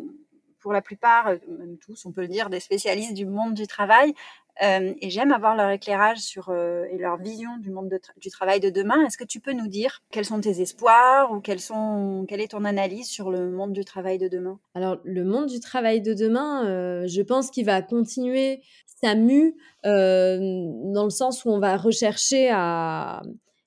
pour 0.60 0.72
la 0.72 0.82
plupart, 0.82 1.26
même 1.26 1.76
tous, 1.78 2.06
on 2.06 2.12
peut 2.12 2.22
le 2.22 2.28
dire, 2.28 2.50
des 2.50 2.60
spécialistes 2.60 3.14
du 3.14 3.26
monde 3.26 3.54
du 3.54 3.66
travail, 3.66 4.14
euh, 4.62 4.94
et 5.02 5.10
j'aime 5.10 5.32
avoir 5.32 5.54
leur 5.54 5.70
éclairage 5.70 6.18
sur 6.18 6.48
euh, 6.48 6.84
et 6.90 6.96
leur 6.96 7.18
vision 7.18 7.58
du 7.58 7.70
monde 7.70 7.92
du 8.16 8.30
travail 8.30 8.58
de 8.58 8.70
demain. 8.70 9.04
Est-ce 9.04 9.18
que 9.18 9.24
tu 9.24 9.38
peux 9.38 9.52
nous 9.52 9.68
dire 9.68 10.02
quels 10.10 10.24
sont 10.24 10.40
tes 10.40 10.62
espoirs 10.62 11.30
ou 11.32 11.40
quels 11.40 11.60
sont, 11.60 12.24
quelle 12.26 12.40
est 12.40 12.52
ton 12.52 12.64
analyse 12.64 13.06
sur 13.06 13.30
le 13.30 13.50
monde 13.50 13.72
du 13.72 13.84
travail 13.84 14.16
de 14.18 14.28
demain? 14.28 14.58
Alors 14.74 14.96
le 15.04 15.24
monde 15.24 15.46
du 15.46 15.60
travail 15.60 16.00
de 16.00 16.14
demain, 16.14 16.66
euh, 16.66 17.06
je 17.06 17.20
pense 17.20 17.50
qu'il 17.50 17.66
va 17.66 17.82
continuer 17.82 18.62
sa 19.02 19.14
mue 19.14 19.54
dans 19.84 21.04
le 21.04 21.10
sens 21.10 21.44
où 21.44 21.50
on 21.50 21.60
va 21.60 21.76
rechercher 21.76 22.48
à 22.50 23.22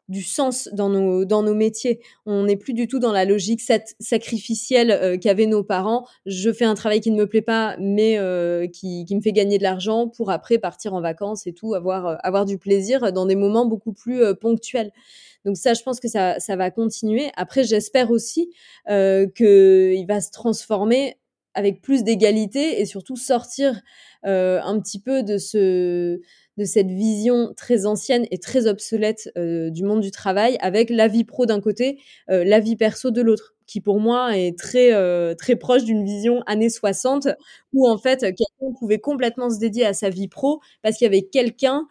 du 0.10 0.24
sens 0.24 0.69
dans 0.74 0.89
nos, 0.89 1.24
dans 1.24 1.43
nos 1.43 1.54
métiers. 1.54 2.02
On 2.26 2.43
n'est 2.43 2.58
plus 2.58 2.74
du 2.74 2.88
tout 2.88 3.00
dans 3.00 3.12
la 3.12 3.26
logique 3.26 3.62
sacrificielle 4.00 4.91
euh, 4.91 5.17
qu'avaient 5.17 5.45
nos 5.45 5.63
parents. 5.63 6.06
Je 6.26 6.52
fais 6.52 6.65
un 6.65 6.74
travail 6.74 7.00
qui 7.00 7.12
ne 7.12 7.17
me 7.17 7.28
plaît 7.28 7.43
pas, 7.43 7.76
mais 7.80 8.17
euh, 8.17 8.67
qui, 8.67 9.06
qui, 9.06 9.15
me 9.15 9.22
fait 9.22 9.32
gagner 9.32 9.60
de 9.60 9.63
l'argent 9.63 10.08
pour 10.08 10.32
après 10.32 10.58
partir 10.58 10.95
en 10.95 11.02
vacances 11.02 11.45
et 11.45 11.54
tout, 11.54 11.76
avoir, 11.76 12.08
euh, 12.08 12.15
avoir 12.24 12.45
du 12.45 12.58
plaisir 12.58 13.13
dans 13.13 13.28
des 13.28 13.36
moments 13.36 13.67
beaucoup 13.67 13.93
plus 13.93 14.22
ponctuels. 14.36 14.91
Donc 15.45 15.58
ça, 15.58 15.74
je 15.74 15.84
pense 15.84 16.00
que 16.00 16.08
ça, 16.08 16.39
ça 16.39 16.56
va 16.56 16.72
continuer. 16.72 17.30
Après, 17.38 17.63
j'espère 17.63 18.12
aussi 18.12 18.50
qu'il 18.88 20.06
va 20.08 20.22
se 20.22 20.32
transformer 20.32 21.17
avec 21.54 21.82
plus 21.82 22.04
d'égalité 22.04 22.82
et 22.82 22.86
surtout 22.86 23.15
sortir 23.15 23.82
un 24.24 24.80
petit 24.80 25.00
peu 25.00 25.24
de 25.24 25.38
ce 25.38 26.19
de 26.60 26.65
cette 26.65 26.91
vision 26.91 27.54
très 27.56 27.86
ancienne 27.86 28.28
et 28.32 28.38
très 28.38 28.67
obsolète 28.67 29.32
euh, 29.38 29.69
du 29.69 29.84
monde 29.84 30.02
du 30.02 30.12
travail 30.12 30.58
avec 30.60 30.89
la 30.89 31.08
vie 31.08 31.24
pro 31.24 31.45
d'un 31.45 31.62
côté, 31.62 32.00
euh, 32.30 32.43
la 32.43 32.60
vie 32.60 32.76
perso 32.76 33.10
de 33.12 33.22
l'autre 33.22 33.56
qui 33.65 33.82
pour 33.82 34.00
moi 34.00 34.36
est 34.36 34.58
très 34.58 34.93
euh, 34.93 35.36
très 35.36 35.56
proche 35.56 35.84
d'une 35.84 36.04
vision 36.04 36.41
années 36.48 36.72
60 36.72 37.28
où 37.72 37.88
en 37.88 38.00
fait 38.00 38.22
quelqu'un 38.22 38.74
pouvait 38.80 38.98
complètement 38.98 39.52
se 39.52 39.60
dédier 39.60 39.86
à 39.86 39.93
sa 39.93 40.10
vie 40.10 40.28
pro 40.28 40.60
parce 40.82 40.98
qu'il 40.98 41.06
y 41.06 41.08
avait 41.08 41.22
quelqu'un 41.22 41.88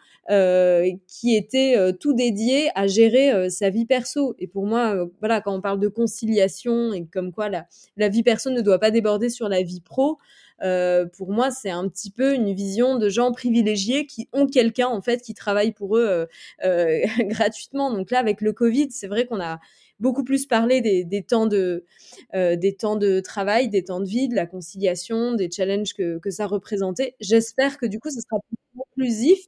qui 1.07 1.35
était 1.35 1.75
tout 1.99 2.13
dédié 2.13 2.69
à 2.75 2.85
gérer 2.85 3.49
sa 3.49 3.71
vie 3.71 3.87
perso. 3.87 4.35
Et 4.37 4.45
pour 4.45 4.67
moi 4.67 5.07
voilà 5.19 5.41
quand 5.41 5.55
on 5.55 5.61
parle 5.61 5.79
de 5.79 5.87
conciliation 5.87 6.93
et 6.93 7.03
comme 7.11 7.31
quoi 7.31 7.49
la, 7.49 7.65
la 7.97 8.09
vie 8.09 8.21
perso 8.21 8.51
ne 8.51 8.61
doit 8.61 8.77
pas 8.77 8.91
déborder 8.91 9.29
sur 9.29 9.49
la 9.49 9.63
vie 9.63 9.81
pro 9.81 10.19
euh, 10.63 11.05
pour 11.05 11.31
moi, 11.31 11.51
c'est 11.51 11.69
un 11.69 11.87
petit 11.87 12.11
peu 12.11 12.33
une 12.33 12.53
vision 12.53 12.97
de 12.97 13.09
gens 13.09 13.31
privilégiés 13.31 14.05
qui 14.05 14.27
ont 14.33 14.47
quelqu'un 14.47 14.87
en 14.87 15.01
fait 15.01 15.21
qui 15.21 15.33
travaille 15.33 15.71
pour 15.71 15.97
eux 15.97 16.07
euh, 16.07 16.25
euh 16.65 16.99
gratuitement. 17.25 17.91
Donc 17.91 18.11
là, 18.11 18.19
avec 18.19 18.41
le 18.41 18.53
Covid, 18.53 18.89
c'est 18.91 19.07
vrai 19.07 19.25
qu'on 19.25 19.39
a 19.39 19.59
beaucoup 19.99 20.23
plus 20.23 20.45
parlé 20.45 20.81
des, 20.81 21.23
temps 21.23 21.45
de 21.45 21.85
des 22.33 22.75
temps 22.75 22.95
de 22.95 23.19
travail, 23.19 23.69
des 23.69 23.83
temps 23.83 23.99
de 23.99 24.07
vie, 24.07 24.29
de 24.29 24.35
la 24.35 24.45
conciliation, 24.45 25.33
des 25.33 25.49
challenges 25.51 25.93
que, 25.93 26.19
que 26.19 26.31
ça 26.31 26.47
représentait. 26.47 27.15
J'espère 27.19 27.77
que 27.77 27.85
du 27.85 27.99
coup, 27.99 28.09
ce 28.09 28.21
sera 28.21 28.39
plus 28.47 28.57
inclusif, 28.81 29.45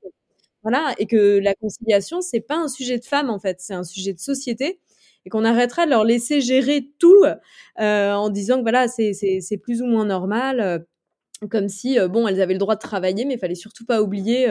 voilà, 0.63 0.93
et 0.97 1.07
que 1.07 1.39
la 1.39 1.55
conciliation, 1.55 2.21
c'est 2.21 2.41
pas 2.41 2.57
un 2.57 2.67
sujet 2.67 2.99
de 2.99 3.05
femmes 3.05 3.29
en 3.29 3.39
fait, 3.39 3.57
c'est 3.61 3.73
un 3.73 3.83
sujet 3.83 4.13
de 4.13 4.19
société 4.19 4.79
et 5.25 5.29
qu'on 5.29 5.45
arrêtera 5.45 5.85
de 5.85 5.91
leur 5.91 6.03
laisser 6.03 6.41
gérer 6.41 6.89
tout 6.99 7.23
en 7.77 8.29
disant 8.29 8.57
que 8.57 8.63
voilà, 8.63 8.87
c'est 8.87 9.59
plus 9.61 9.81
ou 9.81 9.85
moins 9.85 10.05
normal 10.05 10.85
comme 11.49 11.69
si 11.69 11.97
bon 12.09 12.27
elles 12.27 12.41
avaient 12.41 12.53
le 12.53 12.59
droit 12.59 12.75
de 12.75 12.81
travailler 12.81 13.25
mais 13.25 13.33
il 13.35 13.39
fallait 13.39 13.55
surtout 13.55 13.85
pas 13.85 14.01
oublier 14.01 14.47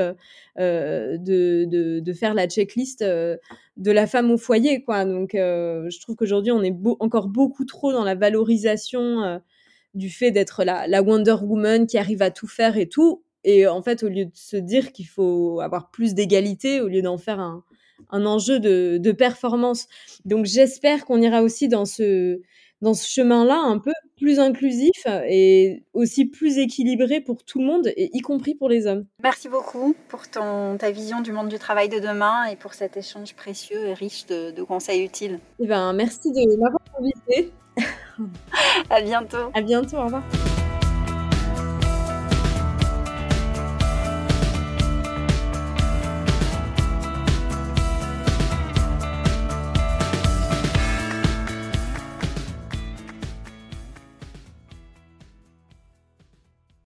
de, 0.58 1.16
de, 1.64 2.00
de, 2.00 2.12
faire 2.12 2.34
la 2.34 2.48
checklist 2.48 3.02
de 3.02 3.38
la 3.76 4.06
femme 4.06 4.30
au 4.30 4.36
foyer 4.38 4.82
quoi. 4.82 5.04
Donc 5.04 5.30
je 5.34 6.00
trouve 6.00 6.16
qu'aujourd'hui 6.16 6.52
on 6.52 6.62
est 6.62 6.74
encore 6.98 7.28
beaucoup 7.28 7.64
trop 7.64 7.92
dans 7.92 8.04
la 8.04 8.14
valorisation 8.14 9.40
du 9.94 10.10
fait 10.10 10.30
d'être 10.30 10.64
la, 10.64 10.86
la 10.86 11.02
Wonder 11.02 11.36
Woman 11.42 11.86
qui 11.86 11.98
arrive 11.98 12.22
à 12.22 12.30
tout 12.30 12.48
faire 12.48 12.76
et 12.76 12.88
tout. 12.88 13.22
Et 13.44 13.66
en 13.66 13.82
fait 13.82 14.02
au 14.02 14.08
lieu 14.08 14.26
de 14.26 14.30
se 14.34 14.56
dire 14.56 14.92
qu'il 14.92 15.06
faut 15.06 15.60
avoir 15.60 15.90
plus 15.90 16.14
d'égalité 16.14 16.80
au 16.80 16.88
lieu 16.88 17.02
d'en 17.02 17.18
faire 17.18 17.40
un, 17.40 17.64
un 18.10 18.26
enjeu 18.26 18.60
de, 18.60 18.98
de 18.98 19.12
performance. 19.12 19.86
Donc 20.24 20.46
j'espère 20.46 21.04
qu'on 21.04 21.20
ira 21.20 21.42
aussi 21.42 21.68
dans 21.68 21.84
ce 21.84 22.40
dans 22.80 22.94
ce 22.94 23.06
chemin-là 23.08 23.60
un 23.62 23.78
peu 23.78 23.92
plus 24.20 24.38
inclusif 24.38 25.06
et 25.06 25.82
aussi 25.94 26.26
plus 26.26 26.58
équilibré 26.58 27.20
pour 27.20 27.42
tout 27.42 27.58
le 27.58 27.64
monde, 27.64 27.88
et 27.96 28.10
y 28.12 28.20
compris 28.20 28.54
pour 28.54 28.68
les 28.68 28.86
hommes. 28.86 29.06
Merci 29.22 29.48
beaucoup 29.48 29.94
pour 30.08 30.28
ton, 30.28 30.76
ta 30.76 30.90
vision 30.90 31.20
du 31.20 31.32
monde 31.32 31.48
du 31.48 31.58
travail 31.58 31.88
de 31.88 31.98
demain 31.98 32.44
et 32.44 32.56
pour 32.56 32.74
cet 32.74 32.96
échange 32.96 33.34
précieux 33.34 33.86
et 33.86 33.94
riche 33.94 34.26
de, 34.26 34.62
conseils 34.62 35.04
utiles. 35.04 35.40
Eh 35.58 35.66
ben, 35.66 35.92
merci 35.94 36.30
de 36.30 36.56
m'avoir 36.58 36.82
invité. 37.00 37.50
à 38.90 39.00
bientôt. 39.00 39.50
À 39.54 39.62
bientôt, 39.62 39.96
au 39.96 40.04
revoir. 40.04 40.22